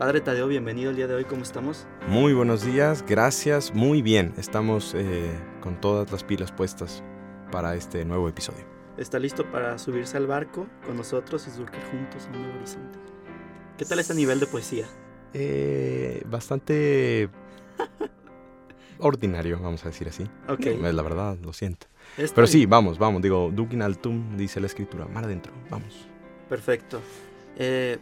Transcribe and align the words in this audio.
Padre 0.00 0.22
Tadeo, 0.22 0.48
bienvenido 0.48 0.88
el 0.88 0.96
día 0.96 1.06
de 1.06 1.14
hoy, 1.14 1.24
¿cómo 1.26 1.42
estamos? 1.42 1.86
Muy 2.08 2.32
buenos 2.32 2.64
días, 2.64 3.04
gracias, 3.06 3.74
muy 3.74 4.00
bien. 4.00 4.32
Estamos 4.38 4.94
eh, 4.94 5.30
con 5.60 5.78
todas 5.78 6.10
las 6.10 6.24
pilas 6.24 6.50
puestas 6.52 7.04
para 7.52 7.74
este 7.74 8.06
nuevo 8.06 8.26
episodio. 8.26 8.64
¿Está 8.96 9.18
listo 9.18 9.44
para 9.52 9.76
subirse 9.76 10.16
al 10.16 10.26
barco 10.26 10.66
con 10.86 10.96
nosotros 10.96 11.46
y 11.46 11.50
surcar 11.50 11.82
juntos 11.90 12.24
a 12.24 12.28
un 12.28 12.40
nuevo 12.44 12.56
horizonte? 12.56 12.98
¿Qué 13.76 13.84
tal 13.84 13.98
este 13.98 14.14
nivel 14.14 14.40
de 14.40 14.46
poesía? 14.46 14.86
Eh, 15.34 16.22
bastante 16.24 17.28
ordinario, 19.00 19.60
vamos 19.60 19.84
a 19.84 19.90
decir 19.90 20.08
así. 20.08 20.24
Ok. 20.48 20.64
Es 20.64 20.94
la 20.94 21.02
verdad, 21.02 21.36
lo 21.42 21.52
siento. 21.52 21.88
Pero 22.16 22.46
sí, 22.46 22.64
vamos, 22.64 22.98
vamos. 22.98 23.20
Digo, 23.20 23.50
Dukin 23.52 23.82
altum, 23.82 24.38
dice 24.38 24.60
la 24.60 24.66
escritura. 24.66 25.06
Mar 25.08 25.24
adentro, 25.24 25.52
vamos. 25.68 26.08
Perfecto. 26.48 27.02
Eh, 27.56 27.98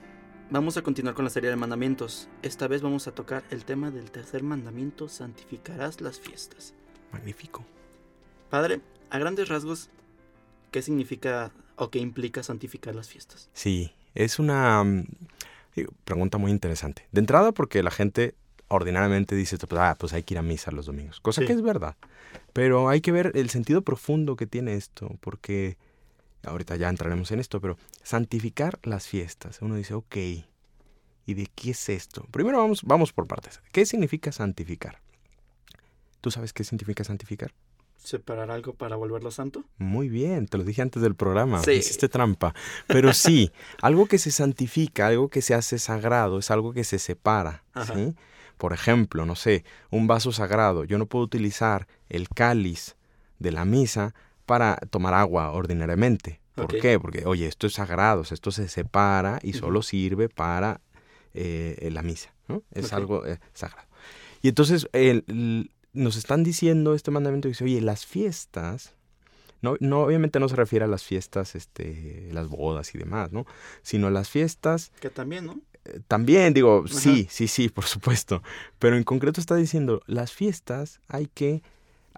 vamos 0.50 0.76
a 0.76 0.82
continuar 0.82 1.14
con 1.14 1.24
la 1.24 1.30
serie 1.30 1.50
de 1.50 1.56
mandamientos. 1.56 2.28
Esta 2.42 2.68
vez 2.68 2.82
vamos 2.82 3.06
a 3.06 3.12
tocar 3.12 3.44
el 3.50 3.64
tema 3.64 3.90
del 3.90 4.10
tercer 4.10 4.42
mandamiento, 4.42 5.08
santificarás 5.08 6.00
las 6.00 6.18
fiestas. 6.18 6.74
Magnífico. 7.12 7.64
Padre, 8.50 8.80
a 9.10 9.18
grandes 9.18 9.48
rasgos, 9.48 9.90
¿qué 10.70 10.82
significa 10.82 11.52
o 11.76 11.90
qué 11.90 11.98
implica 11.98 12.42
santificar 12.42 12.94
las 12.94 13.08
fiestas? 13.08 13.50
Sí, 13.52 13.92
es 14.14 14.38
una 14.38 14.82
mm, 14.84 15.04
digo, 15.76 15.92
pregunta 16.04 16.38
muy 16.38 16.50
interesante. 16.50 17.06
De 17.12 17.20
entrada, 17.20 17.52
porque 17.52 17.82
la 17.82 17.90
gente 17.90 18.34
ordinariamente 18.68 19.34
dice, 19.34 19.56
pues, 19.58 19.80
ah, 19.80 19.96
pues 19.98 20.12
hay 20.12 20.22
que 20.22 20.34
ir 20.34 20.38
a 20.38 20.42
misa 20.42 20.70
los 20.70 20.86
domingos, 20.86 21.20
cosa 21.20 21.40
Sí. 21.40 21.46
que 21.46 21.52
es 21.54 21.62
verdad. 21.62 21.96
Pero 22.52 22.88
hay 22.88 23.00
que 23.00 23.12
ver 23.12 23.32
el 23.34 23.48
sentido 23.50 23.82
profundo 23.82 24.36
que 24.36 24.46
tiene 24.46 24.74
esto, 24.74 25.16
porque 25.20 25.78
ahorita 26.44 26.76
ya 26.76 26.88
entraremos 26.88 27.30
en 27.30 27.40
esto, 27.40 27.60
pero 27.60 27.76
santificar 28.02 28.78
las 28.82 29.06
fiestas. 29.06 29.60
Uno 29.62 29.74
dice, 29.76 29.94
ok, 29.94 30.16
¿y 30.16 31.34
de 31.34 31.46
qué 31.54 31.70
es 31.70 31.88
esto? 31.88 32.26
Primero 32.30 32.58
vamos, 32.58 32.82
vamos 32.82 33.12
por 33.12 33.26
partes. 33.26 33.60
¿Qué 33.72 33.86
significa 33.86 34.32
santificar? 34.32 35.00
¿Tú 36.20 36.30
sabes 36.30 36.52
qué 36.52 36.64
significa 36.64 37.04
santificar? 37.04 37.52
¿Separar 37.96 38.50
algo 38.50 38.74
para 38.74 38.96
volverlo 38.96 39.30
santo? 39.30 39.64
Muy 39.76 40.08
bien, 40.08 40.46
te 40.46 40.56
lo 40.56 40.64
dije 40.64 40.82
antes 40.82 41.02
del 41.02 41.14
programa. 41.14 41.62
Sí. 41.62 41.72
Hiciste 41.72 42.08
trampa. 42.08 42.54
Pero 42.86 43.12
sí, 43.12 43.50
algo 43.82 44.06
que 44.06 44.18
se 44.18 44.30
santifica, 44.30 45.08
algo 45.08 45.28
que 45.28 45.42
se 45.42 45.54
hace 45.54 45.78
sagrado, 45.78 46.38
es 46.38 46.50
algo 46.50 46.72
que 46.72 46.84
se 46.84 46.98
separa. 46.98 47.64
¿sí? 47.92 48.14
Por 48.56 48.72
ejemplo, 48.72 49.26
no 49.26 49.36
sé, 49.36 49.64
un 49.90 50.06
vaso 50.06 50.32
sagrado. 50.32 50.84
Yo 50.84 50.96
no 50.98 51.06
puedo 51.06 51.24
utilizar 51.24 51.86
el 52.08 52.28
cáliz 52.28 52.96
de 53.38 53.52
la 53.52 53.64
misa 53.64 54.14
para 54.48 54.76
tomar 54.90 55.14
agua 55.14 55.52
ordinariamente. 55.52 56.40
¿Por 56.56 56.76
qué? 56.80 56.98
Porque, 56.98 57.24
oye, 57.26 57.46
esto 57.46 57.68
es 57.68 57.74
sagrado, 57.74 58.22
o 58.22 58.24
sea, 58.24 58.34
esto 58.34 58.50
se 58.50 58.68
separa 58.68 59.38
y 59.44 59.52
solo 59.52 59.82
sirve 59.82 60.28
para 60.28 60.80
eh, 61.34 61.90
la 61.92 62.02
misa. 62.02 62.34
¿no? 62.48 62.62
Es 62.72 62.92
algo 62.92 63.24
eh, 63.26 63.38
sagrado. 63.54 63.86
Y 64.42 64.48
entonces 64.48 64.88
el- 64.92 65.24
el- 65.28 65.70
nos 65.92 66.16
están 66.16 66.42
diciendo 66.42 66.94
este 66.94 67.10
mandamiento, 67.12 67.46
dice, 67.46 67.62
oye, 67.64 67.80
las 67.80 68.06
fiestas, 68.06 68.94
no, 69.62 69.76
no, 69.80 70.00
obviamente 70.02 70.40
no 70.40 70.48
se 70.48 70.56
refiere 70.56 70.84
a 70.84 70.88
las 70.88 71.04
fiestas, 71.04 71.54
este, 71.54 72.28
las 72.32 72.48
bodas 72.48 72.94
y 72.94 72.98
demás, 72.98 73.30
¿no? 73.32 73.44
Sino 73.82 74.08
las 74.10 74.28
fiestas, 74.30 74.90
Que 75.00 75.10
también, 75.10 75.46
¿no? 75.46 75.60
eh, 75.84 76.00
también 76.08 76.54
digo, 76.54 76.84
Ajá. 76.86 76.98
sí, 76.98 77.26
sí, 77.30 77.46
sí, 77.48 77.68
por 77.68 77.84
supuesto, 77.84 78.42
pero 78.78 78.96
en 78.96 79.04
concreto 79.04 79.40
está 79.40 79.54
diciendo, 79.56 80.00
las 80.06 80.32
fiestas 80.32 81.00
hay 81.08 81.26
que, 81.26 81.62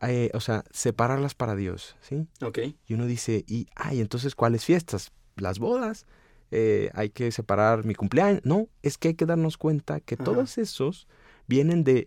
eh, 0.03 0.31
o 0.35 0.41
sea, 0.41 0.65
separarlas 0.71 1.35
para 1.35 1.57
Dios, 1.57 1.97
¿sí? 2.01 2.27
Ok. 2.43 2.59
Y 2.87 2.95
uno 2.95 3.07
dice, 3.07 3.45
y, 3.47 3.69
ay, 3.77 4.01
entonces, 4.01 4.35
¿cuáles 4.35 4.65
fiestas? 4.65 5.13
Las 5.37 5.59
bodas, 5.59 6.07
eh, 6.51 6.91
hay 6.95 7.11
que 7.11 7.31
separar 7.33 7.85
mi 7.85 7.95
cumpleaños. 7.95 8.41
No, 8.45 8.69
es 8.83 8.99
que 8.99 9.09
hay 9.09 9.15
que 9.15 9.27
darnos 9.27 9.57
cuenta 9.57 10.01
que 10.01 10.15
Ajá. 10.17 10.25
todos 10.25 10.59
esos 10.59 11.07
vienen 11.47 11.85
de, 11.85 12.07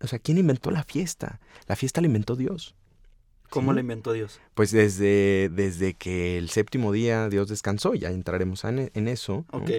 o 0.00 0.06
sea, 0.06 0.18
¿quién 0.18 0.38
inventó 0.38 0.70
la 0.70 0.82
fiesta? 0.84 1.40
La 1.66 1.76
fiesta 1.76 2.00
la 2.00 2.06
inventó 2.06 2.36
Dios. 2.36 2.74
¿Cómo 3.50 3.72
Sí. 3.72 3.74
la 3.76 3.80
inventó 3.80 4.12
Dios? 4.12 4.40
Pues 4.54 4.70
desde, 4.70 5.50
desde 5.52 5.94
que 5.94 6.38
el 6.38 6.50
séptimo 6.50 6.92
día 6.92 7.28
Dios 7.28 7.48
descansó, 7.48 7.94
ya 7.94 8.10
entraremos 8.10 8.62
en, 8.64 8.90
en 8.94 9.08
eso. 9.08 9.44
¿no? 9.52 9.58
Ok. 9.58 9.70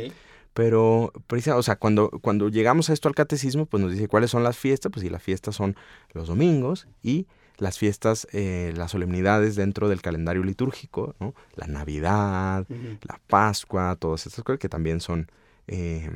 Pero, 0.53 1.13
precisa- 1.27 1.55
o 1.55 1.63
sea, 1.63 1.77
cuando, 1.77 2.09
cuando 2.21 2.49
llegamos 2.49 2.89
a 2.89 2.93
esto 2.93 3.07
al 3.07 3.15
catecismo, 3.15 3.65
pues 3.65 3.81
nos 3.81 3.91
dice 3.93 4.07
cuáles 4.07 4.31
son 4.31 4.43
las 4.43 4.57
fiestas, 4.57 4.91
pues 4.91 5.03
sí, 5.03 5.09
las 5.09 5.23
fiestas 5.23 5.55
son 5.55 5.75
los 6.13 6.27
domingos 6.27 6.87
y 7.01 7.27
las 7.57 7.77
fiestas, 7.77 8.27
eh, 8.33 8.73
las 8.75 8.91
solemnidades 8.91 9.55
dentro 9.55 9.87
del 9.87 10.01
calendario 10.01 10.43
litúrgico, 10.43 11.15
¿no? 11.19 11.33
La 11.55 11.67
Navidad, 11.67 12.65
la 13.03 13.19
Pascua, 13.27 13.95
todas 13.97 14.25
estas 14.25 14.43
cosas 14.43 14.59
que 14.59 14.67
también 14.69 14.99
son 14.99 15.29
eh, 15.67 16.09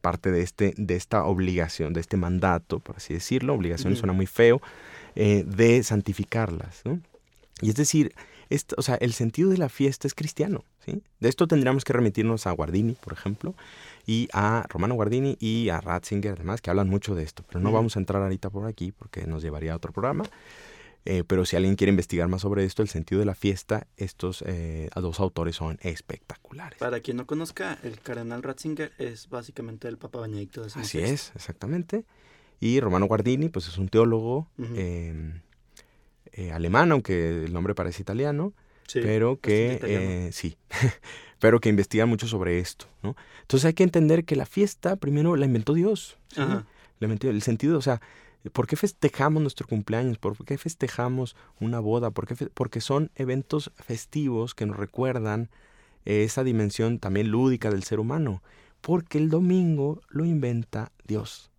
parte 0.00 0.30
de, 0.30 0.42
este, 0.42 0.74
de 0.76 0.94
esta 0.96 1.24
obligación, 1.24 1.92
de 1.92 2.00
este 2.00 2.16
mandato, 2.16 2.78
por 2.78 2.96
así 2.96 3.14
decirlo, 3.14 3.54
obligación 3.54 3.94
Ujú. 3.94 4.00
suena 4.00 4.12
muy 4.12 4.26
feo, 4.26 4.60
eh, 5.16 5.44
de 5.46 5.82
santificarlas, 5.82 6.82
¿no? 6.84 7.00
Y 7.60 7.70
es 7.70 7.76
decir, 7.76 8.12
esto, 8.54 8.76
o 8.78 8.82
sea, 8.82 8.96
el 8.96 9.12
sentido 9.12 9.50
de 9.50 9.58
la 9.58 9.68
fiesta 9.68 10.06
es 10.06 10.14
cristiano, 10.14 10.64
¿sí? 10.84 11.02
De 11.20 11.28
esto 11.28 11.46
tendríamos 11.46 11.84
que 11.84 11.92
remitirnos 11.92 12.46
a 12.46 12.52
Guardini, 12.52 12.92
por 12.94 13.12
ejemplo, 13.12 13.54
y 14.06 14.28
a 14.32 14.66
Romano 14.68 14.94
Guardini 14.94 15.36
y 15.40 15.68
a 15.68 15.80
Ratzinger, 15.80 16.32
además, 16.32 16.60
que 16.60 16.70
hablan 16.70 16.88
mucho 16.88 17.14
de 17.14 17.22
esto. 17.22 17.44
Pero 17.46 17.60
no 17.60 17.72
vamos 17.72 17.96
a 17.96 18.00
entrar 18.00 18.22
ahorita 18.22 18.50
por 18.50 18.66
aquí 18.66 18.92
porque 18.92 19.26
nos 19.26 19.42
llevaría 19.42 19.72
a 19.72 19.76
otro 19.76 19.92
programa. 19.92 20.24
Eh, 21.04 21.24
pero 21.26 21.44
si 21.44 21.56
alguien 21.56 21.74
quiere 21.74 21.90
investigar 21.90 22.28
más 22.28 22.42
sobre 22.42 22.64
esto, 22.64 22.82
el 22.82 22.88
sentido 22.88 23.18
de 23.18 23.24
la 23.26 23.34
fiesta, 23.34 23.88
estos 23.96 24.44
eh, 24.46 24.88
dos 24.94 25.18
autores 25.18 25.56
son 25.56 25.78
espectaculares. 25.82 26.78
Para 26.78 27.00
quien 27.00 27.16
no 27.16 27.26
conozca, 27.26 27.78
el 27.82 27.98
cardenal 28.00 28.42
Ratzinger 28.42 28.92
es 28.98 29.28
básicamente 29.28 29.88
el 29.88 29.98
Papa 29.98 30.20
Benedicto 30.20 30.68
XVI. 30.68 30.80
Así 30.80 30.98
es, 30.98 31.32
exactamente. 31.34 32.04
Y 32.60 32.78
Romano 32.78 33.06
Guardini, 33.06 33.48
pues 33.48 33.66
es 33.66 33.78
un 33.78 33.88
teólogo 33.88 34.48
eh, 34.76 35.40
eh, 36.32 36.52
alemán, 36.52 36.92
aunque 36.92 37.44
el 37.44 37.52
nombre 37.52 37.74
parece 37.74 38.02
italiano, 38.02 38.52
Sí, 38.88 39.00
pero 39.02 39.40
que 39.40 39.78
eh, 39.82 40.30
sí, 40.32 40.56
pero 41.38 41.60
que 41.60 41.68
investiga 41.68 42.04
mucho 42.04 42.26
sobre 42.26 42.58
esto, 42.58 42.86
¿no? 43.02 43.16
Entonces 43.42 43.64
hay 43.66 43.74
que 43.74 43.84
entender 43.84 44.24
que 44.24 44.36
la 44.36 44.44
fiesta 44.44 44.96
primero 44.96 45.36
la 45.36 45.46
inventó 45.46 45.72
Dios, 45.72 46.18
¿sí? 46.28 46.40
Ajá. 46.40 46.66
La 46.98 47.06
inventó- 47.08 47.30
el 47.30 47.42
sentido, 47.42 47.78
o 47.78 47.82
sea, 47.82 48.00
¿por 48.52 48.66
qué 48.66 48.76
festejamos 48.76 49.40
nuestro 49.40 49.66
cumpleaños? 49.66 50.18
¿Por 50.18 50.36
qué 50.44 50.58
festejamos 50.58 51.36
una 51.60 51.78
boda? 51.80 52.10
¿Por 52.10 52.26
qué 52.26 52.34
Porque 52.52 52.80
son 52.80 53.10
eventos 53.14 53.70
festivos 53.76 54.54
que 54.54 54.66
nos 54.66 54.76
recuerdan 54.76 55.48
eh, 56.04 56.24
esa 56.24 56.42
dimensión 56.44 56.98
también 56.98 57.28
lúdica 57.30 57.70
del 57.70 57.84
ser 57.84 57.98
humano, 58.00 58.42
porque 58.80 59.16
el 59.18 59.30
domingo 59.30 60.02
lo 60.08 60.24
inventa 60.24 60.90
Dios. 61.06 61.50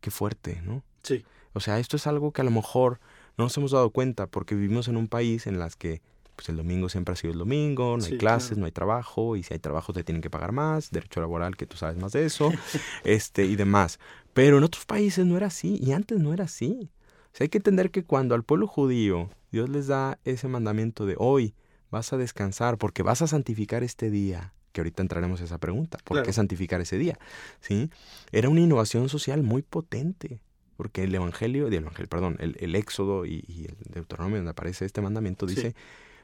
Qué 0.00 0.10
fuerte, 0.10 0.60
¿no? 0.64 0.82
Sí. 1.02 1.24
O 1.52 1.60
sea, 1.60 1.78
esto 1.78 1.96
es 1.96 2.06
algo 2.06 2.32
que 2.32 2.40
a 2.40 2.44
lo 2.44 2.50
mejor 2.50 3.00
no 3.40 3.46
nos 3.46 3.56
hemos 3.56 3.70
dado 3.70 3.90
cuenta 3.90 4.26
porque 4.26 4.54
vivimos 4.54 4.88
en 4.88 4.96
un 4.96 5.08
país 5.08 5.46
en 5.46 5.58
las 5.58 5.74
que 5.74 6.02
pues 6.36 6.48
el 6.48 6.56
domingo 6.56 6.88
siempre 6.88 7.12
ha 7.12 7.16
sido 7.16 7.32
el 7.32 7.38
domingo, 7.38 7.96
no 7.98 8.04
hay 8.04 8.16
clases, 8.16 8.50
claro. 8.50 8.60
no 8.60 8.66
hay 8.66 8.72
trabajo, 8.72 9.36
y 9.36 9.42
si 9.42 9.52
hay 9.52 9.60
trabajo 9.60 9.92
te 9.92 10.04
tienen 10.04 10.22
que 10.22 10.30
pagar 10.30 10.52
más, 10.52 10.90
derecho 10.90 11.20
laboral, 11.20 11.56
que 11.56 11.66
tú 11.66 11.76
sabes 11.76 11.98
más 11.98 12.12
de 12.12 12.24
eso, 12.24 12.50
este, 13.04 13.44
y 13.44 13.56
demás. 13.56 13.98
Pero 14.32 14.56
en 14.56 14.64
otros 14.64 14.86
países 14.86 15.26
no 15.26 15.36
era 15.36 15.48
así, 15.48 15.78
y 15.82 15.92
antes 15.92 16.18
no 16.18 16.32
era 16.32 16.44
así. 16.44 16.90
O 17.32 17.36
sea, 17.36 17.44
hay 17.44 17.48
que 17.50 17.58
entender 17.58 17.90
que 17.90 18.04
cuando 18.04 18.34
al 18.34 18.42
pueblo 18.42 18.66
judío 18.66 19.28
Dios 19.52 19.68
les 19.68 19.86
da 19.88 20.18
ese 20.24 20.48
mandamiento 20.48 21.04
de 21.04 21.14
hoy 21.18 21.54
vas 21.90 22.12
a 22.12 22.16
descansar 22.16 22.78
porque 22.78 23.02
vas 23.02 23.20
a 23.20 23.26
santificar 23.26 23.82
este 23.82 24.10
día, 24.10 24.54
que 24.72 24.80
ahorita 24.80 25.02
entraremos 25.02 25.40
a 25.42 25.44
esa 25.44 25.58
pregunta, 25.58 25.98
¿por 26.04 26.16
Claro. 26.16 26.26
qué 26.26 26.32
santificar 26.32 26.80
ese 26.80 26.96
día? 26.96 27.18
¿Sí? 27.60 27.90
Era 28.32 28.48
una 28.48 28.60
innovación 28.60 29.08
social 29.10 29.42
muy 29.42 29.62
potente. 29.62 30.40
Porque 30.80 31.02
el 31.04 31.14
Evangelio, 31.14 31.66
el 31.66 31.74
Evangelio, 31.74 32.08
perdón, 32.08 32.38
el, 32.40 32.56
el 32.58 32.74
Éxodo 32.74 33.26
y, 33.26 33.44
y 33.46 33.66
el 33.66 33.76
Deuteronomio 33.92 34.38
donde 34.38 34.52
aparece 34.52 34.86
este 34.86 35.02
mandamiento 35.02 35.46
Sí. 35.46 35.56
dice, 35.56 35.74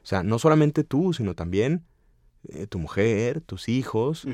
o 0.03 0.07
sea, 0.07 0.23
no 0.23 0.39
solamente 0.39 0.83
tú, 0.83 1.13
sino 1.13 1.35
también 1.35 1.85
eh, 2.49 2.67
tu 2.67 2.79
mujer, 2.79 3.43
tus 3.43 3.69
hijos, 3.69 4.27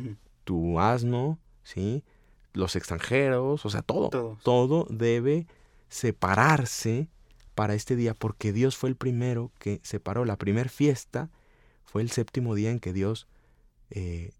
tu 0.45 0.79
asno, 0.79 1.41
¿sí? 1.65 2.05
Los 2.53 2.77
extranjeros, 2.77 3.67
o 3.67 3.69
sea, 3.69 3.83
todo. 3.83 4.11
Todos. 4.11 4.41
Todo 4.45 4.87
debe 4.91 5.49
separarse 5.89 7.09
para 7.57 7.75
este 7.75 7.97
día, 7.97 8.15
porque 8.15 8.53
Dios 8.53 8.77
fue 8.77 8.91
el 8.91 8.95
primero 8.95 9.51
que 9.59 9.81
separó. 9.83 10.25
La 10.25 10.37
primer 10.37 10.69
fiesta 10.69 11.31
fue 11.85 12.03
el 12.03 12.13
séptimo 12.13 12.55
día 12.55 12.71
en 12.71 12.79
que 12.79 12.93
Dios 12.93 13.27
eh, 13.91 14.31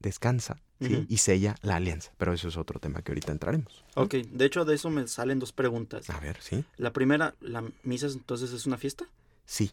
descansa 0.00 0.62
y 0.80 1.16
sella 1.18 1.54
la 1.62 1.76
alianza. 1.76 2.12
Pero 2.18 2.32
eso 2.32 2.48
es 2.48 2.56
otro 2.56 2.78
tema 2.80 3.00
que 3.02 3.12
ahorita 3.12 3.32
entraremos. 3.32 3.84
Ok, 3.94 4.14
de 4.14 4.44
hecho 4.44 4.64
de 4.64 4.74
eso 4.74 4.90
me 4.90 5.06
salen 5.08 5.38
dos 5.38 5.52
preguntas. 5.52 6.10
A 6.10 6.20
ver, 6.20 6.36
¿sí? 6.40 6.64
La 6.76 6.92
primera, 6.92 7.34
¿la 7.40 7.64
misa 7.84 8.06
entonces 8.08 8.52
es 8.52 8.66
una 8.66 8.76
fiesta? 8.76 9.06
Sí, 9.46 9.72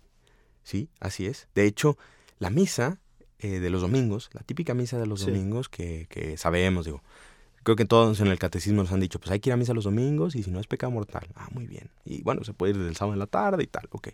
sí, 0.63 0.87
así 0.99 1.25
es. 1.25 1.47
De 1.55 1.65
hecho, 1.65 1.97
la 2.39 2.49
misa 2.49 2.99
eh, 3.39 3.59
de 3.59 3.69
los 3.69 3.81
domingos, 3.81 4.29
la 4.33 4.41
típica 4.41 4.73
misa 4.73 4.99
de 4.99 5.07
los 5.07 5.21
Sí. 5.21 5.25
domingos 5.27 5.67
que, 5.67 6.05
que 6.09 6.37
sabemos, 6.37 6.85
digo, 6.85 7.01
creo 7.63 7.75
que 7.75 7.85
todos 7.85 8.19
en 8.21 8.27
el 8.27 8.37
catecismo 8.39 8.83
nos 8.83 8.91
han 8.91 8.99
dicho, 8.99 9.19
pues 9.19 9.31
hay 9.31 9.39
que 9.39 9.49
ir 9.49 9.53
a 9.53 9.57
misa 9.57 9.73
los 9.73 9.83
domingos 9.85 10.35
y 10.35 10.43
si 10.43 10.51
no 10.51 10.59
es 10.59 10.67
pecado 10.67 10.91
mortal. 10.91 11.27
Ah, 11.35 11.47
muy 11.51 11.65
bien. 11.67 11.89
Y 12.05 12.21
bueno, 12.21 12.43
se 12.43 12.53
puede 12.53 12.73
ir 12.73 12.77
del 12.79 12.95
sábado 12.95 13.13
en 13.13 13.19
la 13.19 13.27
tarde 13.27 13.63
y 13.63 13.67
tal, 13.67 13.87
ok. 13.91 14.09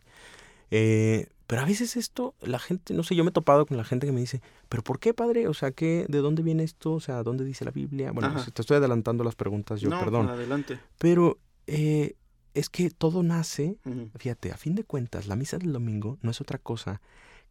Eh, 0.72 1.28
pero 1.48 1.62
a 1.62 1.66
veces 1.66 1.96
esto, 1.96 2.36
la 2.42 2.60
gente, 2.60 2.94
no 2.94 3.04
sé, 3.04 3.16
yo 3.16 3.24
me 3.24 3.30
he 3.30 3.34
topado 3.34 3.66
con 3.66 3.78
la 3.78 3.86
gente 3.86 4.06
que 4.06 4.12
me 4.12 4.20
dice, 4.20 4.42
pero 4.68 4.84
¿por 4.84 5.00
qué, 5.00 5.14
padre? 5.14 5.48
O 5.48 5.54
sea, 5.54 5.72
¿qué, 5.72 6.06
¿de 6.10 6.18
dónde 6.20 6.44
viene 6.44 6.64
esto? 6.64 6.94
O 6.94 7.00
sea, 7.00 7.24
¿dónde 7.24 7.46
dice 7.46 7.64
la 7.64 7.72
Biblia? 7.72 8.12
Bueno, 8.12 8.36
te 8.54 8.62
estoy 8.62 8.78
adelantando 8.78 9.24
las 9.24 9.36
preguntas 9.36 9.80
yo, 9.80 9.90
no, 9.90 10.00
perdón. 10.00 10.28
adelante. 10.28 10.78
Pero 10.98 11.40
eh, 11.66 12.16
es 12.54 12.70
que 12.70 12.90
todo 12.90 13.24
nace. 13.24 13.78
Fíjate, 14.18 14.52
a 14.52 14.58
fin 14.58 14.76
de 14.76 14.84
cuentas, 14.84 15.28
la 15.28 15.38
misa 15.38 15.58
del 15.58 15.72
domingo 15.72 16.18
no 16.22 16.32
es 16.32 16.42
otra 16.42 16.58
cosa 16.58 17.02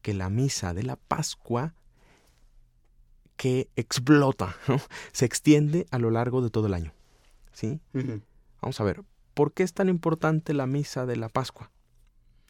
que 0.03 0.13
la 0.13 0.29
misa 0.29 0.75
de 0.75 0.83
la 0.83 0.97
Pascua 0.97 1.75
que 3.37 3.69
explota, 3.77 4.57
¿no? 4.69 4.81
se 5.13 5.25
extiende 5.25 5.87
a 5.91 5.99
lo 5.99 6.11
largo 6.11 6.43
de 6.43 6.51
todo 6.51 6.67
el 6.67 6.75
año. 6.75 6.93
¿Sí? 7.53 7.81
Vamos 8.61 8.81
a 8.81 8.85
ver, 8.85 9.03
¿por 9.33 9.53
qué 9.53 9.63
es 9.63 9.73
tan 9.73 9.89
importante 9.89 10.53
la 10.53 10.67
misa 10.67 11.07
de 11.07 11.17
la 11.17 11.31
Pascua? 11.31 11.71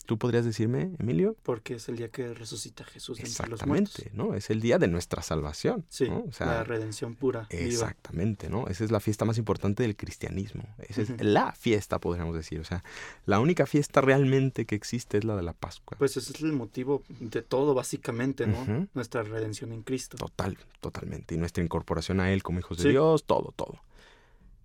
¿Tú 0.06 0.18
podrías 0.18 0.44
decirme, 0.44 0.92
Emilio? 0.98 1.36
Porque 1.42 1.74
es 1.74 1.88
el 1.88 1.96
día 1.96 2.08
que 2.08 2.32
resucita 2.32 2.84
Jesús 2.84 3.18
de 3.18 3.24
entre 3.24 3.48
los 3.48 3.66
muertos. 3.66 3.98
Exactamente, 3.98 4.16
¿no? 4.16 4.34
Es 4.34 4.50
el 4.50 4.60
día 4.60 4.78
de 4.78 4.86
nuestra 4.86 5.20
salvación. 5.20 5.84
Sí, 5.88 6.08
¿no? 6.08 6.24
O 6.28 6.32
sea, 6.32 6.46
la 6.46 6.64
redención 6.64 7.16
pura, 7.16 7.48
viva. 7.50 7.64
Exactamente, 7.64 8.48
¿no? 8.48 8.68
Esa 8.68 8.84
es 8.84 8.92
la 8.92 9.00
fiesta 9.00 9.24
más 9.24 9.36
importante 9.36 9.82
del 9.82 9.96
cristianismo. 9.96 10.64
Esa 10.78 11.02
es 11.02 11.20
la 11.20 11.52
fiesta, 11.52 11.98
podríamos 11.98 12.36
decir. 12.36 12.60
O 12.60 12.64
sea, 12.64 12.84
la 13.24 13.40
única 13.40 13.66
fiesta 13.66 14.00
realmente 14.00 14.64
que 14.64 14.76
existe 14.76 15.18
es 15.18 15.24
la 15.24 15.34
de 15.34 15.42
la 15.42 15.52
Pascua. 15.52 15.98
Pues 15.98 16.16
ese 16.16 16.32
es 16.32 16.40
el 16.40 16.52
motivo 16.52 17.02
de 17.18 17.42
todo, 17.42 17.74
básicamente, 17.74 18.46
¿no? 18.46 18.88
Nuestra 18.94 19.24
redención 19.24 19.72
en 19.72 19.82
Cristo. 19.82 20.16
Total, 20.16 20.56
totalmente. 20.80 21.34
Y 21.34 21.38
nuestra 21.38 21.64
incorporación 21.64 22.20
a 22.20 22.32
Él 22.32 22.42
como 22.44 22.60
hijos 22.60 22.78
de. 22.78 22.90
Dios, 22.90 23.24
todo, 23.24 23.52
todo. 23.56 23.82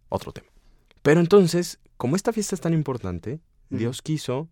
Otro 0.09 0.31
tema. 0.31 0.47
Pero 1.01 1.19
entonces, 1.19 1.79
como 1.97 2.15
esta 2.15 2.31
fiesta 2.31 2.53
es 2.53 2.61
tan 2.61 2.73
importante. 2.73 3.39
Dios 3.71 4.01
quiso 4.01 4.49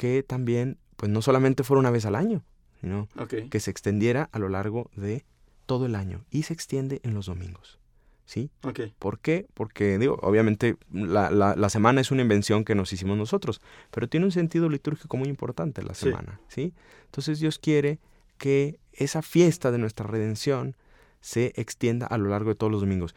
que 0.00 0.22
también, 0.22 0.78
pues 0.96 1.12
no 1.12 1.20
solamente 1.20 1.62
fuera 1.62 1.80
una 1.80 1.90
vez 1.90 2.06
al 2.06 2.14
año, 2.14 2.42
sino 2.80 3.06
que 3.50 3.60
se 3.60 3.70
extendiera 3.70 4.30
a 4.32 4.38
lo 4.38 4.48
largo 4.48 4.90
de 4.96 5.26
todo 5.66 5.84
el 5.84 5.94
año 5.94 6.24
y 6.30 6.44
se 6.44 6.54
extiende 6.54 7.00
en 7.04 7.12
los 7.12 7.26
domingos. 7.26 7.78
¿Sí? 8.24 8.48
¿Por 8.98 9.18
qué? 9.18 9.46
Porque, 9.52 9.98
digo, 9.98 10.18
obviamente 10.22 10.76
la, 10.90 11.30
la- 11.30 11.54
la 11.54 11.68
semana 11.68 12.00
es 12.00 12.10
una 12.12 12.22
invención 12.22 12.64
que 12.64 12.74
nos 12.74 12.92
hicimos 12.94 13.18
nosotros, 13.18 13.60
pero 13.90 14.08
tiene 14.08 14.24
un 14.24 14.32
sentido 14.32 14.68
litúrgico 14.70 15.16
muy 15.18 15.28
importante 15.28 15.82
la 15.82 15.92
Sí. 15.94 16.06
semana, 16.06 16.40
¿sí? 16.48 16.72
Entonces 17.06 17.38
Dios 17.40 17.58
quiere 17.58 17.98
que 18.38 18.78
esa 18.94 19.20
fiesta 19.20 19.70
de 19.70 19.78
nuestra 19.78 20.06
redención 20.06 20.76
se 21.20 21.52
extienda 21.56 22.06
a 22.06 22.16
lo 22.16 22.30
largo 22.30 22.48
de 22.50 22.54
todos 22.54 22.70
los 22.72 22.80
domingos. 22.80 23.14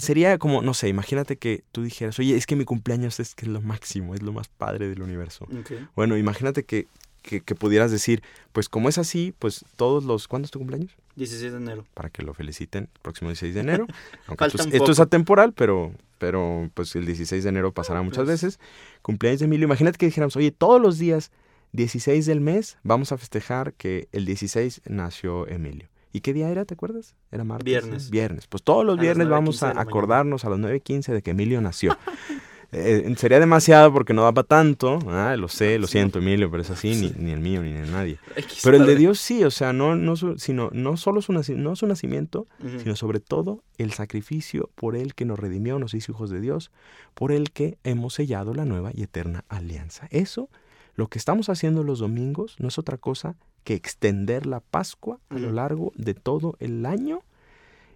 Sería 0.00 0.38
como, 0.38 0.62
no 0.62 0.74
sé, 0.74 0.88
imagínate 0.88 1.36
que 1.36 1.64
tú 1.72 1.82
dijeras, 1.82 2.18
oye, 2.18 2.36
es 2.36 2.46
que 2.46 2.56
mi 2.56 2.64
cumpleaños 2.64 3.20
es 3.20 3.34
que 3.34 3.46
es 3.46 3.50
lo 3.52 3.60
máximo, 3.60 4.14
es 4.14 4.22
lo 4.22 4.32
más 4.32 4.48
padre 4.48 4.88
del 4.88 5.02
universo. 5.02 5.46
Bueno, 5.94 6.16
imagínate 6.16 6.64
que, 6.64 6.86
que, 7.22 7.40
que 7.40 7.54
pudieras 7.54 7.90
decir, 7.90 8.22
pues 8.52 8.68
como 8.68 8.88
es 8.88 8.98
así, 8.98 9.34
pues 9.38 9.64
todos 9.76 10.04
los... 10.04 10.28
¿Cuándo 10.28 10.46
es 10.46 10.50
tu 10.52 10.58
cumpleaños? 10.58 10.92
16 11.16 11.52
de 11.52 11.58
enero. 11.58 11.86
para 11.94 12.10
que 12.10 12.22
lo 12.22 12.34
feliciten 12.34 12.90
el 12.94 13.00
próximo 13.00 13.30
16 13.30 13.54
de 13.54 13.60
enero. 13.60 13.86
Aunque 14.26 14.44
esto, 14.46 14.62
es- 14.62 14.74
esto 14.74 15.02
atemporal, 15.02 15.52
pero, 15.52 15.92
pero 16.18 16.70
pues 16.74 16.94
el 16.96 17.06
16 17.06 17.42
de 17.42 17.48
enero 17.48 17.72
pasará 17.72 18.00
Ah, 18.00 18.02
muchas 18.02 18.24
pues. 18.24 18.42
veces. 18.42 18.60
Cumpleaños 19.02 19.40
de 19.40 19.46
Emilio. 19.46 19.64
Imagínate 19.64 19.96
que 19.98 20.06
dijéramos, 20.06 20.36
oye, 20.36 20.50
todos 20.52 20.80
los 20.80 20.98
días 20.98 21.30
16 21.72 22.26
del 22.26 22.40
mes 22.40 22.78
vamos 22.84 23.12
a 23.12 23.18
festejar 23.18 23.72
que 23.74 24.08
el 24.12 24.24
16 24.26 24.82
nació 24.86 25.48
Emilio. 25.48 25.88
¿Y 26.16 26.20
qué 26.22 26.32
día 26.32 26.48
era, 26.48 26.64
te 26.64 26.72
acuerdas? 26.72 27.14
Era 27.30 27.44
martes. 27.44 27.64
Viernes. 27.66 28.08
Viernes. 28.10 28.46
Pues 28.46 28.62
todos 28.62 28.86
los 28.86 28.98
A 28.98 29.02
viernes 29.02 29.26
9:15 29.26 29.30
vamos 29.30 29.62
a 29.62 29.78
acordarnos 29.78 30.44
a 30.46 30.48
las 30.50 30.58
9.15 30.58 31.12
de 31.12 31.20
que 31.22 31.32
Emilio 31.32 31.60
nació. 31.60 31.96
Eh, 32.72 33.14
sería 33.16 33.38
demasiado 33.38 33.92
porque 33.92 34.12
no 34.12 34.24
daba 34.24 34.42
tanto. 34.42 34.98
Ah, 35.06 35.36
lo 35.38 35.46
sé, 35.46 35.78
lo 35.78 35.86
Sí. 35.86 35.92
siento, 35.92 36.18
Emilio, 36.18 36.50
pero 36.50 36.62
es 36.62 36.70
así, 36.70 36.94
Sí. 36.94 37.14
ni, 37.16 37.26
ni 37.26 37.30
el 37.30 37.38
mío, 37.38 37.62
ni 37.62 37.70
el 37.70 37.86
de 37.86 37.92
nadie. 37.92 38.18
Pero 38.64 38.76
el 38.76 38.86
de. 38.86 38.96
Dios 38.96 39.20
sí, 39.20 39.44
o 39.44 39.52
sea, 39.52 39.72
no, 39.72 39.94
no, 39.94 40.16
sino, 40.16 40.70
no 40.72 40.96
solo 40.96 41.22
su, 41.22 41.32
no 41.32 41.76
su 41.76 41.86
nacimiento, 41.86 42.48
sino 42.82 42.96
sobre 42.96 43.20
todo 43.20 43.62
el 43.78 43.92
sacrificio 43.92 44.68
por 44.74 44.96
el 44.96 45.14
que 45.14 45.24
nos 45.24 45.38
redimió, 45.38 45.78
nos 45.78 45.94
hizo 45.94 46.10
hijos 46.10 46.28
de 46.28 46.40
Dios, 46.40 46.72
por 47.14 47.30
el 47.30 47.52
que 47.52 47.78
hemos 47.84 48.14
sellado 48.14 48.52
la 48.52 48.64
nueva 48.64 48.90
y 48.92 49.04
eterna 49.04 49.44
alianza. 49.48 50.08
Eso, 50.10 50.50
lo 50.96 51.06
que 51.06 51.18
estamos 51.20 51.48
haciendo 51.48 51.84
los 51.84 52.00
domingos, 52.00 52.56
no 52.58 52.66
es 52.66 52.78
otra 52.78 52.98
cosa 52.98 53.36
que 53.66 53.74
extender 53.74 54.46
la 54.46 54.60
Pascua 54.60 55.18
a 55.28 55.34
lo 55.34 55.50
largo 55.50 55.92
de 55.96 56.14
todo 56.14 56.54
el 56.60 56.86
año 56.86 57.24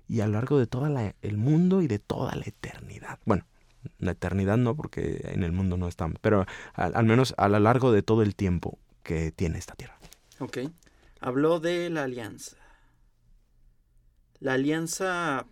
y 0.08 0.18
a 0.20 0.26
lo 0.26 0.32
largo 0.32 0.58
de 0.58 0.66
todo 0.66 0.88
el 1.22 1.36
mundo 1.36 1.80
y 1.80 1.86
de 1.86 2.00
toda 2.00 2.34
la 2.34 2.42
eternidad. 2.42 3.20
Bueno, 3.24 3.46
la 4.00 4.10
eternidad 4.10 4.56
no, 4.56 4.74
porque 4.74 5.20
en 5.32 5.44
el 5.44 5.52
mundo 5.52 5.76
no 5.76 5.86
estamos, 5.86 6.18
pero 6.20 6.44
al, 6.74 6.96
al 6.96 7.04
menos 7.04 7.34
a 7.36 7.48
lo 7.48 7.60
largo 7.60 7.92
de 7.92 8.02
todo 8.02 8.22
el 8.22 8.34
tiempo 8.34 8.80
que 9.04 9.30
tiene 9.30 9.60
esta 9.60 9.76
tierra. 9.76 9.96
Ok. 10.40 10.58
Habló 11.20 11.60
de 11.60 11.88
la 11.88 12.02
alianza. 12.02 12.56
La 14.40 14.54
alianza... 14.54 15.46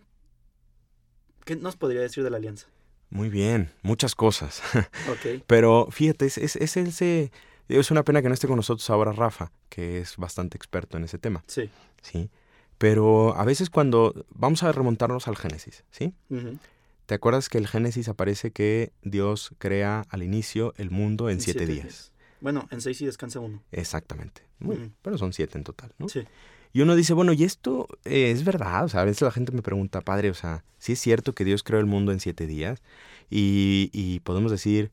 ¿Qué 1.45 1.55
nos 1.55 1.77
podría 1.77 2.01
decir 2.01 2.25
de 2.25 2.29
la 2.29 2.37
alianza? 2.37 2.67
Muy 3.09 3.29
bien, 3.29 3.71
muchas 3.83 4.15
cosas. 4.15 4.61
Ok. 5.09 5.43
Pero 5.47 5.87
fíjate, 5.91 6.25
es, 6.25 6.37
es, 6.37 6.57
es 6.57 6.75
ese. 6.75 7.31
Es 7.69 7.91
una 7.91 8.03
pena 8.03 8.21
que 8.21 8.27
no 8.27 8.33
esté 8.33 8.47
con 8.47 8.55
nosotros 8.57 8.89
ahora 8.89 9.11
Rafa, 9.13 9.51
que 9.69 9.99
es 9.99 10.17
bastante 10.17 10.57
experto 10.57 10.97
en 10.97 11.03
ese 11.05 11.17
tema, 11.19 11.43
Sí. 11.47 11.69
¿sí? 12.01 12.29
Pero 12.77 13.35
a 13.35 13.45
veces 13.45 13.69
cuando. 13.69 14.25
Vamos 14.29 14.63
a 14.63 14.71
remontarnos 14.71 15.27
al 15.27 15.35
Génesis, 15.35 15.83
¿sí? 15.91 16.13
¿Te 17.05 17.15
acuerdas 17.15 17.49
que 17.49 17.57
el 17.57 17.67
Génesis 17.67 18.07
aparece 18.07 18.51
que 18.51 18.91
Dios 19.03 19.51
crea 19.57 20.05
al 20.09 20.23
inicio 20.23 20.73
el 20.77 20.89
mundo 20.91 21.29
en, 21.29 21.41
siete, 21.41 21.65
días? 21.65 22.11
Bueno, 22.39 22.67
en 22.71 22.81
seis 22.81 23.01
y 23.01 23.05
descansa 23.05 23.39
uno. 23.39 23.61
Exactamente. 23.71 24.43
Muy 24.59 24.75
Ujú. 24.75 24.81
bien, 24.83 24.95
pero 25.01 25.17
son 25.17 25.33
siete 25.33 25.57
en 25.57 25.63
total, 25.63 25.93
¿no? 25.97 26.07
Sí. 26.07 26.23
Y 26.71 26.81
uno 26.81 26.95
dice, 26.95 27.13
bueno, 27.13 27.33
¿y 27.33 27.43
esto 27.43 27.87
eh, 28.05 28.31
es 28.31 28.43
verdad? 28.45 28.85
O 28.85 28.89
sea, 28.89 29.01
a 29.01 29.05
veces 29.05 29.23
la 29.23 29.31
gente 29.31 29.51
me 29.51 29.61
pregunta, 29.63 30.01
padre, 30.01 30.29
o 30.29 30.33
sea, 30.35 30.63
¿sí 30.77 30.93
es 30.93 30.99
cierto 30.99 31.33
que 31.33 31.43
Dios 31.43 31.63
creó 31.63 31.79
el 31.79 31.87
mundo 31.87 32.11
en 32.11 32.19
siete 32.19 32.45
días? 32.47 32.81
Y, 33.29 33.89
y 33.91 34.19
podemos 34.21 34.51
decir, 34.51 34.91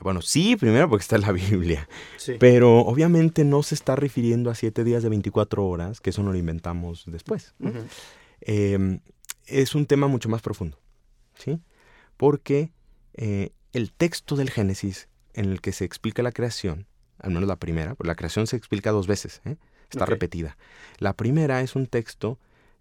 bueno, 0.00 0.22
sí, 0.22 0.56
primero 0.56 0.88
porque 0.88 1.02
está 1.02 1.16
en 1.16 1.22
la 1.22 1.32
Biblia, 1.32 1.88
Sí. 2.16 2.34
pero 2.38 2.80
obviamente 2.80 3.44
no 3.44 3.62
se 3.62 3.74
está 3.74 3.96
refiriendo 3.96 4.50
a 4.50 4.54
siete 4.54 4.84
días 4.84 5.02
de 5.02 5.08
24 5.08 5.66
horas, 5.66 6.00
que 6.00 6.10
eso 6.10 6.22
no 6.22 6.32
lo 6.32 6.38
inventamos 6.38 7.04
después. 7.06 7.54
Eh, 8.40 9.00
es 9.46 9.74
un 9.74 9.86
tema 9.86 10.06
mucho 10.08 10.28
más 10.28 10.42
profundo, 10.42 10.78
¿sí? 11.34 11.60
Porque 12.16 12.72
eh, 13.14 13.50
el 13.72 13.92
texto 13.92 14.36
del 14.36 14.50
Génesis 14.50 15.08
en 15.34 15.46
el 15.46 15.60
que 15.60 15.72
se 15.72 15.84
explica 15.84 16.22
la 16.22 16.32
creación, 16.32 16.86
al 17.18 17.30
menos 17.30 17.48
la 17.48 17.56
primera, 17.56 17.94
pues 17.94 18.06
la 18.06 18.14
creación 18.14 18.46
se 18.46 18.56
explica 18.56 18.90
dos 18.90 19.06
veces, 19.06 19.40
¿eh? 19.44 19.56
está 19.90 20.04
repetida. 20.06 20.56
La 20.98 21.12
primera 21.14 21.60
es 21.60 21.76
un 21.76 21.86
texto 21.86 22.38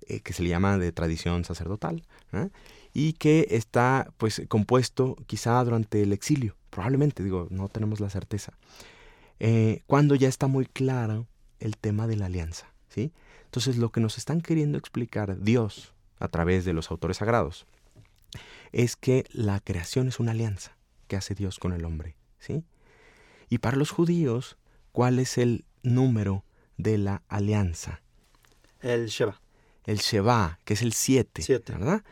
eh, 0.08 0.22
que 0.22 0.34
se 0.34 0.44
le 0.44 0.50
llama 0.50 0.78
de 0.78 0.92
tradición 0.92 1.44
sacerdotal 1.46 2.04
¿eh? 2.34 2.50
y 2.94 3.14
que 3.14 3.48
está 3.52 4.12
pues 4.18 4.42
compuesto 4.48 5.16
quizá 5.28 5.64
durante 5.64 6.02
el 6.02 6.14
exilio, 6.14 6.56
probablemente, 6.76 7.24
digo, 7.24 7.48
no 7.52 7.70
tenemos 7.70 8.02
la 8.02 8.10
certeza, 8.10 8.52
eh, 9.40 9.82
cuando 9.88 10.14
ya 10.16 10.28
está 10.28 10.48
muy 10.48 10.66
claro 10.66 11.26
el 11.62 11.78
tema 11.78 12.06
de 12.06 12.18
la 12.18 12.26
alianza, 12.26 12.68
¿sí? 12.90 13.14
Entonces 13.46 13.78
lo 13.78 13.94
que 13.94 14.02
nos 14.02 14.18
están 14.18 14.42
queriendo 14.42 14.78
explicar 14.78 15.40
Dios 15.40 15.94
a 16.20 16.28
través 16.28 16.66
de 16.66 16.74
los 16.74 16.92
autores 16.92 17.16
sagrados 17.18 17.66
es 18.74 18.98
que 18.98 19.24
la 19.32 19.62
creación 19.62 20.10
es 20.10 20.20
una 20.20 20.32
alianza 20.32 20.76
que 21.08 21.16
hace 21.16 21.34
Dios 21.34 21.60
con 21.60 21.72
el 21.72 21.86
hombre, 21.86 22.18
¿sí? 22.40 22.66
Y 23.48 23.60
para 23.60 23.78
los 23.78 23.92
judíos, 23.92 24.58
¿cuál 24.92 25.20
es 25.20 25.38
el 25.38 25.64
número 25.82 26.44
de 26.76 26.98
la 26.98 27.24
alianza? 27.30 28.02
El 28.82 29.08
Sheba. 29.08 29.40
El 29.86 29.98
Sheba, 29.98 30.60
que 30.66 30.74
es 30.74 30.82
el 30.82 30.94
7, 30.94 31.42
Siete. 31.42 31.74
¿verdad? 31.74 32.04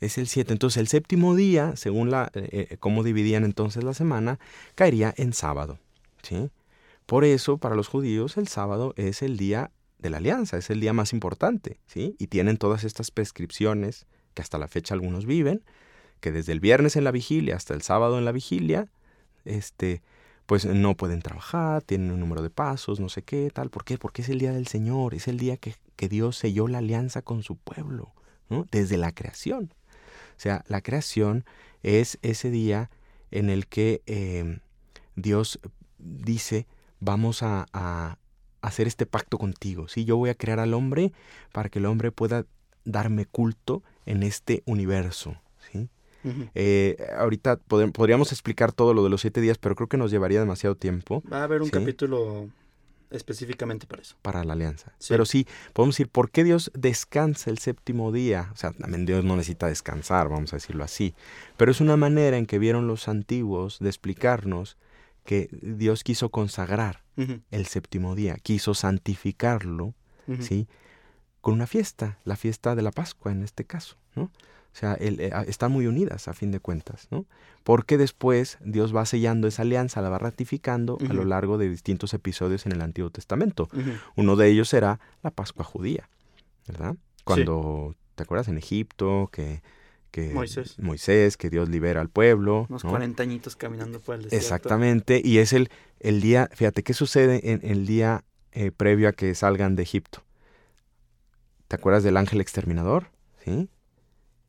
Es 0.00 0.18
el 0.18 0.26
7. 0.26 0.52
Entonces 0.52 0.78
el 0.78 0.88
séptimo 0.88 1.34
día, 1.34 1.76
según 1.76 2.10
la, 2.10 2.30
eh, 2.34 2.68
eh, 2.70 2.76
cómo 2.78 3.02
dividían 3.02 3.44
entonces 3.44 3.84
la 3.84 3.94
semana, 3.94 4.38
caería 4.74 5.14
en 5.16 5.32
sábado, 5.32 5.78
¿sí? 6.22 6.50
Por 7.06 7.24
eso, 7.24 7.58
para 7.58 7.74
los 7.74 7.88
judíos, 7.88 8.36
el 8.36 8.48
sábado 8.48 8.94
es 8.96 9.22
el 9.22 9.36
día 9.36 9.70
de 9.98 10.10
la 10.10 10.18
alianza, 10.18 10.58
es 10.58 10.70
el 10.70 10.80
día 10.80 10.92
más 10.92 11.12
importante, 11.12 11.78
¿sí? 11.86 12.16
Y 12.18 12.26
tienen 12.26 12.58
todas 12.58 12.84
estas 12.84 13.10
prescripciones 13.10 14.06
que 14.34 14.42
hasta 14.42 14.58
la 14.58 14.68
fecha 14.68 14.94
algunos 14.94 15.26
viven, 15.26 15.62
que 16.20 16.32
desde 16.32 16.52
el 16.52 16.60
viernes 16.60 16.96
en 16.96 17.04
la 17.04 17.10
vigilia 17.10 17.56
hasta 17.56 17.74
el 17.74 17.82
sábado 17.82 18.18
en 18.18 18.24
la 18.24 18.32
vigilia, 18.32 18.88
este, 19.44 20.02
pues 20.46 20.64
no 20.64 20.96
pueden 20.96 21.22
trabajar, 21.22 21.82
tienen 21.82 22.10
un 22.10 22.20
número 22.20 22.42
de 22.42 22.50
pasos, 22.50 23.00
no 23.00 23.08
sé 23.08 23.22
qué, 23.22 23.50
tal. 23.52 23.70
¿Por 23.70 23.84
qué? 23.84 23.98
Porque 23.98 24.22
es 24.22 24.28
el 24.28 24.38
día 24.38 24.52
del 24.52 24.66
Señor, 24.66 25.14
es 25.14 25.28
el 25.28 25.38
día 25.38 25.56
que, 25.56 25.74
que 26.02 26.08
Dios 26.08 26.36
selló 26.36 26.66
la 26.66 26.78
alianza 26.78 27.22
con 27.22 27.44
su 27.44 27.54
pueblo, 27.54 28.12
¿no? 28.50 28.66
Desde 28.72 28.96
la 28.96 29.12
creación. 29.12 29.72
O 30.36 30.40
sea, 30.40 30.64
la 30.66 30.80
creación 30.80 31.44
es 31.84 32.18
ese 32.22 32.50
día 32.50 32.90
en 33.30 33.50
el 33.50 33.68
que 33.68 34.02
eh, 34.06 34.58
Dios 35.14 35.60
dice, 36.00 36.66
vamos 36.98 37.44
a, 37.44 37.66
a, 37.72 38.18
hacer 38.62 38.88
este 38.88 39.06
pacto 39.06 39.38
contigo. 39.38 39.86
¿sí? 39.86 40.04
Yo 40.04 40.16
voy 40.16 40.30
a 40.30 40.34
crear 40.34 40.58
al 40.58 40.74
hombre 40.74 41.12
para 41.52 41.68
que 41.68 41.78
el 41.78 41.86
hombre 41.86 42.10
pueda 42.10 42.46
darme 42.84 43.24
culto 43.24 43.84
en 44.04 44.24
este 44.24 44.64
universo. 44.66 45.36
¿sí? 45.70 45.88
eh, 46.56 46.96
ahorita 47.16 47.58
podríamos 47.58 48.32
explicar 48.32 48.72
todo 48.72 48.92
lo 48.92 49.04
de 49.04 49.10
los 49.10 49.20
siete 49.20 49.40
días, 49.40 49.56
pero 49.56 49.76
creo 49.76 49.86
que 49.88 49.98
nos 49.98 50.10
llevaría 50.10 50.40
demasiado 50.40 50.74
tiempo. 50.74 51.22
Va 51.32 51.42
a 51.42 51.44
haber 51.44 51.62
un 51.62 51.68
capítulo 51.68 52.48
específicamente 53.12 53.86
para 53.86 54.02
eso. 54.02 54.16
Para 54.22 54.44
la 54.44 54.52
alianza. 54.54 54.92
Pero 55.08 55.24
sí, 55.24 55.46
podemos 55.72 55.94
decir, 55.94 56.08
¿por 56.08 56.30
qué 56.30 56.44
Dios 56.44 56.70
descansa 56.74 57.50
el 57.50 57.58
séptimo 57.58 58.12
día? 58.12 58.50
O 58.52 58.56
sea, 58.56 58.72
también 58.72 59.06
Dios 59.06 59.24
no 59.24 59.36
necesita 59.36 59.66
descansar, 59.68 60.28
vamos 60.28 60.52
a 60.52 60.56
decirlo 60.56 60.84
así. 60.84 61.14
Pero 61.56 61.70
es 61.70 61.80
una 61.80 61.96
manera 61.96 62.36
en 62.36 62.46
que 62.46 62.58
vieron 62.58 62.86
los 62.86 63.08
antiguos 63.08 63.78
de 63.78 63.88
explicarnos 63.88 64.76
que 65.24 65.48
Dios 65.52 66.02
quiso 66.04 66.30
consagrar 66.30 67.02
el 67.50 67.66
séptimo 67.66 68.14
día, 68.14 68.36
quiso 68.42 68.74
santificarlo, 68.74 69.94
¿sí? 70.40 70.66
Con 71.40 71.54
una 71.54 71.66
fiesta, 71.66 72.18
la 72.24 72.36
fiesta 72.36 72.74
de 72.74 72.82
la 72.82 72.90
Pascua 72.90 73.32
en 73.32 73.42
este 73.42 73.64
caso, 73.64 73.96
¿no? 74.14 74.30
O 74.72 74.76
sea, 74.76 74.96
eh, 74.98 75.30
están 75.46 75.70
muy 75.70 75.86
unidas 75.86 76.28
a 76.28 76.32
fin 76.32 76.50
de 76.50 76.60
cuentas, 76.60 77.08
¿no? 77.10 77.26
Porque 77.62 77.98
después 77.98 78.58
Dios 78.64 78.94
va 78.94 79.04
sellando 79.04 79.46
esa 79.46 79.62
alianza, 79.62 80.00
la 80.00 80.08
va 80.08 80.18
ratificando 80.18 80.98
a 81.08 81.12
lo 81.12 81.24
largo 81.24 81.58
de 81.58 81.68
distintos 81.68 82.14
episodios 82.14 82.66
en 82.66 82.72
el 82.72 82.80
Antiguo 82.80 83.10
Testamento. 83.10 83.68
Uno 84.16 84.36
de 84.36 84.48
ellos 84.48 84.68
será 84.68 84.98
la 85.22 85.30
Pascua 85.30 85.64
judía, 85.64 86.08
¿verdad? 86.66 86.96
Cuando, 87.24 87.94
¿te 88.14 88.22
acuerdas? 88.24 88.48
En 88.48 88.58
Egipto, 88.58 89.28
que 89.30 89.62
que 90.12 90.34
Moisés. 90.34 90.78
Moisés, 90.78 91.36
que 91.36 91.50
Dios 91.50 91.68
libera 91.70 92.00
al 92.00 92.10
pueblo. 92.10 92.66
Unos 92.68 92.84
40 92.84 93.20
añitos 93.22 93.56
caminando 93.56 93.98
por 93.98 94.14
el 94.14 94.22
desierto. 94.24 94.44
Exactamente, 94.44 95.20
y 95.24 95.38
es 95.38 95.52
el, 95.54 95.70
el 95.98 96.20
día, 96.20 96.48
fíjate, 96.52 96.84
¿qué 96.84 96.92
sucede 96.92 97.50
en 97.50 97.60
el 97.64 97.86
día 97.86 98.24
eh, 98.52 98.70
previo 98.70 99.08
a 99.08 99.12
que 99.12 99.34
salgan 99.34 99.74
de 99.74 99.82
Egipto? 99.82 100.22
¿Te 101.66 101.76
acuerdas 101.76 102.04
del 102.04 102.18
ángel 102.18 102.42
exterminador? 102.42 103.06
¿Sí? 103.42 103.70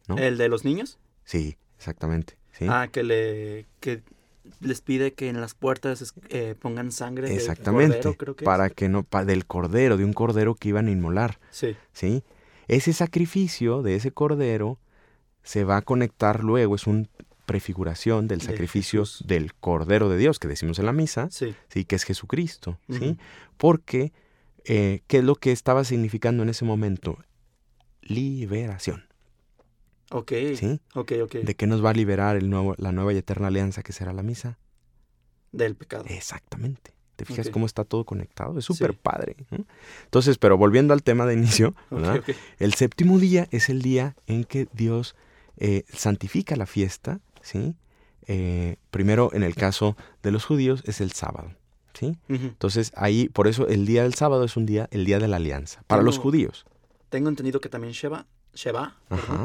¿El 0.07 0.37
de 0.37 0.49
los 0.49 0.65
niños? 0.65 0.99
Sí, 1.23 1.57
exactamente. 1.77 2.37
¿sí? 2.51 2.65
Ah, 2.69 2.89
que, 2.91 3.03
le, 3.03 3.65
que 3.79 4.03
les 4.59 4.81
pide 4.81 5.13
que 5.13 5.29
en 5.29 5.39
las 5.39 5.53
puertas 5.53 6.13
eh, 6.29 6.55
pongan 6.59 6.91
sangre 6.91 7.33
exactamente, 7.33 7.95
del 7.95 8.03
cordero, 8.03 8.17
creo 8.17 8.35
que 8.35 8.45
para 8.45 8.69
que 8.69 8.89
no, 8.89 9.05
del 9.25 9.45
cordero, 9.45 9.97
de 9.97 10.05
un 10.05 10.13
cordero 10.13 10.55
que 10.55 10.69
iban 10.69 10.87
a 10.87 10.91
inmolar. 10.91 11.39
Sí. 11.51 11.75
¿Sí? 11.93 12.23
Ese 12.67 12.93
sacrificio 12.93 13.81
de 13.81 13.95
ese 13.95 14.11
cordero 14.11 14.79
se 15.43 15.63
va 15.63 15.77
a 15.77 15.81
conectar 15.81 16.43
luego, 16.43 16.75
es 16.75 16.87
una 16.87 17.07
prefiguración 17.45 18.27
del 18.27 18.41
sacrificio 18.41 19.03
del 19.25 19.53
Cordero 19.53 20.09
de 20.09 20.17
Dios 20.17 20.39
que 20.39 20.47
decimos 20.47 20.79
en 20.79 20.85
la 20.85 20.93
misa, 20.93 21.29
sí. 21.29 21.55
que 21.85 21.95
es 21.95 22.03
Jesucristo, 22.03 22.79
¿sí? 22.89 23.17
Porque, 23.57 24.13
eh, 24.63 25.01
¿qué 25.07 25.17
es 25.17 25.23
lo 25.23 25.35
que 25.35 25.51
estaba 25.51 25.83
significando 25.83 26.43
en 26.43 26.49
ese 26.49 26.63
momento? 26.63 27.17
Liberación. 28.01 29.07
Ok, 30.13 30.31
¿Sí? 30.55 30.79
ok, 30.93 31.11
ok. 31.23 31.35
¿De 31.37 31.55
qué 31.55 31.65
nos 31.65 31.83
va 31.83 31.89
a 31.89 31.93
liberar 31.93 32.37
el 32.37 32.49
nuevo, 32.49 32.75
la 32.77 32.91
nueva 32.91 33.13
y 33.13 33.17
eterna 33.17 33.47
alianza 33.47 33.81
que 33.81 33.93
será 33.93 34.13
la 34.13 34.21
misa? 34.21 34.59
Del 35.51 35.75
pecado. 35.75 36.05
Exactamente. 36.07 36.93
¿Te 37.15 37.25
fijas 37.25 37.49
cómo 37.49 37.65
está 37.65 37.83
todo 37.83 38.05
conectado? 38.05 38.57
Es 38.57 38.65
súper 38.65 38.95
padre. 38.95 39.35
Entonces, 40.03 40.37
pero 40.37 40.57
volviendo 40.57 40.93
al 40.93 41.03
tema 41.03 41.25
de 41.25 41.33
inicio, 41.33 41.75
el 42.59 42.73
séptimo 42.75 43.17
día 43.17 43.47
es 43.51 43.69
el 43.69 43.81
día 43.81 44.15
en 44.27 44.43
que 44.43 44.67
Dios 44.73 45.15
eh, 45.57 45.83
santifica 45.91 46.55
la 46.55 46.65
fiesta, 46.65 47.19
¿sí? 47.41 47.75
Eh, 48.27 48.77
primero, 48.91 49.31
en 49.33 49.43
el 49.43 49.55
caso 49.55 49.97
de 50.21 50.31
los 50.31 50.45
judíos, 50.45 50.83
es 50.85 51.01
el 51.01 51.11
sábado, 51.11 51.51
¿sí? 51.93 52.17
Entonces, 52.29 52.91
ahí, 52.95 53.29
por 53.29 53.47
eso 53.47 53.67
el 53.67 53.85
día 53.85 54.03
del 54.03 54.13
sábado 54.13 54.43
es 54.43 54.57
un 54.57 54.65
día, 54.65 54.87
el 54.91 55.05
día 55.05 55.19
de 55.19 55.27
la 55.27 55.37
alianza, 55.37 55.83
para 55.87 56.03
los 56.03 56.19
judíos. 56.19 56.65
Tengo 57.09 57.29
entendido 57.29 57.61
que 57.61 57.69
también 57.69 57.93
Sheba, 57.93 58.25
Sheba 58.53 58.95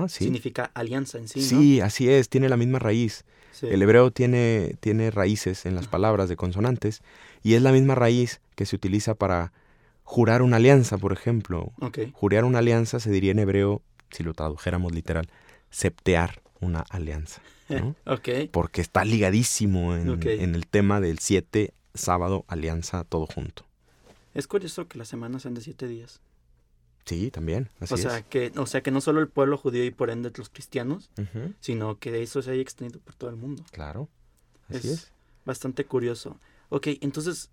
significa 0.09 0.71
alianza 0.75 1.19
en 1.19 1.29
sí, 1.29 1.41
Sí, 1.43 1.81
así 1.81 2.09
es, 2.11 2.29
tiene 2.29 2.49
la 2.49 2.57
misma 2.57 2.79
raíz. 2.79 3.25
El 3.63 3.83
hebreo 3.83 4.13
tiene, 4.13 4.77
tiene 4.81 5.11
raíces 5.11 5.67
en 5.67 5.75
las 5.75 5.89
palabras 5.89 6.29
de 6.29 6.37
consonantes 6.37 7.03
y 7.43 7.55
es 7.55 7.63
la 7.63 7.73
misma 7.73 7.95
raíz 7.95 8.41
que 8.55 8.67
se 8.67 8.77
utiliza 8.77 9.15
para 9.15 9.53
jurar 10.05 10.43
una 10.43 10.57
alianza, 10.57 10.97
por 10.97 11.13
ejemplo. 11.13 11.73
Jurar 12.13 12.45
una 12.45 12.61
alianza 12.61 13.01
se 13.01 13.11
diría 13.11 13.33
en 13.33 13.41
hebreo, 13.41 13.83
si 14.11 14.23
lo 14.23 14.33
tradujéramos 14.33 14.93
literal, 14.93 15.29
septear 15.71 16.41
una 16.61 16.81
alianza. 16.89 17.43
¿no? 17.69 17.95
Porque 18.53 18.81
está 18.81 19.05
ligadísimo 19.05 19.95
en, 19.95 20.55
el 20.55 20.67
tema 20.67 21.01
del 21.01 21.19
siete, 21.19 21.75
sábado, 21.95 22.45
alianza, 22.49 23.05
todo 23.05 23.27
junto. 23.27 23.65
Es 24.35 24.47
curioso 24.47 24.89
que 24.89 24.99
las 24.99 25.09
semanas 25.09 25.43
sean 25.43 25.55
de 25.55 25.61
siete 25.61 25.89
días. 25.89 26.21
Sí, 27.09 27.31
también. 27.31 27.71
Así 27.81 27.95
o, 27.95 27.97
sea, 27.97 28.21
Que, 28.21 28.53
o 28.55 28.67
sea, 28.67 28.83
que 28.83 28.91
no 28.91 29.01
solo 29.01 29.21
el 29.21 29.29
pueblo 29.29 29.57
judío 29.57 29.83
y 29.83 29.91
por 29.91 30.11
ende 30.11 30.31
los 30.37 30.51
cristianos, 30.51 31.11
sino 31.59 31.99
que 31.99 32.23
eso 32.23 32.43
se 32.43 32.51
haya 32.51 32.61
extendido 32.61 33.01
por 33.01 33.15
todo 33.15 33.31
el 33.31 33.37
mundo. 33.37 33.65
Claro. 33.71 34.11
Así 34.69 34.91
es. 34.91 35.11
Bastante 35.47 35.87
curioso. 35.87 36.39
Ok, 36.69 36.89
entonces, 37.01 37.51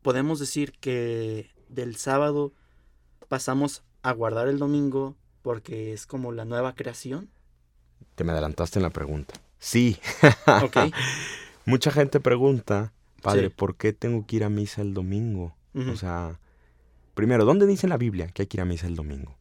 podemos 0.00 0.38
decir 0.38 0.72
que 0.80 1.50
del 1.68 1.96
sábado 1.96 2.54
pasamos 3.28 3.82
a 4.00 4.12
guardar 4.12 4.48
el 4.48 4.58
domingo 4.58 5.14
porque 5.42 5.92
es 5.92 6.06
como 6.06 6.32
la 6.32 6.46
nueva 6.46 6.74
creación. 6.74 7.28
Te 8.14 8.24
me 8.24 8.32
adelantaste 8.32 8.78
en 8.78 8.84
la 8.84 8.90
pregunta. 8.90 9.34
Sí. 9.58 9.98
Mucha 11.66 11.90
gente 11.90 12.20
pregunta, 12.20 12.94
padre, 13.20 13.50
¿por 13.50 13.76
qué 13.76 13.92
tengo 13.92 14.26
que 14.26 14.36
ir 14.36 14.44
a 14.44 14.48
misa 14.48 14.80
el 14.80 14.94
domingo? 14.94 15.54
O 15.74 15.96
sea, 15.96 16.40
primero, 17.14 17.44
¿dónde 17.44 17.66
dice 17.66 17.86
en 17.86 17.90
la 17.90 17.96
Biblia 17.96 18.28
que 18.28 18.42
hay 18.42 18.46
que 18.46 18.56
ir 18.58 18.60
a 18.60 18.64
misa 18.64 18.86
el 18.86 18.96
domingo? 18.96 19.36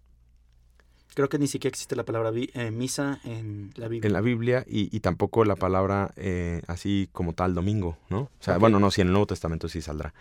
Creo 1.13 1.27
que 1.27 1.37
ni 1.37 1.47
siquiera 1.47 1.71
existe 1.71 1.95
la 1.95 2.05
palabra 2.05 2.31
eh, 2.33 2.71
misa 2.71 3.19
en 3.25 3.71
la 3.75 3.89
Biblia. 3.89 4.07
En 4.07 4.13
la 4.13 4.21
Biblia 4.21 4.63
y, 4.65 4.97
tampoco 5.01 5.43
la 5.43 5.57
palabra 5.57 6.13
eh, 6.15 6.61
así 6.67 7.09
como 7.11 7.33
tal 7.33 7.53
domingo, 7.53 7.97
¿no? 8.09 8.21
O 8.21 8.31
sea, 8.39 8.57
bueno, 8.57 8.79
no, 8.79 8.91
si 8.91 9.01
en 9.01 9.07
el 9.07 9.13
Nuevo 9.13 9.27
Testamento 9.27 9.67
sí 9.67 9.81
saldrá, 9.81 10.13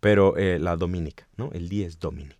pero 0.00 0.38
eh, 0.38 0.58
la 0.58 0.76
dominica, 0.76 1.28
¿no? 1.36 1.50
El 1.52 1.68
día 1.68 1.86
es 1.86 1.98
domini. 1.98 2.34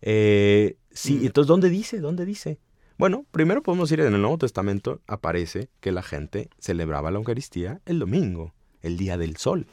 Sí, 0.00 1.14
mm. 1.14 1.26
entonces, 1.26 1.48
¿dónde 1.48 1.68
dice? 1.68 1.98
¿Dónde 1.98 2.24
dice? 2.24 2.60
Bueno, 2.96 3.24
primero 3.32 3.62
podemos 3.62 3.90
ir 3.90 4.00
en 4.00 4.14
el 4.14 4.20
Nuevo 4.20 4.38
Testamento, 4.38 5.00
aparece 5.08 5.68
que 5.80 5.90
la 5.90 6.02
gente 6.02 6.50
celebraba 6.58 7.10
la 7.10 7.18
Eucaristía 7.18 7.80
el 7.86 7.98
domingo, 7.98 8.54
el 8.82 8.96
día 8.96 9.18
del 9.18 9.36
sol. 9.36 9.66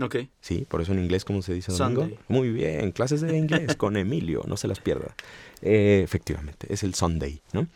Ok. 0.00 0.16
Sí, 0.40 0.66
por 0.68 0.80
eso 0.80 0.92
en 0.92 1.00
inglés, 1.00 1.24
¿cómo 1.24 1.42
se 1.42 1.52
dice 1.52 1.72
domingo? 1.72 2.08
Muy 2.28 2.50
bien, 2.50 2.92
clases 2.92 3.20
de 3.20 3.36
inglés 3.36 3.76
con 3.76 3.96
Emilio, 3.96 4.42
no 4.46 4.56
se 4.56 4.68
las 4.68 4.80
pierda. 4.80 5.14
Eh, 5.62 6.00
efectivamente, 6.04 6.72
es 6.72 6.82
el 6.82 6.94
Sunday, 6.94 7.42
¿no? 7.52 7.66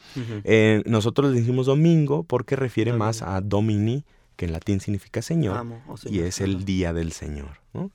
Eh, 0.45 0.83
nosotros 0.87 1.33
le 1.33 1.41
decimos 1.41 1.67
domingo 1.67 2.23
porque 2.23 2.57
refiere 2.57 2.93
más 2.93 3.23
a 3.23 3.41
Domini, 3.41 4.05
que 4.37 4.47
en 4.47 4.53
latín 4.53 4.81
significa 4.81 5.23
Señor, 5.23 5.67
y 6.07 6.21
es 6.21 6.41
el 6.41 6.65
día 6.65 6.93
del 6.93 7.13
Señor, 7.13 7.61
¿no? 7.73 7.91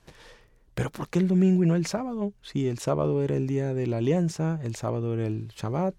Pero 0.74 0.90
¿por 0.90 1.08
qué 1.08 1.18
el 1.18 1.28
domingo 1.28 1.62
y 1.64 1.66
no 1.66 1.74
el 1.74 1.86
sábado? 1.86 2.32
Si 2.40 2.68
el 2.68 2.78
sábado 2.78 3.22
era 3.22 3.36
el 3.36 3.46
día 3.46 3.74
de 3.74 3.86
la 3.86 3.98
alianza, 3.98 4.60
el 4.62 4.76
sábado 4.76 5.12
era 5.12 5.26
el 5.26 5.48
Shabbat. 5.48 5.94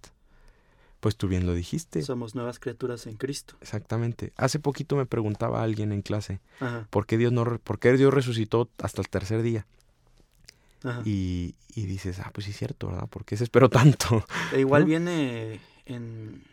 Pues 1.02 1.18
tú 1.18 1.28
bien 1.28 1.48
lo 1.48 1.56
dijiste. 1.56 2.04
Somos 2.04 2.36
nuevas 2.36 2.60
criaturas 2.60 3.08
en 3.08 3.18
Cristo. 3.18 3.56
Exactamente. 3.60 4.34
Hace 4.38 4.60
poquito 4.60 4.96
me 4.96 5.08
preguntaba 5.08 5.64
alguien 5.64 5.92
en 5.92 6.04
clase, 6.04 6.40
¿por 6.92 7.08
qué 7.08 7.18
Dios 7.18 7.34
no 7.34 7.44
por 7.58 7.80
qué 7.80 7.92
Dios 7.94 8.14
resucitó 8.14 8.70
hasta 8.78 9.02
el 9.02 9.10
tercer 9.10 9.42
día? 9.42 9.66
Y, 11.06 11.56
y, 11.76 11.86
dices, 11.86 12.20
ah, 12.20 12.32
pues 12.34 12.46
sí 12.46 12.52
es 12.52 12.58
cierto, 12.58 12.88
¿verdad? 12.88 13.08
¿Por 13.08 13.24
qué 13.26 13.38
se 13.38 13.44
esperó 13.44 13.70
tanto? 13.70 14.26
E 14.52 14.62
igual 14.62 14.86
viene 14.86 15.60
en, 15.86 16.44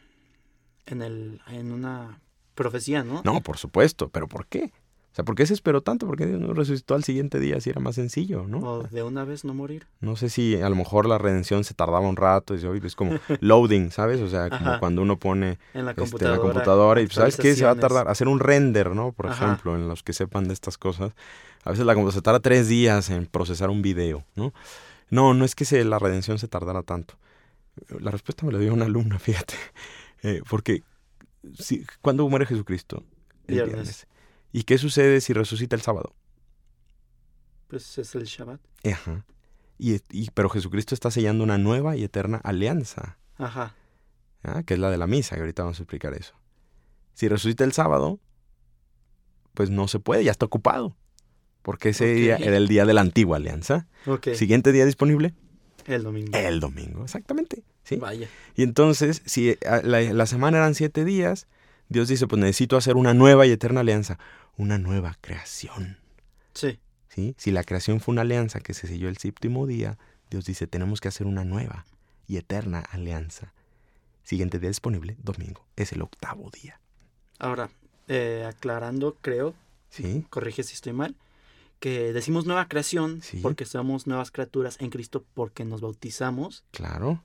en, 0.86 1.02
el, 1.02 1.40
en 1.48 1.72
una 1.72 2.20
profecía, 2.54 3.04
¿no? 3.04 3.22
No, 3.24 3.40
por 3.42 3.56
supuesto, 3.56 4.08
pero 4.08 4.28
¿por 4.28 4.46
qué? 4.46 4.72
Sea, 5.18 5.24
¿por 5.24 5.34
qué 5.34 5.46
se 5.46 5.54
esperó 5.54 5.80
tanto? 5.80 6.06
¿Por 6.06 6.16
qué 6.16 6.26
Dios 6.26 6.40
no 6.40 6.54
resucitó 6.54 6.94
al 6.94 7.02
siguiente 7.02 7.40
día 7.40 7.60
si 7.60 7.70
era 7.70 7.80
más 7.80 7.96
sencillo, 7.96 8.44
no? 8.46 8.58
O 8.58 8.82
de 8.84 9.02
una 9.02 9.24
vez 9.24 9.44
no 9.44 9.52
morir. 9.52 9.88
No 10.00 10.14
sé 10.14 10.28
si 10.28 10.54
a 10.54 10.68
lo 10.68 10.76
mejor 10.76 11.06
la 11.06 11.18
redención 11.18 11.64
se 11.64 11.74
tardaba 11.74 12.08
un 12.08 12.14
rato, 12.14 12.54
y 12.54 12.86
es 12.86 12.94
como 12.94 13.18
loading, 13.40 13.90
¿sabes? 13.90 14.20
O 14.20 14.28
sea, 14.28 14.48
como 14.48 14.78
cuando 14.78 15.02
uno 15.02 15.18
pone 15.18 15.58
en 15.74 15.86
la 15.86 15.90
este, 15.90 16.02
computadora, 16.02 17.00
y 17.00 17.08
¿sabes 17.08 17.36
qué? 17.36 17.56
Se 17.56 17.64
va 17.64 17.72
a 17.72 17.74
tardar, 17.74 18.06
hacer 18.08 18.28
un 18.28 18.38
render, 18.38 18.94
¿no? 18.94 19.10
Por 19.10 19.26
ejemplo, 19.26 19.74
en 19.74 19.88
los 19.88 20.04
que 20.04 20.12
sepan 20.12 20.46
de 20.46 20.54
estas 20.54 20.78
cosas. 20.78 21.12
A 21.64 21.70
veces 21.70 21.84
la 21.84 21.94
computadora 21.94 22.14
se 22.14 22.22
tarda 22.22 22.40
tres 22.40 22.68
días 22.68 23.10
en 23.10 23.26
procesar 23.26 23.70
un 23.70 23.82
video, 23.82 24.24
¿no? 24.36 24.54
No, 25.10 25.34
no 25.34 25.44
es 25.44 25.56
que 25.56 25.64
se, 25.64 25.84
la 25.84 25.98
redención 25.98 26.38
se 26.38 26.46
tardara 26.46 26.84
tanto. 26.84 27.14
La 27.98 28.12
respuesta 28.12 28.46
me 28.46 28.52
la 28.52 28.60
dio 28.60 28.72
una 28.72 28.84
alumna, 28.84 29.18
fíjate. 29.18 29.54
Eh, 30.22 30.42
porque, 30.48 30.84
si, 31.58 31.84
¿cuándo 32.02 32.28
muere 32.28 32.46
Jesucristo? 32.46 33.02
El 33.48 33.64
viernes. 33.64 34.06
¿Y 34.52 34.62
qué 34.64 34.78
sucede 34.78 35.20
si 35.20 35.32
resucita 35.32 35.76
el 35.76 35.82
sábado? 35.82 36.14
Pues 37.68 37.98
es 37.98 38.14
el 38.14 38.24
Shabbat. 38.24 38.60
Ajá. 38.90 39.24
Y, 39.78 40.00
pero 40.30 40.48
Jesucristo 40.48 40.94
está 40.94 41.10
sellando 41.10 41.44
una 41.44 41.58
nueva 41.58 41.96
y 41.96 42.02
eterna 42.02 42.38
alianza 42.42 43.16
Ajá. 43.36 43.74
¿ah? 44.42 44.62
que 44.64 44.74
es 44.74 44.80
la 44.80 44.90
de 44.90 44.98
la 44.98 45.06
misa, 45.06 45.36
y 45.36 45.40
ahorita 45.40 45.62
vamos 45.62 45.78
a 45.78 45.82
explicar 45.82 46.14
eso. 46.14 46.34
Si 47.14 47.28
resucita 47.28 47.62
el 47.64 47.72
sábado, 47.72 48.18
pues 49.54 49.70
no 49.70 49.86
se 49.86 50.00
puede, 50.00 50.24
ya 50.24 50.30
está 50.32 50.46
ocupado. 50.46 50.96
Porque 51.62 51.90
ese 51.90 52.06
día 52.14 52.36
era 52.36 52.56
el 52.56 52.66
día 52.66 52.86
de 52.86 52.94
la 52.94 53.02
antigua 53.02 53.36
alianza. 53.36 53.86
Ok. 54.06 54.28
Siguiente 54.34 54.72
día 54.72 54.86
disponible, 54.86 55.34
El 55.86 56.02
domingo. 56.04 56.36
el 56.36 56.60
domingo, 56.60 57.04
exactamente. 57.04 57.62
¿sí? 57.84 57.96
Vaya. 57.96 58.28
Y 58.56 58.62
entonces, 58.62 59.22
si 59.26 59.56
a- 59.66 59.82
la, 59.82 60.00
la 60.00 60.26
semana 60.26 60.58
eran 60.58 60.74
siete 60.74 61.04
días, 61.04 61.46
Dios 61.88 62.08
dice, 62.08 62.26
pues 62.26 62.40
necesito 62.40 62.76
hacer 62.76 62.96
una 62.96 63.14
nueva 63.14 63.46
y 63.46 63.50
eterna 63.50 63.80
alianza, 63.80 64.18
una 64.56 64.78
nueva 64.78 65.16
creación. 65.20 65.98
Sí. 66.54 66.78
¿sí? 67.08 67.34
Si 67.38 67.50
la 67.50 67.64
creación 67.64 68.00
fue 68.00 68.12
una 68.12 68.22
alianza 68.22 68.60
que 68.60 68.74
se 68.74 68.86
selló 68.86 69.08
el 69.08 69.16
séptimo 69.16 69.66
día, 69.66 69.98
Dios 70.30 70.44
dice, 70.44 70.66
tenemos 70.66 71.00
que 71.00 71.08
hacer 71.08 71.26
una 71.26 71.44
nueva 71.44 71.86
y 72.26 72.36
eterna 72.36 72.80
alianza. 72.80 73.52
Siguiente 74.22 74.58
día 74.58 74.68
disponible, 74.68 75.16
domingo. 75.22 75.64
Es 75.76 75.92
el 75.92 76.02
octavo 76.02 76.50
día. 76.50 76.78
Ahora, 77.38 77.70
eh, 78.08 78.44
aclarando, 78.46 79.16
creo, 79.22 79.54
¿Sí? 79.88 80.26
corrige 80.28 80.62
si 80.64 80.74
estoy 80.74 80.92
mal, 80.92 81.14
que 81.80 82.12
decimos 82.12 82.44
nueva 82.44 82.68
creación 82.68 83.22
Sí. 83.22 83.38
porque 83.40 83.64
somos 83.64 84.06
nuevas 84.06 84.30
criaturas 84.30 84.76
en 84.80 84.90
Cristo 84.90 85.24
porque 85.34 85.64
nos 85.64 85.80
bautizamos 85.80 86.64
Claro. 86.72 87.22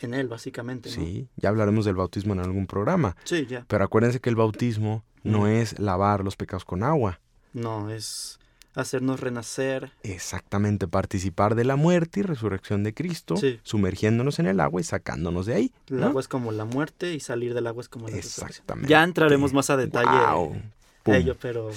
En 0.00 0.14
Él, 0.14 0.28
básicamente, 0.28 0.88
¿no? 0.90 0.94
Sí. 0.96 1.28
Ya 1.36 1.48
hablaremos 1.48 1.84
del 1.84 1.94
bautismo 1.96 2.32
en 2.34 2.40
algún 2.40 2.66
programa. 2.66 3.16
Sí, 3.24 3.46
ya. 3.46 3.64
Pero 3.68 3.84
acuérdense 3.84 4.20
que 4.20 4.28
el 4.30 4.36
bautismo 4.36 5.04
no 5.22 5.42
Mm. 5.42 5.46
es 5.46 5.78
lavar 5.78 6.22
los 6.24 6.36
pecados 6.36 6.64
con 6.64 6.82
agua. 6.82 7.20
No, 7.52 7.88
es 7.90 8.38
hacernos 8.74 9.20
renacer. 9.20 9.92
Exactamente, 10.02 10.88
participar 10.88 11.54
de 11.54 11.64
la 11.64 11.76
muerte 11.76 12.20
y 12.20 12.22
resurrección 12.24 12.82
de 12.82 12.92
Cristo, 12.92 13.36
Sí. 13.36 13.60
sumergiéndonos 13.62 14.40
en 14.40 14.46
el 14.46 14.58
agua 14.58 14.80
y 14.80 14.84
sacándonos 14.84 15.46
de 15.46 15.54
ahí. 15.54 15.72
El 15.88 16.02
agua 16.02 16.20
es 16.20 16.26
como 16.28 16.50
la 16.50 16.64
muerte 16.64 17.14
y 17.14 17.20
salir 17.20 17.54
del 17.54 17.68
agua 17.68 17.82
es 17.82 17.88
como 17.88 18.08
la 18.08 18.16
resurrección. 18.16 18.48
Exactamente. 18.48 18.88
Ya 18.90 19.04
entraremos 19.04 19.52
más 19.52 19.70
a 19.70 19.76
detalle. 19.76 20.08
Pum. 21.04 21.12
a 21.14 21.16
ello, 21.18 21.36
pero... 21.40 21.70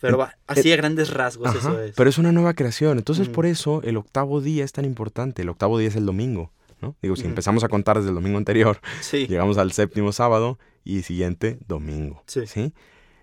Pero 0.00 0.18
va, 0.18 0.36
así 0.46 0.70
a 0.72 0.76
grandes 0.76 1.10
rasgos 1.10 1.48
Ajá, 1.48 1.58
eso 1.58 1.80
es. 1.80 1.94
Pero 1.96 2.10
es 2.10 2.18
una 2.18 2.30
nueva 2.30 2.54
creación. 2.54 2.98
Entonces, 2.98 3.28
Mm. 3.28 3.32
por 3.32 3.46
eso 3.46 3.80
el 3.82 3.96
octavo 3.96 4.40
día 4.40 4.62
es 4.64 4.72
tan 4.72 4.84
importante. 4.84 5.42
El 5.42 5.48
octavo 5.48 5.78
día 5.78 5.88
es 5.88 5.96
el 5.96 6.04
domingo. 6.06 6.50
¿No? 6.80 6.96
Digo, 7.02 7.16
si 7.16 7.24
empezamos 7.24 7.64
a 7.64 7.68
contar 7.68 7.96
desde 7.96 8.10
el 8.10 8.14
domingo 8.14 8.38
anterior, 8.38 8.80
Sí, 9.00 9.26
llegamos 9.26 9.58
al 9.58 9.72
séptimo 9.72 10.12
sábado 10.12 10.58
y 10.84 11.02
siguiente 11.02 11.58
domingo. 11.66 12.22
sí. 12.26 12.46
¿sí? 12.46 12.72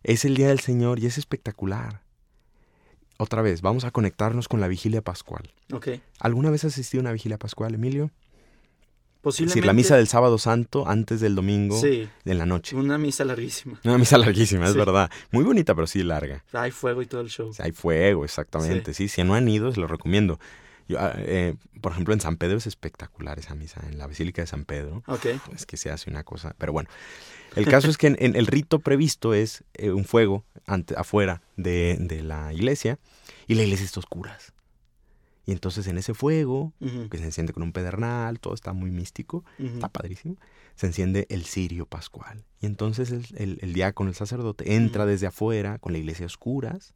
Es 0.04 0.26
el 0.26 0.36
día 0.36 0.50
del 0.50 0.60
Señor 0.60 1.00
y 1.00 1.06
es 1.06 1.18
espectacular. 1.18 2.02
Otra 3.18 3.42
vez, 3.42 3.62
vamos 3.62 3.86
a 3.86 3.92
conectarnos 3.92 4.48
con 4.50 4.60
la 4.60 4.68
vigilia 4.68 5.02
pascual. 5.02 5.50
¿Alguna 6.20 6.50
vez 6.50 6.66
has 6.66 6.74
asistido 6.74 7.00
a 7.00 7.04
una 7.04 7.12
vigilia 7.14 7.38
pascual, 7.38 7.74
Emilio? 7.76 8.06
Es 8.06 9.22
Posiblemente... 9.22 9.56
decir, 9.62 9.66
la 9.66 9.72
misa 9.72 9.96
del 9.96 10.08
sábado 10.10 10.38
santo 10.38 10.86
antes 10.90 11.22
del 11.22 11.36
domingo 11.36 11.80
Sí, 11.80 12.10
en 12.26 12.38
la 12.38 12.46
noche. 12.46 12.76
una 12.76 12.98
misa 12.98 13.24
larguísima. 13.24 13.80
Una 13.86 13.98
misa 13.98 14.18
larguísima, 14.18 14.66
es 14.66 14.74
Sí. 14.74 14.78
verdad. 14.78 15.10
Muy 15.32 15.46
bonita, 15.46 15.74
pero 15.74 15.88
sí 15.88 16.04
larga. 16.04 16.44
Hay 16.52 16.72
fuego 16.72 17.02
y 17.02 17.06
todo 17.06 17.22
el 17.22 17.30
show. 17.30 17.52
Hay 17.60 17.72
fuego, 17.72 18.26
exactamente. 18.26 18.94
Sí. 18.94 19.08
si 19.08 19.24
no 19.24 19.36
han 19.36 19.48
ido, 19.48 19.72
se 19.72 19.80
lo 19.80 19.88
recomiendo. 19.88 20.38
Yo, 20.88 21.00
ah, 21.00 21.14
eh, 21.18 21.56
por 21.82 21.92
ejemplo, 21.92 22.14
en 22.14 22.22
San 22.22 22.38
Pedro 22.38 22.58
es 22.58 22.68
espectacular 22.68 23.40
esa 23.40 23.56
misa, 23.56 23.82
en 23.90 23.98
la 23.98 24.08
Basílica 24.08 24.42
de 24.42 24.48
San 24.48 24.66
Pedro. 24.66 25.04
Ok. 25.08 25.28
Es 25.54 25.66
que 25.66 25.78
se 25.78 25.92
hace 25.92 26.10
una 26.10 26.24
cosa. 26.24 26.56
Pero 26.58 26.74
bueno, 26.74 26.90
el 27.56 27.66
caso 27.66 27.90
es 27.90 27.98
que 27.98 28.08
en, 28.08 28.18
en 28.20 28.36
el 28.36 28.48
rito 28.48 28.80
previsto 28.80 29.34
es 29.34 29.64
eh, 29.74 29.92
un 29.92 30.06
fuego 30.06 30.44
ante, 30.66 30.96
afuera 30.98 31.42
de, 31.58 31.98
de 32.00 32.24
la 32.24 32.54
iglesia 32.54 33.00
y 33.48 33.56
la 33.56 33.64
iglesia 33.64 33.86
está 33.86 34.00
a 34.00 34.02
oscuras. 34.02 34.54
Y 35.46 35.52
entonces 35.52 35.88
en 35.88 35.98
ese 35.98 36.14
fuego, 36.14 36.72
que 36.80 37.18
se 37.18 37.26
enciende 37.26 37.52
con 37.52 37.64
un 37.64 37.74
pedernal, 37.74 38.40
todo 38.40 38.54
está 38.54 38.72
muy 38.72 38.92
místico, 38.92 39.44
está 39.60 39.90
padrísimo, 39.90 40.38
se 40.76 40.88
enciende 40.88 41.28
el 41.30 41.44
cirio 41.44 41.86
pascual. 41.86 42.46
Y 42.62 42.66
entonces 42.66 43.12
el, 43.12 43.26
el, 43.36 43.60
el 43.62 43.74
diácono, 43.74 44.10
el 44.10 44.16
sacerdote, 44.16 44.76
entra 44.76 45.06
desde 45.06 45.28
afuera 45.28 45.80
con 45.80 45.92
la 45.92 46.00
iglesia 46.00 46.26
a 46.26 46.28
oscuras 46.28 46.94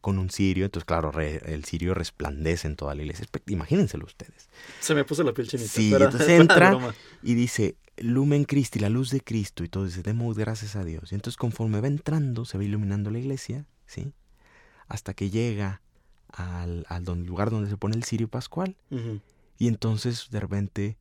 Con 0.00 0.18
un 0.18 0.28
cirio, 0.30 0.64
entonces 0.64 0.84
claro, 0.84 1.12
re- 1.12 1.40
el 1.54 1.64
cirio 1.64 1.94
resplandece 1.94 2.66
en 2.66 2.76
toda 2.76 2.94
la 2.94 3.02
iglesia. 3.02 3.26
Imagínenselo 3.46 4.04
ustedes. 4.04 4.48
Se 4.80 4.94
me 4.94 5.04
puso 5.04 5.22
la 5.22 5.32
piel 5.32 5.48
chinita. 5.48 5.68
Sí, 5.68 5.90
pero- 5.92 6.06
entonces 6.06 6.28
entra-. 6.40 6.94
Y 7.22 7.34
dice, 7.34 7.76
Lumen 7.98 8.44
Christi, 8.44 8.78
la 8.80 8.88
luz 8.88 9.10
de 9.10 9.20
Cristo, 9.20 9.62
y 9.64 9.68
todo 9.68 9.84
dice, 9.84 10.02
demos 10.02 10.36
gracias 10.36 10.74
a 10.76 10.84
Dios. 10.84 11.12
Y 11.12 11.14
entonces 11.14 11.36
conforme 11.36 11.80
va 11.80 11.86
entrando, 11.86 12.44
se 12.44 12.58
va 12.58 12.64
iluminando 12.64 13.10
la 13.10 13.18
iglesia, 13.20 13.66
¿sí? 13.86 14.12
Hasta 14.88 15.14
que 15.14 15.30
llega 15.30 15.80
al, 16.32 16.84
al 16.88 17.04
don- 17.04 17.24
lugar 17.26 17.50
donde 17.50 17.70
se 17.70 17.76
pone 17.76 17.94
el 17.94 18.04
cirio 18.04 18.26
pascual. 18.28 18.76
Y 19.58 19.68
entonces 19.68 20.28
de 20.30 20.40
repente, 20.40 20.96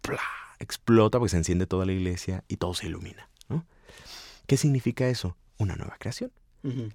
¡plá! 0.00 0.20
explota 0.60 1.18
porque 1.18 1.30
se 1.32 1.36
enciende 1.36 1.66
toda 1.66 1.84
la 1.84 1.92
iglesia 1.92 2.44
y 2.48 2.56
todo 2.56 2.72
se 2.74 2.86
ilumina, 2.86 3.28
¿no? 3.48 3.66
¿Qué 4.46 4.56
significa 4.56 5.08
eso? 5.08 5.36
Una 5.58 5.76
nueva 5.76 5.96
creación. 5.98 6.30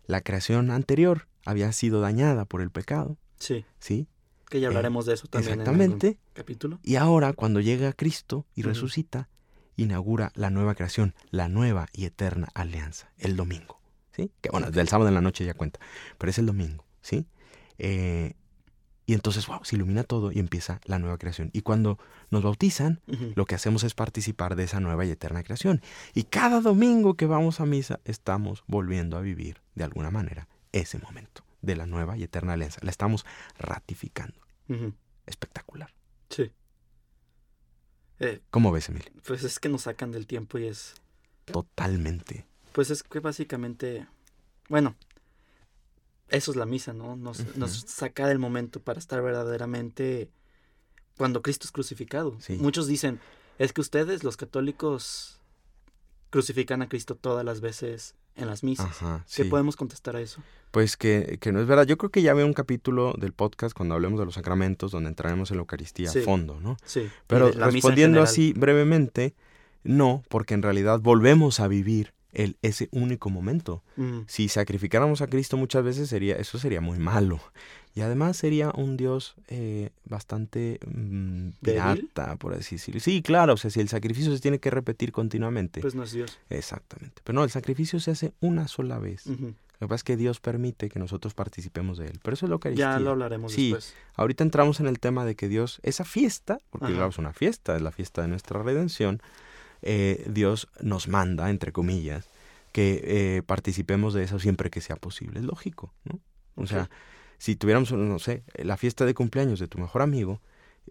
La 0.08 0.22
creación 0.22 0.72
anterior 0.72 1.28
había 1.46 1.72
sido 1.72 2.02
dañada 2.02 2.46
por 2.46 2.62
el 2.62 2.72
pecado, 2.72 3.18
Sí, 3.38 3.66
¿sí? 3.80 4.08
que 4.50 4.60
ya 4.60 4.68
hablaremos 4.68 5.06
de 5.06 5.14
eso 5.14 5.28
también 5.28 5.54
en 5.54 5.60
Exactamente. 5.62 6.08
algún 6.08 6.20
capítulo. 6.34 6.80
Y 6.84 6.96
ahora, 6.96 7.34
cuando 7.34 7.60
llega 7.62 7.94
Cristo 7.94 8.46
y 8.56 8.64
resucita, 8.64 9.30
inaugura 9.76 10.32
la 10.36 10.50
nueva 10.50 10.74
creación, 10.76 11.14
la 11.30 11.48
nueva 11.50 11.88
y 11.94 12.06
eterna 12.06 12.50
alianza, 12.56 13.12
el 13.18 13.36
domingo. 13.36 13.80
¿Sí? 14.12 14.32
Que 14.42 14.50
bueno, 14.50 14.72
del 14.72 14.88
sábado 14.90 15.08
en 15.08 15.14
la 15.16 15.22
noche 15.22 15.46
ya 15.46 15.54
cuenta, 15.54 15.80
pero 16.18 16.32
es 16.32 16.40
el 16.40 16.48
domingo, 16.48 16.84
¿sí? 17.02 17.26
Eh, 17.78 18.34
y 19.10 19.14
entonces, 19.16 19.48
wow, 19.48 19.62
se 19.64 19.76
ilumina 19.76 20.04
todo 20.04 20.32
y 20.32 20.38
empieza 20.38 20.82
la 20.86 21.00
nueva 21.00 21.18
creación. 21.18 21.50
Y 21.52 21.64
cuando 21.64 21.98
nos 22.30 22.44
bautizan, 22.44 23.02
lo 23.34 23.46
que 23.46 23.56
hacemos 23.56 23.84
es 23.84 23.96
participar 23.96 24.56
de 24.56 24.66
esa 24.66 24.80
nueva 24.80 25.04
y 25.04 25.10
eterna 25.10 25.42
creación. 25.42 25.82
Y 26.14 26.26
cada 26.26 26.62
domingo 26.62 27.16
que 27.16 27.26
vamos 27.26 27.60
a 27.60 27.66
misa, 27.66 28.02
estamos 28.06 28.64
volviendo 28.68 29.18
a 29.18 29.22
vivir, 29.22 29.64
de 29.74 29.84
alguna 29.84 30.12
manera, 30.12 30.48
ese 30.74 31.00
momento 31.00 31.44
de 31.64 31.76
la 31.76 31.88
nueva 31.88 32.18
y 32.20 32.24
eterna 32.24 32.54
alianza. 32.54 32.82
La 32.84 32.92
estamos 32.92 33.26
ratificando. 33.58 34.40
Espectacular. 35.26 35.92
Sí. 36.30 36.52
Eh, 38.20 38.42
¿Cómo 38.52 38.72
ves, 38.72 38.90
Emilio? 38.90 39.12
pues 39.26 39.44
es 39.44 39.58
que 39.58 39.70
nos 39.70 39.82
sacan 39.82 40.12
del 40.12 40.28
tiempo 40.28 40.60
y 40.60 40.68
es... 40.68 40.94
Totalmente. 41.46 42.46
Pues 42.74 42.92
es 42.92 43.02
que 43.02 43.22
básicamente... 43.22 44.06
Bueno, 44.68 44.96
eso 46.32 46.52
es 46.52 46.58
la 46.58 46.66
misa, 46.66 46.94
¿no? 46.94 47.16
Nos, 47.16 47.38
saca 47.88 48.28
del 48.28 48.40
momento 48.40 48.80
para 48.80 49.00
estar 49.00 49.22
verdaderamente 49.22 50.30
cuando 51.18 51.42
Cristo 51.42 51.66
es 51.66 51.72
crucificado. 51.72 52.38
Sí. 52.40 52.58
Muchos 52.60 52.88
dicen, 52.88 53.20
es 53.58 53.74
que 53.74 53.82
ustedes, 53.82 54.24
los 54.24 54.38
católicos, 54.38 55.40
crucifican 56.30 56.82
a 56.82 56.90
Cristo 56.90 57.16
todas 57.16 57.44
las 57.44 57.62
veces 57.62 58.16
en 58.36 58.48
las 58.48 58.64
misas. 58.64 58.88
Ajá, 58.88 59.26
¿Qué 59.36 59.46
podemos 59.46 59.76
contestar 59.76 60.16
a 60.16 60.22
eso? 60.22 60.42
Pues 60.72 60.96
que, 60.96 61.40
que 61.42 61.52
no 61.52 61.60
es 61.60 61.68
verdad. 61.68 61.86
Yo 61.86 61.98
creo 61.98 62.12
que 62.12 62.22
ya 62.22 62.34
veo 62.34 62.46
un 62.46 62.54
capítulo 62.54 63.14
del 63.18 63.34
podcast 63.34 63.76
cuando 63.76 63.96
hablemos 63.96 64.20
de 64.20 64.26
los 64.26 64.36
sacramentos 64.36 64.92
donde 64.92 65.10
entraremos 65.10 65.52
en 65.52 65.58
la 65.58 65.62
Eucaristía 65.62 66.10
Sí. 66.10 66.20
a 66.20 66.24
fondo, 66.24 66.60
¿no? 66.60 66.78
Sí. 66.86 67.10
Pero 67.28 67.52
respondiendo 67.52 68.22
así 68.22 68.54
brevemente, 68.54 69.36
no, 69.84 70.24
porque 70.30 70.54
en 70.54 70.62
realidad 70.62 71.00
volvemos 71.00 71.60
a 71.60 71.68
vivir 71.68 72.14
el, 72.34 72.58
ese 72.62 72.90
único 72.92 73.30
momento. 73.30 73.84
Mm, 73.98 74.20
Si 74.28 74.48
sacrificáramos 74.50 75.22
a 75.22 75.28
Cristo 75.28 75.58
muchas 75.58 75.84
veces 75.84 76.10
sería, 76.10 76.36
eso 76.36 76.58
sería 76.60 76.82
muy 76.82 77.00
malo. 77.00 77.40
Y 77.96 78.02
además 78.02 78.38
sería 78.38 78.72
un 78.76 78.98
Dios 78.98 79.36
eh, 79.48 79.90
bastante 80.06 80.80
mm, 80.86 81.50
pirata, 81.62 82.36
por 82.38 82.54
así 82.54 82.76
decirlo. 82.76 83.02
Sí, 83.02 83.22
claro, 83.22 83.54
o 83.54 83.58
sea, 83.58 83.72
si 83.72 83.80
el 83.80 83.90
sacrificio 83.90 84.34
se 84.34 84.40
tiene 84.40 84.60
que 84.60 84.70
repetir 84.70 85.12
continuamente. 85.12 85.82
pues 85.82 85.96
no 85.96 86.04
es 86.04 86.12
Dios. 86.12 86.38
Exactamente. 86.50 87.22
Pero 87.24 87.36
no, 87.38 87.44
el 87.44 87.50
sacrificio 87.50 88.00
se 88.00 88.12
hace 88.12 88.34
una 88.42 88.68
sola 88.68 89.00
vez. 89.00 89.26
Lo 89.26 89.88
que 89.88 89.92
pasa 89.92 89.96
es 89.96 90.04
que 90.04 90.18
Dios 90.18 90.40
permite 90.42 90.90
que 90.90 91.00
nosotros 91.00 91.34
participemos 91.34 91.98
de 91.98 92.08
él. 92.08 92.20
Pero 92.22 92.34
eso 92.34 92.46
es 92.46 92.50
lo 92.50 92.60
que 92.60 92.76
Ya 92.76 93.00
lo 93.00 93.12
hablaremos 93.12 93.54
Sí. 93.54 93.68
después. 93.72 93.96
Ahorita 94.16 94.44
entramos 94.44 94.80
en 94.82 94.88
el 94.88 95.00
tema 95.00 95.24
de 95.26 95.36
que 95.36 95.48
Dios, 95.48 95.80
esa 95.84 96.04
fiesta, 96.04 96.60
porque 96.70 96.94
Ajá. 96.94 97.08
es 97.08 97.18
una 97.18 97.32
fiesta, 97.34 97.76
es 97.78 97.82
la 97.82 97.92
fiesta 97.92 98.22
de 98.22 98.28
nuestra 98.28 98.62
redención, 98.62 99.22
eh, 99.82 100.26
Dios 100.30 100.68
nos 100.82 101.08
manda, 101.08 101.50
entre 101.50 101.72
comillas, 101.72 102.28
que 102.72 103.02
eh, 103.04 103.42
participemos 103.46 104.14
de 104.14 104.24
eso 104.24 104.40
siempre 104.40 104.70
que 104.70 104.82
sea 104.82 104.96
posible. 104.96 105.40
Es 105.40 105.46
lógico, 105.46 105.94
¿no? 106.04 106.20
O 106.56 106.68
sea, 106.68 106.90
si 107.38 107.56
tuviéramos, 107.56 107.92
no 107.92 108.20
sé, 108.20 108.44
la 108.56 108.78
fiesta 108.78 109.06
de 109.06 109.14
cumpleaños 109.14 109.60
de 109.60 109.68
tu 109.68 109.78
mejor 109.78 110.02
amigo, 110.02 110.42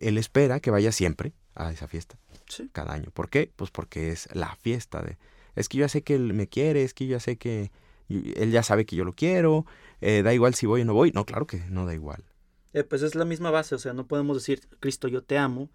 él 0.00 0.16
espera 0.18 0.60
que 0.60 0.70
vaya 0.70 0.92
siempre 0.92 1.32
a 1.54 1.70
esa 1.72 1.88
fiesta, 1.88 2.18
Sí. 2.48 2.70
cada 2.72 2.94
año. 2.94 3.10
¿Por 3.12 3.28
qué? 3.28 3.52
Pues 3.54 3.70
porque 3.70 4.10
es 4.10 4.28
la 4.34 4.56
fiesta 4.56 5.02
de... 5.02 5.18
Es 5.56 5.68
que 5.68 5.78
yo 5.78 5.84
ya 5.84 5.88
sé 5.88 6.02
que 6.02 6.14
él 6.14 6.32
me 6.34 6.46
quiere, 6.46 6.84
es 6.84 6.94
que 6.94 7.06
yo 7.06 7.12
ya 7.16 7.20
sé 7.20 7.36
que... 7.36 7.70
Él 8.08 8.50
ya 8.52 8.62
sabe 8.62 8.86
que 8.86 8.96
yo 8.96 9.04
lo 9.04 9.12
quiero, 9.12 9.66
eh, 10.00 10.22
da 10.22 10.32
igual 10.32 10.54
si 10.54 10.64
voy 10.66 10.80
o 10.80 10.84
no 10.86 10.94
voy. 10.94 11.12
No, 11.12 11.26
claro 11.26 11.46
que 11.46 11.58
no 11.68 11.84
da 11.84 11.92
igual. 11.94 12.24
Eh, 12.72 12.84
pues 12.84 13.02
es 13.02 13.14
la 13.14 13.26
misma 13.26 13.50
base, 13.50 13.74
o 13.74 13.78
sea, 13.78 13.92
no 13.92 14.06
podemos 14.06 14.36
decir, 14.36 14.60
Cristo, 14.80 15.08
yo 15.08 15.22
te 15.22 15.36
amo, 15.36 15.68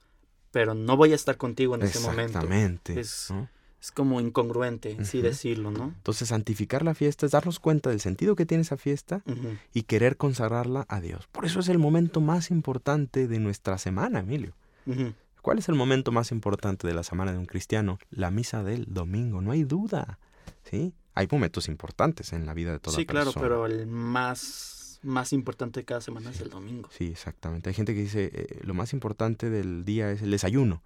pero 0.53 0.73
no 0.75 0.95
voy 0.95 1.11
a 1.11 1.15
estar 1.15 1.35
contigo 1.35 1.75
en 1.75 1.81
ese 1.81 1.99
momento. 1.99 2.37
Exactamente. 2.37 2.97
Es- 2.99 3.27
¿no? 3.31 3.49
Es 3.81 3.91
como 3.91 4.21
incongruente, 4.21 4.95
sí 5.03 5.17
Ujú. 5.17 5.27
decirlo, 5.27 5.69
¿no? 5.71 5.87
Entonces, 5.97 6.29
santificar 6.29 6.83
la 6.85 6.93
fiesta 6.93 7.25
es 7.25 7.33
darnos 7.33 7.59
cuenta 7.59 7.89
del 7.89 7.99
sentido 7.99 8.37
que 8.37 8.45
tiene 8.45 8.61
esa 8.61 8.77
fiesta 8.77 9.23
y 9.73 9.83
querer 9.83 10.15
consagrarla 10.15 10.85
a 10.87 11.01
Dios. 11.01 11.27
Por 11.33 11.43
eso 11.43 11.59
es 11.59 11.67
el 11.67 11.79
momento 11.79 12.21
más 12.21 12.49
importante 12.49 13.27
de 13.27 13.39
nuestra 13.39 13.77
semana, 13.77 14.19
Emilio. 14.19 14.53
¿Cuál 15.41 15.57
es 15.59 15.67
el 15.67 15.75
momento 15.75 16.13
más 16.13 16.31
importante 16.31 16.87
de 16.87 16.93
la 16.93 17.03
semana 17.03 17.33
de 17.33 17.39
un 17.39 17.45
cristiano? 17.45 17.99
La 18.09 18.31
misa 18.31 18.63
del 18.63 18.85
domingo, 18.87 19.41
no 19.41 19.51
hay 19.51 19.65
duda. 19.65 20.17
¿Sí? 20.63 20.93
Hay 21.13 21.27
momentos 21.29 21.67
importantes 21.67 22.31
en 22.31 22.45
la 22.45 22.53
vida 22.53 22.71
de 22.71 22.79
toda 22.79 22.95
Sí, 22.95 23.05
claro, 23.05 23.25
persona. 23.33 23.43
pero 23.45 23.65
el 23.65 23.85
más, 23.85 24.82
más 25.03 25.33
importante 25.33 25.81
de 25.81 25.85
cada 25.85 26.01
semana 26.01 26.31
es 26.31 26.41
el 26.41 26.49
domingo. 26.49 26.89
Sí, 26.91 27.07
exactamente. 27.07 27.69
Hay 27.69 27.75
gente 27.75 27.93
que 27.93 28.01
dice, 28.01 28.31
eh, 28.33 28.59
lo 28.63 28.73
más 28.73 28.93
importante 28.93 29.49
del 29.49 29.85
día 29.85 30.11
es 30.11 30.21
el 30.21 30.31
desayuno. 30.31 30.81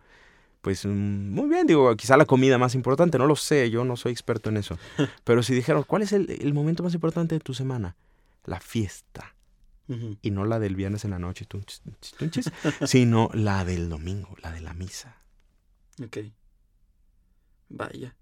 Pues 0.62 0.86
mm, 0.86 0.90
muy 0.90 1.48
bien, 1.48 1.68
digo, 1.68 1.96
quizá 1.96 2.18
la 2.18 2.26
comida 2.26 2.58
más 2.58 2.76
importante, 2.76 3.18
no 3.18 3.28
lo 3.28 3.36
sé, 3.36 3.70
yo 3.70 3.86
no 3.86 3.96
soy 3.96 4.12
experto 4.12 4.50
en 4.50 4.58
eso. 4.58 4.78
Pero 5.24 5.44
si 5.44 5.54
dijeron, 5.54 5.84
¿cuál 5.84 6.02
es 6.02 6.12
el, 6.12 6.30
el 6.30 6.54
momento 6.54 6.84
más 6.84 6.94
importante 6.94 7.36
de 7.36 7.40
tu 7.40 7.54
semana? 7.54 7.96
La 8.46 8.60
fiesta. 8.60 9.34
Y 10.22 10.32
no 10.32 10.44
la 10.44 10.60
del 10.60 10.76
viernes 10.76 11.06
en 11.06 11.12
la 11.12 11.20
noche, 11.20 11.48
sino 12.86 13.30
la 13.34 13.64
del 13.64 13.88
domingo, 13.88 14.36
la 14.42 14.52
de 14.52 14.60
la 14.60 14.74
misa. 14.74 15.22
Ok. 16.04 16.18
Vaya. 17.70 18.14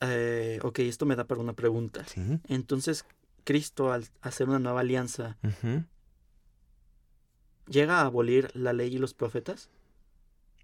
Eh, 0.00 0.60
ok, 0.62 0.78
esto 0.80 1.06
me 1.06 1.16
da 1.16 1.24
para 1.24 1.40
una 1.40 1.54
pregunta. 1.54 2.04
¿Sí? 2.06 2.20
Entonces, 2.46 3.04
Cristo, 3.48 3.92
al 3.92 4.04
hacer 4.20 4.46
una 4.46 4.58
nueva 4.58 4.80
alianza. 4.80 5.38
¿llega 7.66 8.00
a 8.00 8.04
abolir 8.04 8.50
la 8.54 8.74
ley 8.74 8.94
y 8.94 8.98
los 8.98 9.14
profetas? 9.14 9.70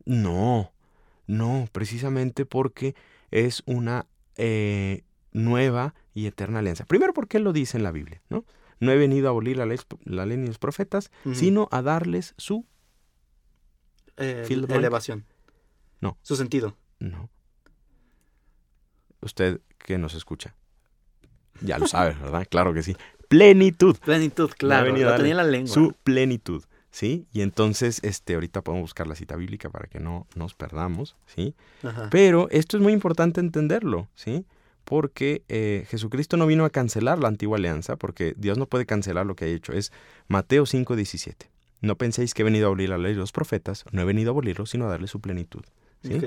No, 0.05 0.71
no, 1.27 1.67
precisamente 1.73 2.45
porque 2.45 2.95
es 3.31 3.63
una 3.65 4.07
eh, 4.37 5.03
nueva 5.33 5.95
y 6.13 6.27
eterna 6.27 6.59
alianza. 6.59 6.85
Primero 6.85 7.15
porque 7.15 7.39
él 7.39 7.45
lo 7.45 7.55
dice 7.55 7.79
en 7.79 7.85
la 7.85 7.91
Biblia, 7.91 8.21
¿no? 8.29 8.45
No 8.81 8.93
he 8.93 8.99
venido 8.99 9.29
a 9.29 9.31
abolir 9.31 9.57
la 9.57 9.65
ley, 9.65 9.79
la 10.05 10.27
ley 10.27 10.37
ni 10.37 10.47
los 10.47 10.59
profetas, 10.59 11.11
sino 11.33 11.69
a 11.71 11.81
darles 11.81 12.35
su... 12.37 12.67
Eh, 14.19 14.47
elevación. 14.69 15.25
No. 16.03 16.19
Su 16.21 16.37
sentido. 16.37 16.77
No. 16.99 17.31
Usted 19.23 19.63
que 19.79 19.97
nos 19.97 20.13
escucha. 20.13 20.55
Ya 21.65 21.79
lo 21.79 21.87
sabe, 21.87 22.15
¿verdad? 22.21 22.47
Claro 22.49 22.75
que 22.75 22.83
sí. 22.83 22.97
Plenitud. 23.29 23.97
Plenitud, 24.05 24.51
claro. 24.57 24.87
Lo 24.89 25.17
tenía 25.17 25.33
en 25.33 25.37
la 25.37 25.45
lengua. 25.45 25.73
Su 25.73 25.95
plenitud. 26.05 26.63
¿Sí? 26.91 27.27
Y 27.33 27.41
entonces, 27.41 27.99
este, 28.05 28.35
ahorita 28.35 28.63
podemos 28.63 28.85
buscar 28.85 29.09
la 29.09 29.17
cita 29.17 29.35
bíblica 29.35 29.69
para 29.69 29.89
que 29.89 29.99
no 29.99 30.29
nos 30.37 30.55
perdamos, 30.55 31.17
¿sí? 31.27 31.57
Ajá. 31.83 32.09
Pero 32.09 32.47
esto 32.51 32.77
es 32.77 32.83
muy 32.85 32.93
importante 32.93 33.41
entenderlo, 33.41 34.07
¿sí? 34.15 34.45
Porque 34.85 35.43
eh, 35.49 35.87
Jesucristo 35.89 36.37
no 36.37 36.47
vino 36.47 36.65
a 36.65 36.71
cancelar 36.71 37.19
la 37.19 37.27
antigua 37.27 37.59
alianza, 37.59 37.97
porque 37.97 38.35
Dios 38.37 38.59
no 38.59 38.67
puede 38.67 38.87
cancelar 38.87 39.27
lo 39.27 39.35
que 39.35 39.47
ha 39.47 39.49
hecho. 39.49 39.73
Es 39.73 39.91
Mateo 40.29 40.67
5:17. 40.67 41.35
No 41.81 41.97
penséis 41.97 42.33
que 42.33 42.43
he 42.43 42.45
venido 42.45 42.67
a 42.67 42.69
abolir 42.69 42.91
la 42.91 42.99
ley 42.99 43.15
de 43.15 43.19
los 43.19 43.33
profetas, 43.33 43.85
no 43.91 44.03
he 44.03 44.05
venido 44.05 44.31
a 44.31 44.33
abolirlo, 44.33 44.65
sino 44.65 44.85
a 44.85 44.89
darle 44.89 45.09
su 45.09 45.21
plenitud. 45.21 45.65
¿sí? 46.03 46.21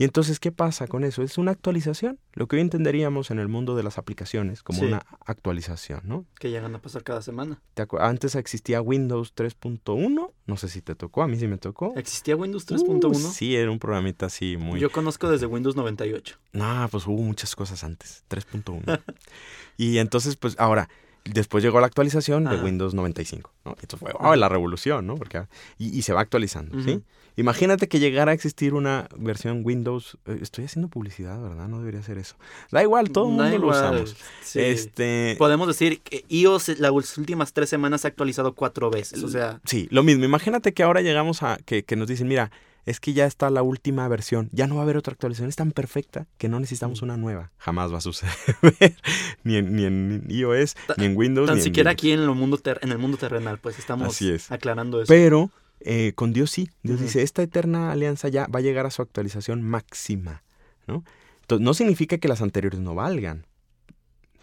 Y 0.00 0.04
entonces, 0.04 0.38
¿qué 0.38 0.52
pasa 0.52 0.86
con 0.86 1.02
eso? 1.02 1.22
Es 1.24 1.38
una 1.38 1.50
actualización, 1.50 2.20
lo 2.34 2.46
que 2.46 2.54
hoy 2.54 2.62
entenderíamos 2.62 3.32
en 3.32 3.40
el 3.40 3.48
mundo 3.48 3.74
de 3.74 3.82
las 3.82 3.98
aplicaciones 3.98 4.62
como 4.62 4.78
Sí. 4.78 4.84
una 4.84 5.02
actualización, 5.26 6.02
¿no? 6.04 6.24
Que 6.38 6.50
llegan 6.50 6.72
a 6.76 6.78
pasar 6.80 7.02
cada 7.02 7.20
semana. 7.20 7.60
¿Te 7.74 7.82
acu- 7.86 8.00
Antes 8.00 8.36
existía 8.36 8.80
Windows 8.80 9.34
3.1, 9.34 10.32
no 10.46 10.56
sé 10.56 10.68
si 10.68 10.82
te 10.82 10.94
tocó, 10.94 11.22
a 11.22 11.26
mí 11.26 11.36
sí 11.36 11.48
me 11.48 11.58
tocó. 11.58 11.94
¿Existía 11.96 12.36
Windows 12.36 12.64
3.1? 12.66 13.08
Uh, 13.28 13.32
sí, 13.32 13.56
era 13.56 13.72
un 13.72 13.80
programita 13.80 14.26
así 14.26 14.56
muy... 14.56 14.78
Yo 14.78 14.90
conozco 14.92 15.28
desde 15.28 15.46
Windows 15.46 15.74
98. 15.74 16.38
No, 16.52 16.88
pues 16.92 17.04
hubo 17.08 17.20
muchas 17.20 17.56
cosas 17.56 17.82
antes, 17.82 18.22
3.1. 18.30 19.02
y 19.76 19.98
entonces, 19.98 20.36
pues 20.36 20.54
ahora, 20.60 20.88
después 21.32 21.62
llegó 21.64 21.80
la 21.80 21.86
actualización 21.86 22.44
de. 22.44 22.56
Windows 22.56 22.94
95, 22.94 23.52
¿no? 23.64 23.76
Esto 23.80 23.96
fue 23.96 24.12
oh, 24.18 24.34
la 24.36 24.48
revolución, 24.48 25.06
¿no? 25.06 25.16
Porque, 25.16 25.42
y, 25.78 25.96
y 25.96 26.02
se 26.02 26.12
va 26.12 26.20
actualizando, 26.20 26.82
¿sí? 26.82 27.02
Imagínate 27.38 27.86
que 27.86 28.00
llegara 28.00 28.32
a 28.32 28.34
existir 28.34 28.74
una 28.74 29.08
versión 29.16 29.60
Windows, 29.64 30.18
eh, 30.26 30.38
estoy 30.42 30.64
haciendo 30.64 30.88
publicidad, 30.88 31.40
¿verdad? 31.40 31.68
No 31.68 31.78
debería 31.78 32.00
hacer 32.00 32.18
eso. 32.18 32.34
Da 32.72 32.82
igual, 32.82 33.10
todo 33.10 33.26
el 33.28 33.36
mundo 33.36 33.58
lo 33.58 33.68
usamos. 33.68 34.16
sí. 34.42 34.58
Este, 34.58 35.36
Podemos 35.38 35.68
decir 35.68 36.00
que 36.00 36.24
iOS 36.28 36.80
las 36.80 37.16
últimas 37.16 37.52
tres 37.52 37.68
semanas 37.68 38.00
se 38.00 38.08
ha 38.08 38.10
actualizado 38.10 38.54
cuatro 38.54 38.90
veces. 38.90 39.22
O 39.22 39.28
sea, 39.28 39.60
Sí, 39.64 39.86
lo 39.92 40.02
mismo. 40.02 40.24
Imagínate 40.24 40.74
que 40.74 40.82
ahora 40.82 41.00
llegamos 41.00 41.44
a 41.44 41.58
que, 41.64 41.84
que 41.84 41.94
nos 41.94 42.08
dicen, 42.08 42.26
mira, 42.26 42.50
es 42.86 43.00
que 43.00 43.12
ya 43.12 43.26
está 43.26 43.50
la 43.50 43.62
última 43.62 44.06
versión, 44.08 44.48
ya 44.52 44.66
no 44.66 44.76
va 44.76 44.80
a 44.80 44.84
haber 44.84 44.96
otra 44.96 45.12
actualización, 45.12 45.48
es 45.48 45.56
tan 45.56 45.72
perfecta 45.72 46.26
que 46.38 46.48
no 46.48 46.58
necesitamos 46.60 47.02
Mm. 47.02 47.04
una 47.04 47.16
nueva. 47.16 47.52
Jamás 47.58 47.92
va 47.92 47.98
a 47.98 48.00
suceder. 48.00 48.32
ni, 49.44 49.56
en, 49.56 49.76
ni 49.76 49.84
en 49.84 50.24
iOS, 50.28 50.74
Ta- 50.86 50.94
ni 50.96 51.04
en 51.06 51.16
Windows, 51.16 51.46
tan 51.46 51.56
ni 51.56 51.60
en 51.60 51.64
siquiera 51.64 51.90
Linux. 51.90 52.00
aquí 52.00 52.12
en 52.12 52.20
el 52.20 52.30
mundo 52.30 52.60
en 52.80 52.92
el 52.92 52.98
mundo 52.98 53.16
terrenal, 53.18 53.58
pues 53.58 53.78
estamos 53.78 54.08
Así 54.08 54.30
es. 54.30 54.50
aclarando 54.50 55.02
eso. 55.02 55.08
Pero 55.08 55.50
eh, 55.80 56.12
con 56.14 56.32
Dios 56.32 56.50
sí. 56.50 56.70
Dios 56.82 56.96
Ujú. 56.96 57.04
dice, 57.04 57.22
esta 57.22 57.42
eterna 57.42 57.92
alianza 57.92 58.28
ya 58.28 58.46
va 58.46 58.58
a 58.58 58.62
llegar 58.62 58.86
a 58.86 58.90
su 58.90 59.02
actualización 59.02 59.62
máxima. 59.62 60.42
¿no? 60.86 61.04
Entonces, 61.42 61.64
no 61.64 61.74
significa 61.74 62.18
que 62.18 62.28
las 62.28 62.40
anteriores 62.42 62.80
no 62.80 62.94
valgan. 62.94 63.46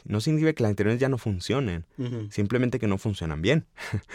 No 0.05 0.21
significa 0.21 0.53
que 0.53 0.61
las 0.61 0.69
anteriores 0.69 0.99
ya 0.99 1.09
no 1.09 1.17
funcionen. 1.17 1.85
Simplemente 2.29 2.77
que 2.79 2.87
no 2.87 2.97
funcionan 2.99 3.41
bien. 3.41 3.65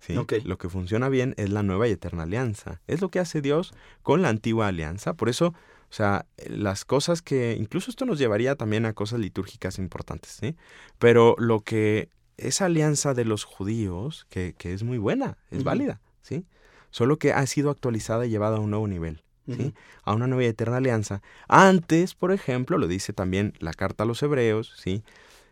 ¿Sí? 0.00 0.14
Lo 0.44 0.58
que 0.58 0.68
funciona 0.68 1.08
bien 1.08 1.34
es 1.36 1.50
la 1.50 1.62
nueva 1.62 1.88
y 1.88 1.92
eterna 1.92 2.22
alianza. 2.22 2.80
Es 2.86 3.00
lo 3.00 3.10
que 3.10 3.18
hace 3.18 3.40
Dios 3.40 3.74
con 4.02 4.22
la 4.22 4.28
antigua 4.28 4.68
alianza. 4.68 5.14
Por 5.14 5.28
eso, 5.28 5.48
o 5.48 5.92
sea, 5.92 6.26
las 6.46 6.84
cosas 6.84 7.20
que, 7.20 7.56
incluso 7.58 7.90
esto 7.90 8.06
nos 8.06 8.18
llevaría 8.18 8.54
también 8.54 8.86
a 8.86 8.92
cosas 8.92 9.20
litúrgicas 9.20 9.78
importantes, 9.78 10.38
¿sí? 10.40 10.56
Pero 10.98 11.34
lo 11.38 11.60
que, 11.60 12.10
esa 12.36 12.66
alianza 12.66 13.12
de 13.14 13.24
los 13.24 13.44
judíos, 13.44 14.26
que, 14.30 14.54
que 14.56 14.72
es 14.72 14.82
muy 14.82 14.98
buena, 14.98 15.36
es 15.50 15.64
válida, 15.64 16.00
¿sí? 16.22 16.46
Solo 16.90 17.18
que 17.18 17.32
ha 17.32 17.44
sido 17.46 17.70
actualizada 17.70 18.24
y 18.26 18.30
llevada 18.30 18.56
a 18.56 18.60
un 18.60 18.70
nuevo 18.70 18.86
nivel. 18.86 19.22
¿sí? 19.46 19.74
A 20.02 20.12
una 20.12 20.26
nueva 20.26 20.44
y 20.44 20.46
eterna 20.46 20.76
alianza. 20.76 21.22
Antes, 21.48 22.14
por 22.14 22.32
ejemplo, 22.32 22.78
lo 22.78 22.86
dice 22.86 23.12
también 23.12 23.54
la 23.60 23.72
carta 23.72 24.04
a 24.04 24.06
los 24.06 24.22
hebreos, 24.22 24.74
¿sí? 24.76 25.02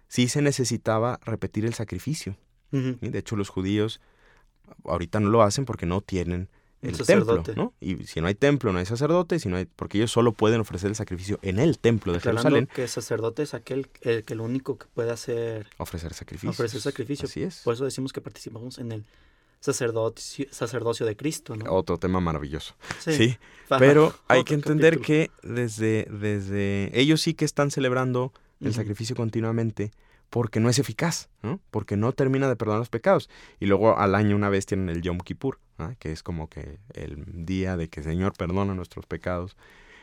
sí 0.08 0.28
se 0.28 0.42
necesitaba 0.42 1.18
repetir 1.24 1.64
el 1.64 1.74
sacrificio. 1.74 2.36
De 2.70 3.18
hecho, 3.18 3.36
los 3.36 3.48
judíos 3.48 4.02
ahorita 4.84 5.20
no 5.20 5.30
lo 5.30 5.42
hacen 5.42 5.64
porque 5.64 5.86
no 5.86 6.00
tienen 6.00 6.48
el 6.82 6.98
templo. 6.98 7.72
Y 7.80 8.04
si 8.06 8.20
no 8.20 8.26
hay 8.26 8.34
templo, 8.34 8.72
no 8.72 8.78
hay 8.78 8.86
sacerdote, 8.86 9.38
si 9.38 9.48
no 9.48 9.56
hay, 9.56 9.66
porque 9.66 9.98
ellos 9.98 10.10
solo 10.10 10.32
pueden 10.32 10.60
ofrecer 10.60 10.88
el 10.88 10.96
sacrificio 10.96 11.38
en 11.42 11.58
el 11.58 11.78
templo 11.78 12.12
de 12.12 12.18
Aclarando 12.18 12.42
Jerusalén, 12.42 12.68
que 12.74 12.88
sacerdote 12.88 13.42
es 13.42 13.54
aquel 13.54 13.88
el, 14.02 14.24
que 14.24 14.34
el 14.34 14.40
único 14.40 14.78
que 14.78 14.86
puede 14.94 15.10
hacer 15.10 15.68
ofrecer 15.78 16.14
sacrificios. 16.14 16.54
ofrecer 16.54 16.80
sacrificio. 16.80 17.26
Así 17.26 17.42
es. 17.42 17.62
Por 17.64 17.74
eso 17.74 17.84
decimos 17.84 18.12
que 18.12 18.20
participamos 18.20 18.78
en 18.78 18.92
el 18.92 19.04
sacerdocio, 19.60 20.46
sacerdocio 20.50 21.06
de 21.06 21.16
Cristo, 21.16 21.56
¿no? 21.56 21.72
Otro 21.72 21.98
tema 21.98 22.20
maravilloso. 22.20 22.74
Sí, 22.98 23.36
pero 23.78 24.14
hay 24.28 24.44
que 24.44 24.54
entender 24.54 25.00
capítulo. 25.00 25.06
que 25.06 25.30
desde, 25.42 26.06
desde 26.10 26.90
ellos 26.98 27.20
sí 27.20 27.34
que 27.34 27.44
están 27.44 27.70
celebrando 27.70 28.32
el 28.60 28.72
sacrificio 28.72 29.14
continuamente 29.16 29.92
porque 30.36 30.60
no 30.60 30.68
es 30.68 30.78
eficaz, 30.78 31.30
¿no? 31.42 31.60
Porque 31.70 31.96
no 31.96 32.12
termina 32.12 32.46
de 32.46 32.56
perdonar 32.56 32.80
los 32.80 32.90
pecados. 32.90 33.30
Y 33.58 33.64
luego 33.64 33.96
al 33.98 34.14
año 34.14 34.36
una 34.36 34.50
vez 34.50 34.66
tienen 34.66 34.90
el 34.90 35.00
Yom 35.00 35.16
Kippur, 35.16 35.60
que 35.98 36.12
es 36.12 36.22
como 36.22 36.50
que 36.50 36.78
el 36.92 37.24
día 37.46 37.78
de 37.78 37.88
que 37.88 38.00
el 38.00 38.04
Señor 38.04 38.34
perdona 38.36 38.74
nuestros 38.74 39.06
pecados. 39.06 39.56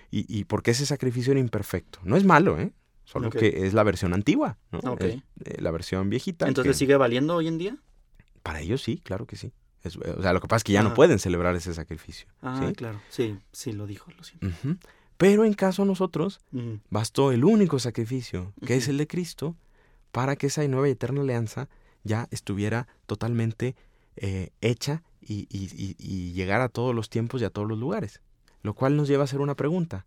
Y, 0.10 0.26
y 0.28 0.46
porque 0.46 0.72
ese 0.72 0.88
sacrificio 0.88 1.34
era 1.34 1.39
imperfecto. 1.39 2.00
No 2.04 2.17
es 2.17 2.24
malo, 2.26 2.60
¿eh? 2.60 2.74
Solo 3.04 3.30
que 3.30 3.67
es 3.67 3.76
la 3.76 3.84
versión 3.84 4.12
antigua, 4.15 4.58
¿no? 4.72 4.80
Es, 4.98 5.17
eh, 5.46 5.62
la 5.62 5.69
versión 5.69 6.10
viejita. 6.10 6.48
Entonces 6.48 6.72
que- 6.74 6.80
sigue 6.80 6.96
valiendo 6.98 7.36
hoy 7.36 7.48
en 7.48 7.60
día. 7.60 7.78
Para 8.41 8.62
ellos 8.62 8.82
sí, 8.82 8.98
claro 9.04 9.28
que 9.28 9.36
sí. 9.36 9.54
Es- 9.84 9.98
o 9.98 10.22
sea, 10.24 10.34
lo 10.34 10.41
que 10.41 10.48
pasa 10.48 10.58
es 10.58 10.63
que 10.63 10.74
ya 10.74 10.82
no 10.82 10.89
Ah. 10.89 10.93
pueden 10.96 11.19
celebrar 11.19 11.56
ese 11.56 11.76
sacrificio. 11.76 12.28
Ah, 12.41 12.60
¿sí? 12.65 12.74
claro. 12.74 13.00
Sí, 13.10 13.38
sí 13.52 13.72
lo 13.72 13.86
dijo, 13.86 14.10
lo 14.17 14.24
siento. 14.24 14.48
Pero 15.17 15.46
en 15.46 15.54
caso 15.54 15.86
nosotros, 15.86 16.41
Ujú. 16.52 16.80
bastó 16.89 17.32
el 17.32 17.43
único 17.46 17.78
sacrificio, 17.78 18.52
que 18.65 18.78
es 18.78 18.88
el 18.88 18.98
de 18.98 19.06
Cristo, 19.06 19.56
para 20.13 20.36
que 20.36 20.47
esa 20.47 20.65
nueva 20.67 20.88
y 20.88 20.91
eterna 20.91 21.21
alianza 21.21 21.67
ya 22.04 22.28
estuviera 22.30 22.88
totalmente 23.08 23.76
eh, 24.15 24.52
hecha 24.62 25.02
y, 25.19 25.47
y, 25.49 26.34
llegara 26.34 26.65
a 26.65 26.69
todos 26.69 26.93
los 26.93 27.10
tiempos 27.10 27.41
y 27.41 27.45
a 27.45 27.49
todos 27.49 27.67
los 27.67 27.80
lugares. 27.80 28.21
Lo 28.62 28.76
cual 28.76 28.95
nos 28.95 29.08
lleva 29.08 29.23
a 29.23 29.26
hacer 29.26 29.41
una 29.41 29.56
pregunta. 29.56 30.06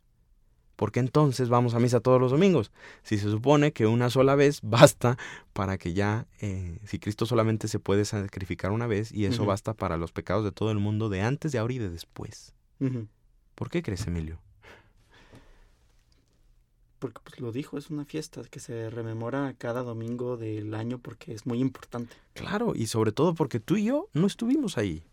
¿Por 0.77 0.93
qué 0.93 1.01
entonces 1.01 1.49
vamos 1.49 1.75
a 1.75 1.81
misa 1.81 1.99
todos 1.99 2.21
los 2.21 2.31
domingos? 2.31 2.71
Si 3.03 3.19
se 3.19 3.29
supone 3.29 3.73
que 3.73 3.87
una 3.87 4.09
sola 4.09 4.37
vez 4.37 4.61
basta 4.63 5.19
para 5.53 5.77
que 5.77 5.93
ya, 5.93 6.29
eh, 6.41 6.79
si 6.85 7.01
Cristo 7.01 7.27
solamente 7.27 7.67
se 7.67 7.81
puede 7.81 8.05
sacrificar 8.05 8.71
una 8.71 8.87
vez 8.87 9.11
y 9.11 9.25
eso 9.25 9.45
basta 9.45 9.75
para 9.75 9.97
los 9.97 10.13
pecados 10.13 10.45
de 10.45 10.53
todo 10.53 10.71
el 10.71 10.79
mundo 10.79 11.09
de 11.09 11.23
antes, 11.23 11.51
de 11.51 11.59
ahora 11.59 11.75
y 11.75 11.79
de 11.79 11.91
después. 11.91 12.55
¿Por 13.57 13.71
qué 13.71 13.83
crees, 13.83 14.07
Emilio? 14.07 14.39
Porque 17.07 17.21
pues 17.23 17.41
lo 17.41 17.53
dijo, 17.53 17.79
es 17.79 17.89
una 17.89 18.05
fiesta 18.05 18.43
que 18.51 18.59
se 18.59 18.91
rememora 18.91 19.55
cada 19.57 19.85
domingo 19.85 20.37
del 20.37 20.75
año 20.75 20.99
porque 20.99 21.33
es 21.33 21.47
muy 21.47 21.61
importante. 21.61 22.17
Claro, 22.35 22.73
y 22.75 22.89
sobre 22.89 23.13
todo 23.13 23.33
porque 23.37 23.61
tú 23.61 23.77
y 23.77 23.85
yo 23.85 24.09
no 24.13 24.27
estuvimos 24.27 24.77
ahí. 24.77 25.05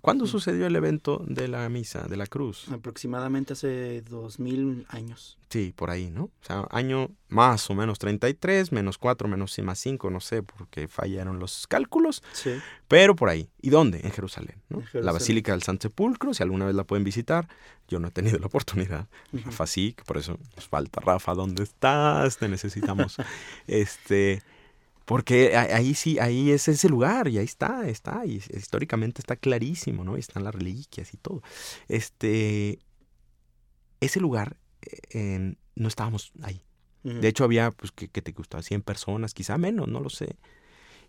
¿Cuándo 0.00 0.26
sucedió 0.26 0.66
el 0.66 0.74
evento 0.74 1.22
de 1.26 1.46
la 1.46 1.68
misa, 1.68 2.06
de 2.08 2.16
la 2.16 2.26
cruz? 2.26 2.68
Aproximadamente 2.70 3.52
hace 3.52 4.00
dos 4.02 4.40
mil 4.40 4.86
años. 4.88 5.38
Sí, 5.50 5.72
por 5.76 5.90
ahí, 5.90 6.10
¿no? 6.10 6.24
O 6.24 6.30
sea, 6.40 6.66
año 6.70 7.10
más 7.28 7.68
o 7.68 7.74
menos 7.74 7.98
33, 7.98 8.72
menos 8.72 8.96
4, 8.96 9.28
menos 9.28 9.58
más 9.58 9.78
5, 9.78 10.08
no 10.10 10.20
sé, 10.20 10.42
porque 10.42 10.88
fallaron 10.88 11.38
los 11.38 11.66
cálculos, 11.66 12.22
Sí. 12.32 12.52
pero 12.88 13.14
por 13.14 13.28
ahí. 13.28 13.50
¿Y 13.60 13.68
dónde? 13.70 14.00
En 14.02 14.12
Jerusalén, 14.12 14.62
¿no? 14.70 14.78
En 14.78 14.84
Jerusalén. 14.84 15.06
La 15.06 15.12
Basílica 15.12 15.52
del 15.52 15.62
Santo 15.62 15.88
Sepulcro, 15.88 16.32
si 16.32 16.42
alguna 16.42 16.64
vez 16.66 16.74
la 16.74 16.84
pueden 16.84 17.04
visitar, 17.04 17.46
yo 17.86 17.98
no 18.00 18.08
he 18.08 18.10
tenido 18.12 18.38
la 18.38 18.46
oportunidad. 18.46 19.08
Rafa 19.32 19.66
sí, 19.66 19.94
por 20.06 20.16
eso 20.16 20.38
nos 20.56 20.68
falta 20.68 21.00
Rafa, 21.00 21.34
¿dónde 21.34 21.64
estás? 21.64 22.38
Te 22.38 22.48
necesitamos. 22.48 23.16
este, 23.66 24.42
porque 25.10 25.56
ahí 25.56 25.94
sí, 25.94 26.18
ahí 26.20 26.52
es 26.52 26.68
ese 26.68 26.88
lugar 26.88 27.26
y 27.26 27.38
ahí 27.38 27.44
está, 27.44 27.88
está, 27.88 28.24
y 28.24 28.36
históricamente 28.36 29.20
está 29.20 29.34
clarísimo, 29.34 30.04
¿no? 30.04 30.16
Y 30.16 30.20
están 30.20 30.44
las 30.44 30.54
reliquias 30.54 31.12
y 31.12 31.16
todo. 31.16 31.42
Este, 31.88 32.78
ese 34.00 34.20
lugar, 34.20 34.56
eh, 34.82 34.98
en- 35.10 35.58
no 35.74 35.88
estábamos 35.88 36.32
ahí. 36.42 36.62
De 37.02 37.28
hecho, 37.28 37.44
había, 37.44 37.70
pues, 37.70 37.92
que, 37.92 38.08
que 38.08 38.20
te 38.22 38.32
gustaba 38.32 38.62
100 38.62 38.82
personas, 38.82 39.32
quizá 39.32 39.56
menos, 39.56 39.88
no 39.88 40.00
lo 40.00 40.10
sé. 40.10 40.36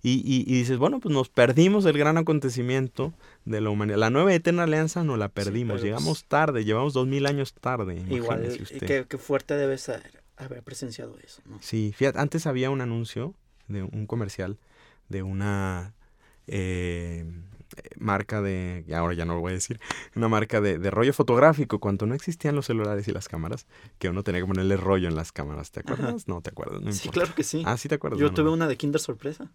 Y, 0.01 0.13
y- 0.25 0.41
y 0.47 0.59
dices, 0.59 0.77
bueno, 0.77 0.99
pues 1.01 1.13
nos 1.13 1.27
perdimos 1.29 1.85
el 1.85 1.97
gran 1.97 2.17
acontecimiento 2.17 3.13
de 3.45 3.59
la 3.61 3.69
humanidad. 3.69 3.97
La 3.97 4.09
nueva 4.09 4.33
eterna 4.33 4.63
alianza 4.63 5.03
no 5.03 5.15
la 5.17 5.27
perdimos. 5.29 5.75
pero, 5.81 5.83
Llegamos 5.85 6.23
tarde, 6.25 6.63
llevamos 6.65 6.93
dos 6.93 7.07
mil 7.07 7.25
años 7.27 7.53
tarde. 7.53 8.03
Igual, 8.09 8.57
usted. 8.61 8.79
qué, 8.87 9.05
qué 9.07 9.17
fuerte 9.17 9.55
debe 9.55 9.77
ser 9.77 10.23
haber 10.37 10.63
presenciado 10.63 11.19
eso, 11.23 11.41
¿no? 11.45 11.59
Sí, 11.61 11.93
fíjate, 11.95 12.17
antes 12.19 12.47
había 12.47 12.69
un 12.71 12.81
anuncio 12.81 13.35
de 13.71 13.83
un 13.83 14.05
comercial 14.07 14.57
de 15.09 15.23
una 15.23 15.93
eh, 16.47 17.25
marca 17.97 18.41
de, 18.41 18.85
ahora 18.95 19.13
ya 19.13 19.25
no 19.25 19.33
lo 19.35 19.39
voy 19.41 19.51
a 19.51 19.55
decir, 19.55 19.79
una 20.15 20.27
marca 20.27 20.59
de, 20.61 20.77
de 20.77 20.91
rollo 20.91 21.13
fotográfico, 21.13 21.79
cuando 21.79 22.05
no 22.05 22.15
existían 22.15 22.55
los 22.55 22.65
celulares 22.65 23.07
y 23.07 23.11
las 23.11 23.27
cámaras, 23.27 23.67
que 23.99 24.09
uno 24.09 24.23
tenía 24.23 24.41
que 24.41 24.47
ponerle 24.47 24.77
rollo 24.77 25.07
en 25.07 25.15
las 25.15 25.31
cámaras. 25.31 25.71
¿Te 25.71 25.81
Ajá. 25.81 25.93
acuerdas? 25.93 26.27
No 26.27 26.41
te 26.41 26.49
acuerdas, 26.49 26.81
no 26.81 26.91
Sí, 26.91 26.99
importa. 27.07 27.19
claro 27.21 27.35
que 27.35 27.43
sí. 27.43 27.63
Ah, 27.65 27.77
sí 27.77 27.87
te 27.89 27.95
acuerdas. 27.95 28.19
Yo 28.19 28.27
no, 28.27 28.33
tuve 28.33 28.45
no. 28.45 28.53
una 28.53 28.67
de 28.67 28.77
Kinder 28.77 28.99
sorpresa. 29.01 29.49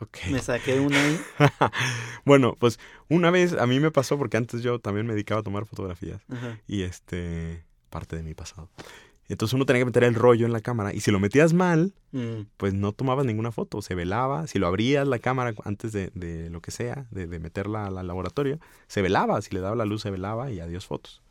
Ok. 0.00 0.18
Me 0.30 0.40
saqué 0.40 0.80
una 0.80 1.00
ahí. 1.00 1.20
bueno, 2.24 2.56
pues 2.58 2.80
una 3.08 3.30
vez 3.30 3.52
a 3.52 3.66
mí 3.66 3.78
me 3.78 3.90
pasó 3.92 4.18
porque 4.18 4.36
antes 4.36 4.62
yo 4.62 4.80
también 4.80 5.06
me 5.06 5.12
dedicaba 5.12 5.40
a 5.40 5.44
tomar 5.44 5.66
fotografías 5.66 6.20
Ajá. 6.28 6.58
y 6.66 6.82
este 6.82 7.64
parte 7.90 8.16
de 8.16 8.24
mi 8.24 8.34
pasado. 8.34 8.68
Entonces 9.28 9.54
uno 9.54 9.66
tenía 9.66 9.80
que 9.80 9.86
meter 9.86 10.04
el 10.04 10.14
rollo 10.14 10.46
en 10.46 10.52
la 10.52 10.60
cámara 10.60 10.92
y 10.92 11.00
si 11.00 11.10
lo 11.10 11.20
metías 11.20 11.52
mal, 11.52 11.94
Mm, 12.14 12.46
pues 12.58 12.74
no 12.74 12.92
tomabas 12.92 13.26
ninguna 13.26 13.50
foto, 13.50 13.82
se 13.82 13.96
velaba. 13.96 14.46
Si 14.46 14.60
lo 14.60 14.68
abrías 14.68 15.06
la 15.06 15.18
cámara 15.18 15.52
antes 15.64 15.90
de, 15.90 16.12
de 16.14 16.48
lo 16.48 16.60
que 16.60 16.70
sea, 16.70 17.08
de, 17.10 17.26
de 17.26 17.40
meterla 17.40 17.86
al 17.86 18.06
laboratorio, 18.06 18.60
se 18.86 19.02
velaba. 19.02 19.42
Si 19.42 19.52
le 19.52 19.58
daba 19.58 19.74
la 19.74 19.84
luz, 19.84 20.02
se 20.02 20.12
velaba 20.12 20.52
y 20.52 20.60
adiós 20.60 20.86
fotos. 20.86 21.22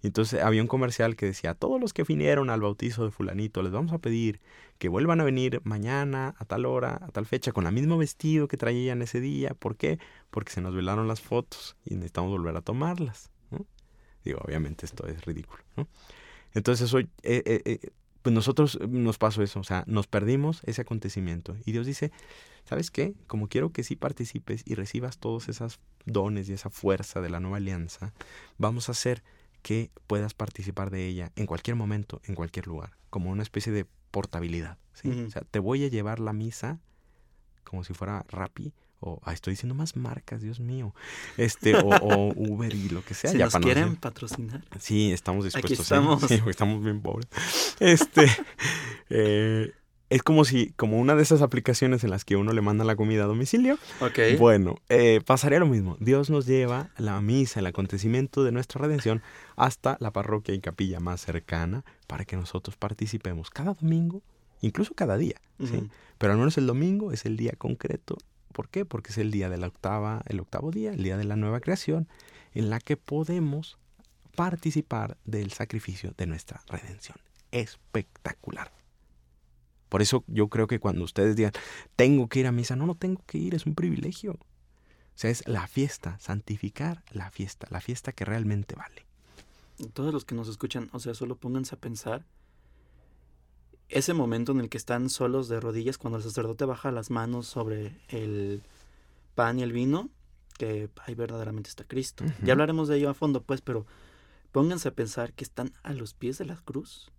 Y 0.00 0.06
entonces 0.06 0.40
había 0.40 0.62
un 0.62 0.68
comercial 0.68 1.16
que 1.16 1.26
decía, 1.26 1.50
a 1.50 1.54
todos 1.54 1.80
los 1.80 1.92
que 1.92 2.04
vinieron 2.04 2.50
al 2.50 2.60
bautizo 2.60 3.04
de 3.04 3.10
fulanito, 3.10 3.64
les 3.64 3.72
vamos 3.72 3.92
a 3.92 3.98
pedir 3.98 4.40
que 4.78 4.88
vuelvan 4.88 5.20
a 5.20 5.24
venir 5.24 5.60
mañana, 5.64 6.36
a 6.38 6.44
tal 6.44 6.66
hora, 6.66 7.00
a 7.02 7.08
tal 7.08 7.26
fecha, 7.26 7.50
con 7.50 7.66
el 7.66 7.72
mismo 7.72 7.98
vestido 7.98 8.46
que 8.46 8.56
traían 8.56 9.02
ese 9.02 9.20
día. 9.20 9.54
¿Por 9.58 9.74
qué? 9.74 9.98
Porque 10.30 10.52
se 10.52 10.60
nos 10.60 10.72
velaron 10.72 11.08
las 11.08 11.20
fotos 11.20 11.76
y 11.84 11.94
necesitamos 11.96 12.30
volver 12.30 12.56
a 12.56 12.60
tomarlas. 12.60 13.32
¿no? 13.50 13.66
Digo, 14.24 14.38
obviamente 14.44 14.86
esto 14.86 15.04
es 15.08 15.24
ridículo. 15.24 15.64
¿no? 15.76 15.88
Entonces 16.58 16.88
eso, 16.88 16.98
eh, 16.98 17.08
eh, 17.22 17.62
eh, 17.64 17.90
pues 18.22 18.34
nosotros 18.34 18.78
nos 18.88 19.16
pasó 19.16 19.42
eso, 19.42 19.60
o 19.60 19.64
sea, 19.64 19.84
nos 19.86 20.08
perdimos 20.08 20.62
ese 20.64 20.82
acontecimiento. 20.82 21.56
Y 21.64 21.72
Dios 21.72 21.86
dice, 21.86 22.10
¿sabes 22.64 22.90
qué? 22.90 23.14
Como 23.28 23.48
quiero 23.48 23.70
que 23.70 23.84
sí 23.84 23.94
participes 23.94 24.64
y 24.66 24.74
recibas 24.74 25.18
todos 25.18 25.48
esos 25.48 25.78
dones 26.04 26.48
y 26.48 26.54
esa 26.54 26.68
fuerza 26.68 27.20
de 27.20 27.30
la 27.30 27.38
nueva 27.38 27.58
alianza, 27.58 28.12
vamos 28.58 28.88
a 28.88 28.92
hacer 28.92 29.22
que 29.62 29.90
puedas 30.08 30.34
participar 30.34 30.90
de 30.90 31.06
ella 31.06 31.30
en 31.36 31.46
cualquier 31.46 31.76
momento, 31.76 32.20
en 32.24 32.34
cualquier 32.34 32.66
lugar, 32.66 32.96
como 33.08 33.30
una 33.30 33.42
especie 33.44 33.72
de 33.72 33.86
portabilidad. 34.10 34.78
O 35.04 35.30
sea, 35.30 35.42
te 35.42 35.60
voy 35.60 35.84
a 35.84 35.88
llevar 35.88 36.18
la 36.18 36.32
misa 36.32 36.80
como 37.68 37.84
si 37.84 37.94
fuera 37.94 38.24
Rappi 38.28 38.72
o 39.00 39.20
ah, 39.24 39.32
estoy 39.32 39.52
diciendo 39.52 39.74
más 39.74 39.96
marcas, 39.96 40.42
Dios 40.42 40.58
mío, 40.58 40.94
este 41.36 41.76
o, 41.76 41.88
o 41.88 42.32
Uber 42.34 42.74
y 42.74 42.88
lo 42.88 43.04
que 43.04 43.14
sea. 43.14 43.30
si 43.32 43.38
ya 43.38 43.44
nos 43.44 43.52
para 43.52 43.64
quieren 43.64 43.96
patrocinar. 43.96 44.64
Sí, 44.80 45.12
estamos 45.12 45.44
dispuestos. 45.44 45.76
¿sí? 45.76 45.82
estamos. 45.82 46.22
Sí, 46.22 46.42
estamos 46.48 46.82
bien 46.82 47.00
pobres. 47.00 47.28
Este, 47.78 48.26
eh, 49.10 49.72
es 50.10 50.22
como 50.22 50.44
si, 50.44 50.72
como 50.72 50.98
una 50.98 51.14
de 51.14 51.22
esas 51.22 51.42
aplicaciones 51.42 52.02
en 52.02 52.10
las 52.10 52.24
que 52.24 52.36
uno 52.36 52.52
le 52.52 52.60
manda 52.60 52.84
la 52.84 52.96
comida 52.96 53.24
a 53.24 53.26
domicilio. 53.26 53.78
Ok. 54.00 54.18
Bueno, 54.38 54.76
eh, 54.88 55.20
pasaría 55.24 55.60
lo 55.60 55.66
mismo. 55.66 55.96
Dios 56.00 56.30
nos 56.30 56.46
lleva 56.46 56.90
la 56.96 57.20
misa, 57.20 57.60
el 57.60 57.66
acontecimiento 57.66 58.42
de 58.42 58.52
nuestra 58.52 58.80
redención, 58.80 59.22
hasta 59.54 59.96
la 60.00 60.12
parroquia 60.12 60.54
y 60.54 60.60
capilla 60.60 60.98
más 60.98 61.20
cercana 61.20 61.84
para 62.06 62.24
que 62.24 62.36
nosotros 62.36 62.76
participemos 62.76 63.50
cada 63.50 63.74
domingo, 63.74 64.22
incluso 64.60 64.94
cada 64.94 65.16
día. 65.16 65.40
¿sí? 65.58 65.88
Pero 66.18 66.32
al 66.32 66.38
menos 66.38 66.58
el 66.58 66.66
domingo 66.66 67.12
es 67.12 67.24
el 67.24 67.36
día 67.36 67.52
concreto. 67.56 68.16
¿Por 68.52 68.68
qué? 68.68 68.84
Porque 68.84 69.10
es 69.10 69.18
el 69.18 69.30
día 69.30 69.48
de 69.48 69.58
la 69.58 69.68
octava, 69.68 70.22
el 70.26 70.40
octavo 70.40 70.70
día, 70.70 70.92
el 70.92 71.02
día 71.02 71.16
de 71.16 71.24
la 71.24 71.36
nueva 71.36 71.60
creación, 71.60 72.08
en 72.54 72.70
la 72.70 72.80
que 72.80 72.96
podemos 72.96 73.78
participar 74.34 75.16
del 75.24 75.52
sacrificio 75.52 76.12
de 76.16 76.26
nuestra 76.26 76.62
redención. 76.68 77.16
Espectacular. 77.50 78.72
Por 79.88 80.02
eso 80.02 80.24
yo 80.26 80.48
creo 80.48 80.66
que 80.66 80.80
cuando 80.80 81.04
ustedes 81.04 81.36
digan, 81.36 81.52
tengo 81.96 82.28
que 82.28 82.40
ir 82.40 82.46
a 82.46 82.52
misa, 82.52 82.76
no, 82.76 82.86
no 82.86 82.94
tengo 82.94 83.22
que 83.26 83.38
ir, 83.38 83.54
es 83.54 83.66
un 83.66 83.74
privilegio. 83.74 84.32
O 84.32 85.20
sea, 85.20 85.30
es 85.30 85.46
la 85.48 85.66
fiesta, 85.66 86.18
santificar 86.20 87.02
la 87.10 87.30
fiesta, 87.30 87.66
la 87.70 87.80
fiesta 87.80 88.12
que 88.12 88.24
realmente 88.24 88.76
vale. 88.76 89.06
Todos 89.92 90.12
los 90.12 90.24
que 90.24 90.34
nos 90.34 90.48
escuchan, 90.48 90.88
o 90.92 91.00
sea, 91.00 91.14
solo 91.14 91.36
pónganse 91.36 91.74
a 91.74 91.78
pensar 91.78 92.24
ese 93.88 94.14
momento 94.14 94.52
en 94.52 94.60
el 94.60 94.68
que 94.68 94.78
están 94.78 95.08
solos 95.08 95.48
de 95.48 95.60
rodillas 95.60 95.98
cuando 95.98 96.18
el 96.18 96.22
sacerdote 96.22 96.64
baja 96.64 96.92
las 96.92 97.10
manos 97.10 97.46
sobre 97.46 97.96
el 98.08 98.62
pan 99.34 99.58
y 99.58 99.62
el 99.62 99.72
vino, 99.72 100.10
que 100.58 100.90
ahí 101.06 101.14
verdaderamente 101.14 101.70
está 101.70 101.84
Cristo. 101.84 102.24
Ya 102.42 102.52
hablaremos 102.52 102.88
de 102.88 102.96
ello 102.96 103.10
a 103.10 103.14
fondo, 103.14 103.42
pues, 103.42 103.60
pero 103.60 103.86
pónganse 104.52 104.88
a 104.88 104.94
pensar 104.94 105.32
que 105.32 105.44
están 105.44 105.72
a 105.82 105.92
los 105.92 106.14
pies 106.14 106.38
de 106.38 106.44
la 106.44 106.56
cruz. 106.56 107.10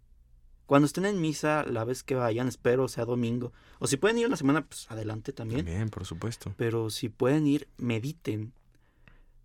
Cuando 0.65 0.85
estén 0.85 1.05
en 1.05 1.19
misa, 1.19 1.65
la 1.65 1.83
vez 1.83 2.03
que 2.03 2.13
vayan, 2.13 2.47
espero 2.47 2.87
sea 2.87 3.05
domingo, 3.05 3.51
o 3.79 3.87
si 3.87 3.97
pueden 3.97 4.19
ir 4.19 4.25
en 4.25 4.31
la 4.31 4.37
semana, 4.37 4.63
pues 4.65 4.85
adelante 4.91 5.33
también. 5.33 5.65
También, 5.65 5.89
por 5.89 6.05
supuesto. 6.05 6.53
Pero 6.57 6.91
si 6.91 7.09
pueden 7.09 7.47
ir, 7.47 7.67
mediten. 7.77 8.53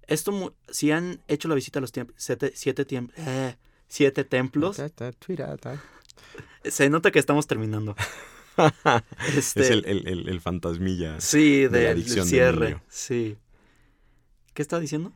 Esto, 0.07 0.55
si 0.69 0.91
han 0.91 1.23
hecho 1.29 1.49
la 1.49 1.55
visita 1.55 1.79
a 1.79 1.81
los 1.81 1.93
siete, 2.17 2.53
siete, 2.55 2.87
eh, 3.17 3.57
siete 3.89 4.25
templos, 4.25 4.77
Ta, 4.77 4.91
ta, 4.91 5.13
tuira, 5.13 5.57
ta. 5.57 5.83
Se 6.65 6.89
nota 6.91 7.11
que 7.11 7.19
estamos 7.19 7.47
terminando. 7.47 7.97
Este, 9.37 9.63
Es 9.63 9.71
el, 9.71 9.85
el- 9.85 10.07
el- 10.07 10.29
el 10.29 10.41
fantasmilla. 10.41 11.21
sí, 11.21 11.63
de 11.63 11.69
la 11.71 11.79
del 11.79 11.89
adicción 11.89 12.25
de 12.25 12.31
cierre. 12.31 12.81
Sí. 12.89 13.37
¿Qué 14.53 14.63
estaba 14.63 14.79
diciendo? 14.81 15.13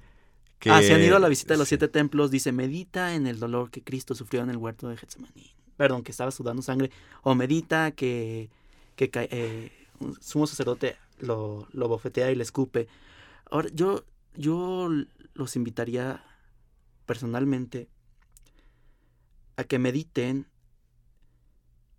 que- 0.58 0.70
Ah, 0.70 0.82
si 0.82 0.90
han 0.92 1.00
ido 1.04 1.14
a 1.16 1.20
la 1.20 1.28
visita 1.28 1.54
de 1.54 1.58
los 1.58 1.68
sí. 1.68 1.76
siete 1.76 1.86
templos, 1.86 2.32
dice, 2.32 2.50
medita 2.50 3.14
en 3.14 3.28
el 3.28 3.38
dolor 3.38 3.70
que 3.70 3.80
Cristo 3.84 4.16
sufrió 4.16 4.42
en 4.42 4.50
el 4.50 4.56
huerto 4.56 4.88
de 4.88 4.96
Getsemaní. 4.96 5.54
Perdón, 5.76 6.02
que 6.02 6.10
estaba 6.10 6.32
sudando 6.32 6.62
sangre. 6.62 6.90
O 7.22 7.36
medita 7.36 7.92
que, 7.92 8.50
que 8.96 9.08
eh, 9.14 9.70
un 10.00 10.20
sumo 10.20 10.48
sacerdote 10.48 10.96
lo, 11.20 11.68
lo 11.72 11.86
bofetea 11.86 12.32
y 12.32 12.34
le 12.34 12.42
escupe. 12.42 12.88
Ahora, 13.52 13.68
yo, 13.72 14.04
yo 14.34 14.88
los 15.34 15.54
invitaría 15.54 16.24
personalmente 17.06 17.88
a 19.56 19.62
que 19.62 19.78
mediten 19.78 20.48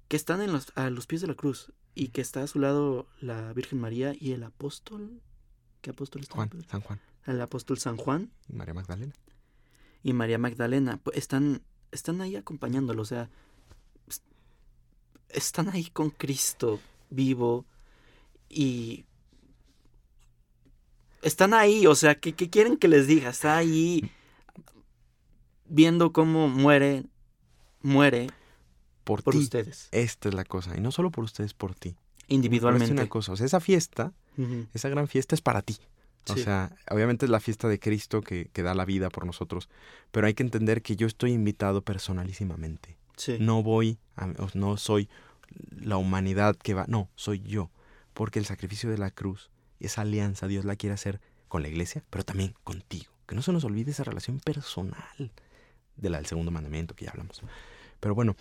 que 0.09 0.17
están 0.17 0.41
en 0.41 0.51
los, 0.51 0.73
a 0.75 0.89
los 0.89 1.07
pies 1.07 1.21
de 1.21 1.27
la 1.27 1.35
cruz 1.35 1.71
y 1.95 2.09
que 2.09 2.19
está 2.21 2.43
a 2.43 2.47
su 2.47 2.59
lado 2.59 3.07
la 3.21 3.53
Virgen 3.53 3.79
María 3.79 4.13
y 4.19 4.33
el 4.33 4.43
apóstol. 4.43 5.21
¿Qué 5.81 5.91
apóstol 5.91 6.21
está? 6.23 6.35
Juan, 6.35 6.49
San 6.69 6.81
Juan, 6.81 6.99
El 7.25 7.39
apóstol 7.41 7.77
San 7.79 7.95
Juan 7.95 8.31
María 8.49 8.73
Magdalena. 8.73 9.13
y 10.03 10.11
María 10.13 10.37
Magdalena 10.37 10.99
están, 11.13 11.61
están 11.91 12.19
ahí 12.21 12.35
acompañándolo, 12.35 13.01
o 13.01 13.05
sea, 13.05 13.29
es- 14.07 14.21
están 15.29 15.69
ahí 15.69 15.85
con 15.85 16.09
Cristo 16.09 16.79
vivo 17.09 17.65
y 18.49 19.05
están 21.21 21.53
ahí, 21.53 21.85
o 21.87 21.95
sea, 21.95 22.19
¿qué, 22.19 22.33
qué 22.33 22.49
quieren 22.49 22.77
que 22.77 22.87
les 22.87 23.07
diga? 23.07 23.29
Está 23.29 23.57
ahí 23.57 24.09
viendo 25.65 26.11
cómo 26.13 26.47
muere, 26.47 27.05
muere 27.81 28.27
Por, 29.09 29.23
por 29.23 29.33
ti. 29.33 29.39
ustedes, 29.39 29.87
Esta 29.91 30.29
es 30.29 30.35
la 30.35 30.45
cosa. 30.45 30.77
Y 30.77 30.81
no 30.81 30.91
solo 30.91 31.09
por 31.11 31.23
ustedes, 31.23 31.53
por 31.53 31.73
ti. 31.75 31.95
Individualmente. 32.27 32.85
es 32.85 32.91
una 32.91 33.09
cosa. 33.09 33.31
O 33.33 33.35
sea, 33.37 33.45
esa 33.45 33.59
fiesta, 33.59 34.13
esa 34.73 34.89
gran 34.89 35.07
fiesta 35.07 35.33
es 35.35 35.41
para 35.41 35.61
ti. 35.61 35.77
O 36.29 36.35
sí. 36.35 36.43
sea, 36.43 36.75
obviamente 36.91 37.25
es 37.25 37.31
la 37.31 37.39
fiesta 37.39 37.67
de 37.67 37.79
Cristo 37.79 38.21
que, 38.21 38.49
que 38.53 38.61
da 38.61 38.75
la 38.75 38.85
vida 38.85 39.09
por 39.09 39.25
nosotros. 39.25 39.67
Pero 40.11 40.27
hay 40.27 40.33
que 40.35 40.43
entender 40.43 40.81
que 40.83 40.95
yo 40.95 41.07
estoy 41.07 41.31
invitado 41.33 41.81
personalísimamente. 41.81 42.97
sí. 43.17 43.37
No 43.39 43.63
voy, 43.63 43.97
a- 44.15 44.27
no 44.53 44.77
soy 44.77 45.09
la 45.71 45.97
humanidad 45.97 46.55
que 46.55 46.73
va. 46.75 46.85
No, 46.87 47.09
soy 47.15 47.39
yo. 47.41 47.71
Porque 48.13 48.37
el 48.39 48.45
sacrificio 48.45 48.89
de 48.91 48.97
la 48.99 49.09
cruz, 49.11 49.49
esa 49.79 50.01
alianza, 50.01 50.47
Dios 50.47 50.65
la 50.65 50.75
quiere 50.75 50.93
hacer 50.93 51.19
con 51.47 51.63
la 51.63 51.69
iglesia, 51.69 52.03
pero 52.11 52.23
también 52.23 52.53
contigo. 52.63 53.11
Que 53.25 53.33
no 53.35 53.41
se 53.41 53.51
nos 53.53 53.63
olvide 53.63 53.89
esa 53.91 54.03
relación 54.03 54.39
personal 54.39 55.31
de 55.97 56.09
la 56.09 56.17
del 56.17 56.27
segundo 56.27 56.51
mandamiento 56.51 56.95
que 56.95 57.05
ya 57.05 57.11
hablamos. 57.11 57.41
Pero 57.99 58.13
bueno, 58.15 58.35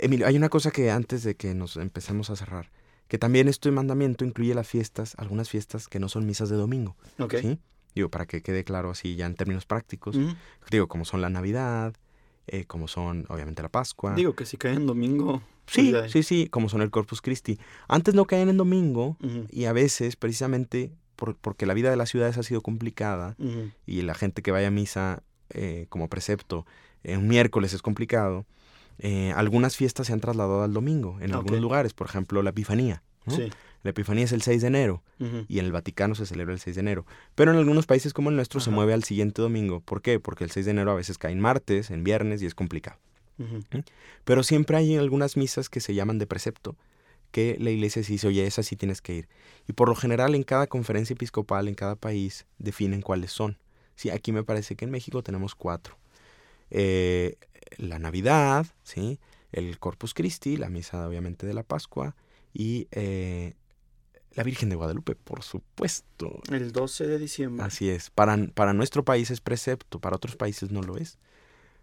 Emilio, 0.00 0.26
hay 0.26 0.36
una 0.36 0.48
cosa 0.48 0.70
que 0.70 0.90
antes 0.90 1.22
de 1.22 1.34
que 1.36 1.54
nos 1.54 1.76
empecemos 1.76 2.30
a 2.30 2.36
cerrar, 2.36 2.70
que 3.08 3.18
también 3.18 3.48
este 3.48 3.70
mandamiento 3.70 4.24
incluye 4.24 4.54
las 4.54 4.68
fiestas, 4.68 5.14
algunas 5.18 5.48
fiestas 5.48 5.88
que 5.88 5.98
no 5.98 6.08
son 6.08 6.26
misas 6.26 6.48
de 6.48 6.56
domingo. 6.56 6.96
Ok. 7.18 7.34
¿sí? 7.40 7.58
Digo, 7.94 8.08
para 8.08 8.26
que 8.26 8.40
quede 8.42 8.64
claro 8.64 8.90
así 8.90 9.16
ya 9.16 9.26
en 9.26 9.34
términos 9.34 9.66
prácticos. 9.66 10.16
Digo, 10.70 10.86
como 10.88 11.04
son 11.04 11.20
la 11.20 11.28
Navidad, 11.28 11.94
eh, 12.46 12.64
como 12.66 12.86
son 12.88 13.26
obviamente 13.28 13.62
la 13.62 13.68
Pascua. 13.68 14.14
Digo 14.14 14.34
que 14.34 14.46
si 14.46 14.56
cae 14.56 14.74
en 14.74 14.86
domingo. 14.86 15.42
pues 15.64 15.74
sí, 15.74 15.92
sí, 16.08 16.22
sí, 16.22 16.48
como 16.48 16.68
son 16.68 16.82
el 16.82 16.90
Corpus 16.90 17.20
Christi. 17.20 17.58
Antes 17.88 18.14
no 18.14 18.24
caían 18.26 18.48
en 18.48 18.56
domingo 18.56 19.16
y 19.50 19.64
a 19.64 19.72
veces 19.72 20.16
precisamente 20.16 20.92
por- 21.16 21.36
porque 21.36 21.66
la 21.66 21.74
vida 21.74 21.90
de 21.90 21.96
las 21.96 22.08
ciudades 22.10 22.38
ha 22.38 22.42
sido 22.42 22.60
complicada 22.62 23.36
y 23.86 24.02
la 24.02 24.14
gente 24.14 24.40
que 24.42 24.52
vaya 24.52 24.68
a 24.68 24.70
misa 24.70 25.22
eh, 25.50 25.86
como 25.88 26.08
precepto 26.08 26.64
eh, 27.02 27.16
un 27.16 27.26
miércoles 27.28 27.72
es 27.74 27.82
complicado, 27.82 28.46
eh, 29.00 29.32
algunas 29.34 29.76
fiestas 29.76 30.06
se 30.06 30.12
han 30.12 30.20
trasladado 30.20 30.62
al 30.62 30.72
domingo 30.72 31.18
en 31.20 31.32
algunos 31.32 31.60
lugares, 31.60 31.94
por 31.94 32.06
ejemplo 32.06 32.42
la 32.42 32.50
Epifanía. 32.50 33.02
¿no? 33.26 33.34
Sí. 33.34 33.50
La 33.82 33.90
Epifanía 33.90 34.24
es 34.24 34.32
el 34.32 34.42
6 34.42 34.60
de 34.60 34.66
enero 34.68 35.02
y 35.48 35.58
en 35.58 35.64
el 35.64 35.72
Vaticano 35.72 36.14
se 36.14 36.26
celebra 36.26 36.52
el 36.52 36.60
6 36.60 36.76
de 36.76 36.80
enero. 36.80 37.06
Pero 37.34 37.50
en 37.50 37.56
algunos 37.56 37.86
países 37.86 38.12
como 38.12 38.28
el 38.28 38.36
nuestro 38.36 38.60
se 38.60 38.70
mueve 38.70 38.92
al 38.92 39.04
siguiente 39.04 39.40
domingo. 39.40 39.80
¿Por 39.80 40.02
qué? 40.02 40.20
Porque 40.20 40.44
el 40.44 40.50
6 40.50 40.66
de 40.66 40.72
enero 40.72 40.90
a 40.90 40.94
veces 40.94 41.16
cae 41.16 41.32
en 41.32 41.40
martes, 41.40 41.90
en 41.90 42.04
viernes 42.04 42.42
y 42.42 42.46
es 42.46 42.54
complicado. 42.54 42.98
Ujú. 43.38 43.60
Pero 44.24 44.42
siempre 44.42 44.76
hay 44.76 44.96
algunas 44.96 45.38
misas 45.38 45.70
que 45.70 45.80
se 45.80 45.94
llaman 45.94 46.18
de 46.18 46.26
precepto, 46.26 46.76
que 47.30 47.56
la 47.58 47.70
iglesia 47.70 48.02
sí 48.02 48.14
dice, 48.14 48.26
oye, 48.26 48.46
esa 48.46 48.62
sí 48.62 48.76
tienes 48.76 49.00
que 49.00 49.14
ir. 49.14 49.28
Y 49.66 49.72
por 49.72 49.88
lo 49.88 49.94
general 49.94 50.34
en 50.34 50.42
cada 50.42 50.66
conferencia 50.66 51.14
episcopal, 51.14 51.66
en 51.66 51.74
cada 51.74 51.96
país, 51.96 52.46
definen 52.58 53.00
cuáles 53.00 53.32
son. 53.32 53.56
Sí, 53.94 54.10
aquí 54.10 54.32
me 54.32 54.44
parece 54.44 54.76
que 54.76 54.84
en 54.84 54.90
México 54.90 55.22
tenemos 55.22 55.54
cuatro. 55.54 55.96
Eh, 56.70 57.36
la 57.76 57.98
Navidad, 57.98 58.66
¿sí? 58.82 59.18
El 59.52 59.78
Corpus 59.78 60.14
Christi, 60.14 60.56
la 60.56 60.68
misa 60.68 61.06
obviamente 61.06 61.46
de 61.46 61.54
la 61.54 61.62
Pascua 61.62 62.14
y 62.52 62.88
eh, 62.92 63.54
la 64.32 64.44
Virgen 64.44 64.68
de 64.68 64.76
Guadalupe, 64.76 65.16
por 65.16 65.42
supuesto. 65.42 66.40
El 66.50 66.72
12 66.72 67.06
de 67.06 67.18
diciembre. 67.18 67.64
Así 67.64 67.90
es. 67.90 68.10
Para, 68.10 68.36
para 68.54 68.72
nuestro 68.72 69.04
país 69.04 69.30
es 69.30 69.40
precepto, 69.40 69.98
para 70.00 70.16
otros 70.16 70.36
países 70.36 70.70
no 70.70 70.82
lo 70.82 70.96
es. 70.96 71.18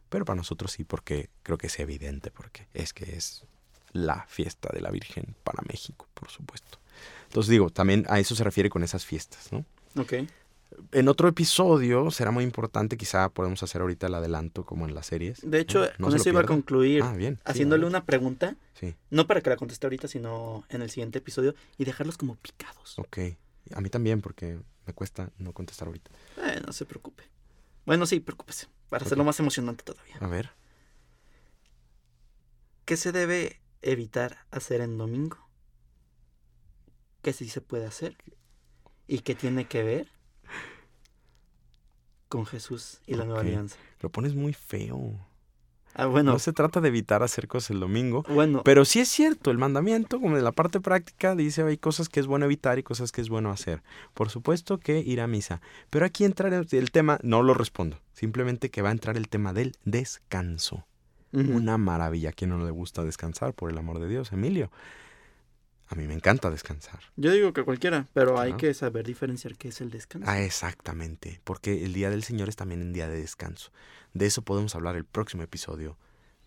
Pero 0.09 0.23
para 0.23 0.37
nosotros 0.37 0.71
sí, 0.71 0.83
porque 0.83 1.29
creo 1.43 1.57
que 1.57 1.67
es 1.67 1.79
evidente, 1.79 2.31
porque 2.31 2.67
es 2.73 2.93
que 2.93 3.15
es 3.15 3.45
la 3.91 4.25
fiesta 4.27 4.69
de 4.73 4.81
la 4.81 4.91
Virgen 4.91 5.35
para 5.43 5.61
México, 5.67 6.07
por 6.13 6.29
supuesto. 6.29 6.79
Entonces 7.25 7.49
digo, 7.49 7.69
también 7.69 8.05
a 8.07 8.19
eso 8.19 8.35
se 8.35 8.43
refiere 8.43 8.69
con 8.69 8.83
esas 8.83 9.05
fiestas, 9.05 9.51
¿no? 9.51 9.65
Ok. 10.01 10.13
En 10.91 11.07
otro 11.07 11.27
episodio 11.27 12.11
será 12.11 12.31
muy 12.31 12.43
importante, 12.43 12.97
quizá 12.97 13.29
podemos 13.29 13.63
hacer 13.63 13.81
ahorita 13.81 14.07
el 14.07 14.13
adelanto 14.15 14.65
como 14.65 14.85
en 14.87 14.93
las 14.93 15.07
series. 15.07 15.39
De 15.43 15.59
hecho, 15.59 15.79
¿no? 15.79 15.91
No 15.97 16.07
con 16.07 16.15
eso 16.15 16.29
iba 16.29 16.41
a 16.41 16.45
concluir. 16.45 17.01
Ah, 17.03 17.13
bien. 17.13 17.39
haciéndole 17.45 17.85
una 17.85 18.05
pregunta. 18.05 18.55
Sí, 18.73 18.95
No 19.09 19.25
para 19.25 19.41
que 19.41 19.49
la 19.49 19.57
conteste 19.57 19.87
ahorita, 19.87 20.07
sino 20.07 20.65
en 20.69 20.81
el 20.83 20.89
siguiente 20.89 21.17
episodio. 21.17 21.55
Y 21.77 21.85
dejarlos 21.85 22.17
como 22.17 22.35
picados. 22.35 22.99
ok. 22.99 23.17
A 23.73 23.81
mí 23.81 23.89
también, 23.89 24.21
porque 24.21 24.59
me 24.85 24.93
cuesta 24.93 25.31
no 25.39 25.51
contestar 25.51 25.87
ahorita. 25.87 26.11
Eh, 26.37 26.61
no 26.65 26.71
se 26.71 26.85
preocupe. 26.85 27.23
Bueno, 27.85 28.05
sí, 28.05 28.19
preocúpese. 28.19 28.67
Para 28.89 29.05
hacerlo 29.05 29.23
más 29.23 29.39
emocionante 29.39 29.83
todavía. 29.83 30.17
A 30.19 30.27
ver. 30.27 30.51
¿Qué 32.85 32.95
se 32.97 33.11
debe 33.11 33.59
evitar 33.81 34.45
hacer 34.51 34.81
en 34.81 34.97
domingo? 34.97 35.37
¿Qué 37.21 37.33
sí 37.33 37.49
se 37.49 37.61
puede 37.61 37.85
hacer? 37.85 38.15
¿Y 39.07 39.19
qué 39.19 39.35
tiene 39.35 39.67
que 39.67 39.83
ver 39.83 40.16
con 42.27 42.45
Jesús 42.45 43.01
y 43.07 43.15
la 43.15 43.25
nueva 43.25 43.41
alianza? 43.41 43.77
Lo 44.01 44.09
pones 44.09 44.35
muy 44.35 44.53
feo. 44.53 45.15
Ah, 45.97 46.05
bueno, 46.05 46.33
No 46.33 46.39
se 46.39 46.53
trata 46.53 46.79
de 46.79 46.89
evitar 46.89 47.23
hacer 47.23 47.47
cosas 47.47 47.71
el 47.71 47.79
domingo, 47.79 48.23
bueno, 48.29 48.61
Pero 48.63 48.85
sí 48.85 48.99
es 48.99 49.09
cierto, 49.09 49.49
el 49.49 49.57
mandamiento, 49.57 50.21
como 50.21 50.35
de 50.35 50.43
la 50.43 50.51
parte 50.51 50.79
práctica, 50.79 51.35
dice 51.35 51.63
hay 51.63 51.77
cosas 51.77 52.07
que 52.07 52.19
es 52.19 52.27
bueno 52.27 52.45
evitar 52.45 52.77
y 52.77 52.83
cosas 52.83 53.11
que 53.11 53.19
es 53.19 53.29
bueno 53.29 53.49
hacer. 53.49 53.81
Por 54.13 54.29
supuesto 54.29 54.77
que 54.77 54.99
ir 54.99 55.21
a 55.21 55.27
misa. 55.27 55.59
Pero 55.89 56.05
aquí 56.05 56.23
entra 56.23 56.49
el, 56.55 56.91
tema, 56.91 57.17
no 57.23 57.41
lo 57.41 57.55
respondo, 57.55 57.99
simplemente 58.13 58.69
que 58.69 58.83
va 58.83 58.89
a 58.89 58.91
entrar 58.91 59.17
el 59.17 59.27
tema 59.27 59.53
del 59.53 59.75
descanso. 59.85 60.85
Una 61.33 61.77
maravilla. 61.77 62.29
¿A 62.29 62.33
quién 62.33 62.51
no 62.51 62.63
le 62.63 62.71
gusta 62.71 63.03
descansar, 63.03 63.53
por 63.53 63.71
el 63.71 63.77
amor 63.77 63.99
de 63.99 64.07
Dios, 64.07 64.31
Emilio? 64.31 64.71
A 65.89 65.95
mí 65.95 66.05
me 66.05 66.13
encanta 66.13 66.49
descansar. 66.49 66.99
yo 67.15 67.31
digo 67.31 67.53
que 67.53 67.63
cualquiera, 67.63 68.07
pero 68.13 68.39
hay 68.39 68.53
que 68.53 68.73
saber 68.73 69.05
diferenciar 69.05 69.55
qué 69.57 69.69
es 69.69 69.79
el 69.81 69.89
descanso. 69.89 70.29
Ah, 70.29 70.41
exactamente, 70.41 71.39
porque 71.45 71.85
el 71.85 71.93
día 71.93 72.09
del 72.09 72.23
Señor 72.23 72.49
es 72.49 72.55
también 72.57 72.81
un 72.81 72.91
día 72.93 73.07
de 73.07 73.19
descanso. 73.21 73.71
De 74.13 74.25
eso 74.25 74.41
podemos 74.41 74.75
hablar 74.75 74.95
el 74.97 75.05
próximo 75.05 75.43
episodio 75.43 75.97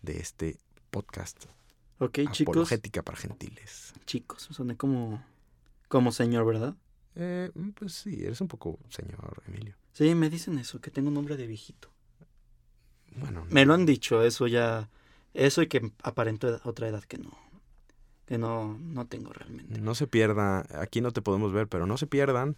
de 0.02 0.18
este 0.18 0.58
podcast. 0.90 1.46
ok, 1.98 2.18
chicos, 2.32 2.52
Apologética 2.52 3.02
para 3.02 3.16
gentiles. 3.16 3.94
chicos, 4.04 4.48
soné 4.50 4.76
como, 4.76 5.24
como 5.88 6.12
señor, 6.12 6.44
¿verdad? 6.44 6.74
Eh, 7.14 7.50
pues 7.74 7.94
sí, 7.94 8.22
eres 8.22 8.40
un 8.40 8.48
poco 8.48 8.78
señor 8.88 9.42
Emilio. 9.46 9.74
Sí, 9.92 10.14
me 10.14 10.28
dicen 10.30 10.58
eso, 10.58 10.80
que 10.80 10.90
tengo 10.90 11.08
un 11.08 11.14
nombre 11.14 11.36
de 11.36 11.46
viejito. 11.46 11.90
Bueno, 13.16 13.44
Me 13.50 13.64
lo 13.64 13.74
han 13.74 13.86
dicho, 13.86 14.22
eso 14.22 14.46
ya, 14.46 14.88
eso 15.34 15.62
y 15.62 15.66
que 15.66 15.92
aparento 16.02 16.60
otra 16.64 16.88
edad 16.88 17.02
que 17.04 17.18
no, 17.18 17.36
que 18.30 18.38
no, 18.38 18.78
no 18.78 19.06
tengo 19.06 19.32
realmente. 19.32 19.80
no 19.80 19.94
se 19.94 20.06
pierda, 20.06 20.64
aquí 20.80 21.00
no 21.00 21.10
te 21.10 21.20
podemos 21.20 21.52
ver, 21.52 21.66
pero 21.68 21.84
no 21.84 21.96
se 21.98 22.06
pierdan 22.06 22.56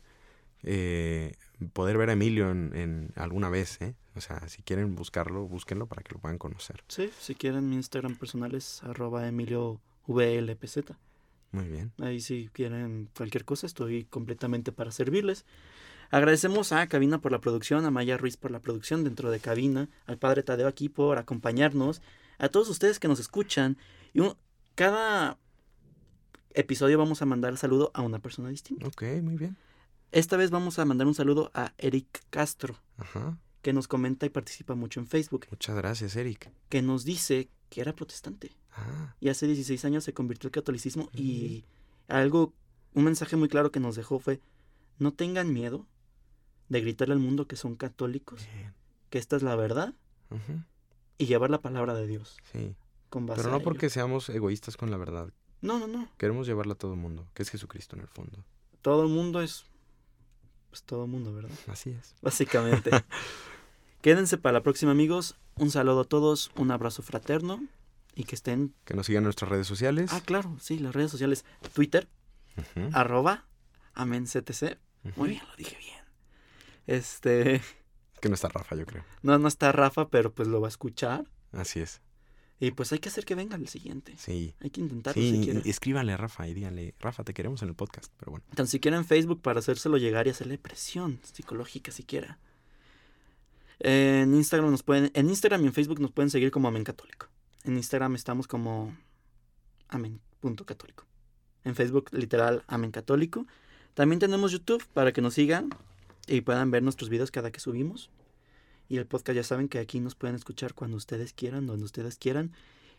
eh, 0.63 1.33
poder 1.73 1.97
ver 1.97 2.11
a 2.11 2.13
Emilio 2.13 2.51
en, 2.51 2.73
en 2.77 3.13
alguna 3.17 3.49
vez, 3.49 3.81
¿eh? 3.81 3.95
O 4.15 4.21
sea, 4.21 4.47
si 4.49 4.63
quieren 4.63 4.95
buscarlo, 4.95 5.49
búsquenlo 5.49 5.87
para 5.87 6.03
que 6.03 6.13
lo 6.13 6.21
puedan 6.21 6.37
conocer. 6.37 6.85
Sí, 6.89 7.11
si 7.19 7.35
quieren 7.35 7.71
mi 7.71 7.77
Instagram 7.77 8.17
personal 8.17 8.55
es 8.55 8.83
arroba 8.85 9.27
emilio 9.27 9.81
VLPZ. 10.07 10.93
Muy 11.53 11.65
bien. 11.69 11.91
Ahí 11.99 12.21
si 12.21 12.51
quieren 12.53 13.09
cualquier 13.17 13.45
cosa 13.47 13.67
estoy 13.67 14.05
completamente 14.05 14.73
para 14.73 14.91
servirles. 14.91 15.47
Agradecemos 16.11 16.73
a 16.73 16.87
Cabina 16.87 17.23
por 17.23 17.33
la 17.33 17.41
producción, 17.41 17.87
a 17.87 17.91
Maya 17.91 18.19
Ruiz 18.19 18.37
por 18.37 18.51
la 18.51 18.61
producción 18.61 19.05
dentro 19.05 19.31
de 19.31 19.41
Cabina, 19.41 19.89
al 20.05 20.19
Padre 20.19 20.43
Tadeo 20.43 20.69
aquí 20.69 20.91
por 20.91 21.17
acompañarnos, 21.19 22.03
a 22.39 22.51
todos 22.51 22.69
ustedes 22.69 22.99
que 22.99 23.09
nos 23.09 23.19
escuchan. 23.21 23.79
Y 24.13 24.21
un- 24.21 24.37
cada 24.75 25.39
episodio 26.55 26.99
vamos 26.99 27.23
a 27.23 27.27
mandar 27.27 27.57
saludo 27.57 27.91
a 27.95 28.03
una 28.03 28.19
persona 28.19 28.49
distinta. 28.49 28.87
Ok, 28.87 29.03
muy 29.23 29.37
bien. 29.37 29.57
Esta 30.11 30.37
vez 30.37 30.51
vamos 30.51 30.79
a 30.79 30.85
mandar 30.85 31.07
un 31.07 31.15
saludo 31.15 31.51
a 31.55 31.73
Eric 31.79 32.07
Castro, 32.31 32.77
Ajá. 32.99 33.39
que 33.63 33.73
nos 33.73 33.89
comenta 33.89 34.27
y 34.27 34.29
participa 34.31 34.75
mucho 34.75 35.01
en 35.01 35.07
Facebook, 35.07 35.47
Muchas 35.51 35.75
gracias, 35.77 36.17
Eric. 36.17 36.51
que 36.69 36.83
nos 36.83 37.05
dice 37.05 37.49
que 37.71 37.81
era 37.81 37.95
protestante. 37.95 38.53
Ah, 38.75 39.15
y 39.21 39.29
hace 39.31 39.47
16 39.47 39.85
años 39.85 40.05
se 40.05 40.13
convirtió 40.15 40.49
al 40.49 40.53
catolicismo 40.53 41.09
y 41.15 41.65
algo, 42.09 42.53
un 42.95 43.05
mensaje 43.05 43.37
muy 43.37 43.49
claro 43.49 43.71
que 43.71 43.81
nos 43.81 43.97
dejó 43.97 44.19
fue, 44.19 44.41
no 44.99 45.13
tengan 45.13 45.53
miedo 45.53 45.87
de 46.69 46.81
gritarle 46.81 47.15
al 47.15 47.21
mundo 47.21 47.47
que 47.47 47.57
son 47.57 47.77
católicos, 47.77 48.47
bien. 48.55 48.75
que 49.11 49.19
esta 49.19 49.37
es 49.37 49.43
la 49.43 49.57
verdad 49.57 49.95
y 51.19 51.27
llevar 51.27 51.51
la 51.51 51.61
palabra 51.61 51.95
de 51.95 52.07
Dios 52.07 52.37
Sí. 52.53 52.75
con 53.11 53.27
base 53.27 53.43
Pero 53.43 53.53
no 53.53 53.61
porque 53.63 53.91
seamos 53.91 54.29
egoístas 54.31 54.77
con 54.77 54.91
la 54.91 54.97
verdad. 54.97 55.31
No, 55.63 55.79
no, 55.79 55.87
no. 55.87 56.09
Queremos 56.19 56.47
llevarla 56.47 56.75
a 56.75 56.77
todo 56.77 56.93
el 56.95 57.01
mundo, 57.01 57.27
que 57.35 57.43
es 57.43 57.51
Jesucristo 57.51 57.97
en 57.97 58.03
el 58.03 58.09
fondo. 58.09 58.45
Todo 58.83 59.03
el 59.05 59.09
mundo 59.09 59.41
es... 59.41 59.65
Pues 60.71 60.83
todo 60.83 61.05
el 61.05 61.11
mundo, 61.11 61.33
¿verdad? 61.33 61.51
Así 61.69 61.91
es. 61.91 62.15
Básicamente. 62.23 62.91
Quédense 64.01 64.39
para 64.39 64.55
la 64.55 64.63
próxima, 64.63 64.91
amigos. 64.93 65.37
Un 65.57 65.71
saludo 65.71 66.01
a 66.01 66.05
todos, 66.05 66.51
un 66.57 66.71
abrazo 66.71 67.03
fraterno 67.03 67.63
y 68.15 68.25
que 68.25 68.35
estén... 68.35 68.75
Que 68.85 68.95
nos 68.95 69.07
sigan 69.07 69.23
nuestras 69.25 69.51
redes 69.51 69.67
sociales. 69.67 70.13
Ah, 70.13 70.21
claro, 70.25 70.57
sí, 70.61 70.79
las 70.79 70.95
redes 70.95 71.11
sociales. 71.11 71.45
Twitter, 71.75 72.09
arroba, 72.93 73.47
amenctc. 73.95 74.79
Muy 75.17 75.31
bien, 75.31 75.43
lo 75.49 75.57
dije 75.57 75.77
bien. 75.79 76.01
Este, 76.87 77.61
Que 78.21 78.29
no 78.29 78.35
está 78.35 78.49
Rafa, 78.49 78.75
yo 78.77 78.87
creo. 78.87 79.05
no, 79.23 79.39
no 79.39 79.47
está 79.49 79.71
Rafa, 79.73 80.09
pero 80.09 80.33
pues 80.33 80.49
lo 80.49 80.61
va 80.61 80.67
a 80.67 80.71
escuchar. 80.71 81.25
Así 81.53 81.81
es. 81.81 82.01
Y 82.63 82.71
pues 82.71 82.93
hay 82.93 83.01
que 83.01 83.09
hacer 83.09 83.25
que 83.25 83.35
venga 83.35 83.57
el 83.57 83.67
siguiente. 83.67 84.15
Sí. 84.17 84.55
Hay 84.61 84.71
que 84.71 84.81
intentarlo 84.81 85.21
Sí, 85.21 85.33
si 85.33 85.43
quieren. 85.43 85.63
escríbanle 85.67 86.13
a 86.13 86.17
Rafa 86.17 86.47
y 86.47 86.55
díganle, 86.55 86.95
Rafa, 87.01 87.25
te 87.25 87.35
queremos 87.35 87.61
en 87.63 87.71
el 87.71 87.75
podcast. 87.75 88.13
Pero 88.19 88.31
bueno. 88.31 88.47
Tan 88.55 88.69
siquiera 88.69 88.97
en 88.97 89.05
Facebook 89.05 89.43
para 89.43 89.59
hacérselo 89.59 89.97
llegar 89.97 90.29
y 90.29 90.31
hacerle 90.31 90.59
presión 90.59 91.19
psicológica 91.25 91.91
siquiera. 91.91 92.39
En 93.81 94.33
Instagram 94.33 94.71
nos 94.71 94.85
pueden, 94.85 95.11
en 95.13 95.29
Instagram 95.29 95.65
y 95.65 95.67
en 95.67 95.73
Facebook 95.73 95.99
nos 95.99 96.13
pueden 96.13 96.31
seguir 96.31 96.53
como 96.53 96.69
Amén 96.69 96.85
Católico. 96.85 97.27
En 97.65 97.77
Instagram 97.77 98.15
estamos 98.15 98.47
como 98.47 98.97
Amén.católico. 99.89 101.05
En 101.65 101.75
Facebook, 101.75 102.11
literal, 102.13 102.63
Amén 102.69 102.93
Católico. 102.93 103.45
También 103.95 104.21
tenemos 104.21 104.53
YouTube 104.53 104.87
para 104.95 105.13
que 105.13 105.21
nos 105.21 105.35
sigan 105.35 105.71
y 106.29 106.43
puedan 106.43 106.71
ver 106.71 106.85
nuestros 106.85 107.11
videos 107.11 107.33
cada 107.33 107.51
que 107.51 107.59
subimos. 107.59 108.09
Y 108.93 108.99
el 108.99 109.07
podcast 109.07 109.37
ya 109.37 109.43
saben 109.43 109.69
que 109.71 109.79
aquí 109.79 110.01
nos 110.01 110.15
pueden 110.15 110.37
escuchar 110.37 110.75
cuando 110.75 110.99
ustedes 110.99 111.33
quieran, 111.33 111.67
donde 111.67 111.87
ustedes 111.87 112.19
quieran. 112.19 112.53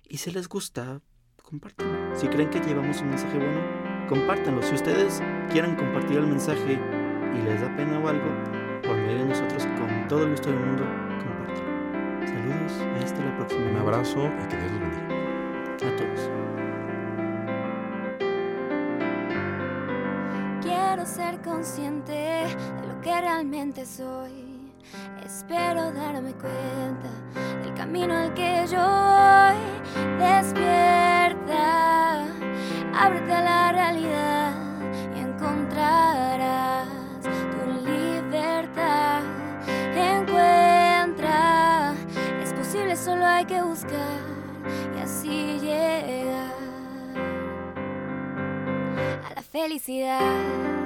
Y 0.10 0.18
si 0.18 0.32
les 0.32 0.50
gusta, 0.50 1.02
compártanlo. 1.44 2.16
Si 2.16 2.28
creen 2.30 2.50
que 2.50 2.60
llevamos 2.62 3.00
un 3.02 3.10
mensaje 3.10 3.38
bueno, 3.38 3.62
compártanlo. 4.10 4.64
Si 4.64 4.74
ustedes 4.74 5.22
quieren 5.52 5.76
compartir 5.76 6.18
el 6.18 6.26
mensaje 6.26 6.80
y 7.36 7.42
les 7.44 7.62
da 7.62 7.76
pena 7.76 8.00
o 8.00 8.08
algo, 8.08 8.26
por 8.82 8.98
medio 8.98 9.20
de 9.20 9.26
nosotros, 9.26 9.68
con 9.78 10.08
todo 10.08 10.24
el 10.24 10.32
gusto 10.32 10.50
del 10.50 10.62
mundo, 10.62 10.84
compártelo. 11.24 11.70
Saludos 12.26 12.72
y 13.00 13.04
hasta 13.04 13.24
la 13.24 13.38
próxima. 13.38 13.70
Un 13.70 13.78
abrazo 13.78 14.32
y 14.44 14.48
que 14.48 14.58
Dios 14.58 14.72
los 14.72 14.82
bendiga. 14.82 15.06
A 15.78 15.96
todos. 15.96 16.22
Quiero 20.60 21.06
ser 21.06 21.40
consciente 21.44 22.14
de 22.14 22.88
lo 22.88 23.00
que 23.00 23.22
realmente 23.22 23.86
soy. 23.86 24.43
Espero 25.36 25.92
darme 25.92 26.32
cuenta 26.34 27.10
del 27.64 27.74
camino 27.74 28.16
al 28.16 28.36
que 28.36 28.68
yo 28.70 28.78
voy. 28.78 29.58
Despierta, 30.20 32.28
ábrete 32.94 33.34
a 33.34 33.42
la 33.42 33.72
realidad 33.72 34.54
y 35.16 35.20
encontrarás 35.22 36.88
tu 37.24 37.66
libertad. 37.84 39.24
Encuentra, 39.96 41.96
es 42.44 42.54
posible, 42.54 42.96
solo 42.96 43.26
hay 43.26 43.46
que 43.46 43.60
buscar 43.64 44.20
y 44.96 45.00
así 45.00 45.58
llegar 45.60 46.54
a 49.26 49.34
la 49.34 49.42
felicidad. 49.42 50.83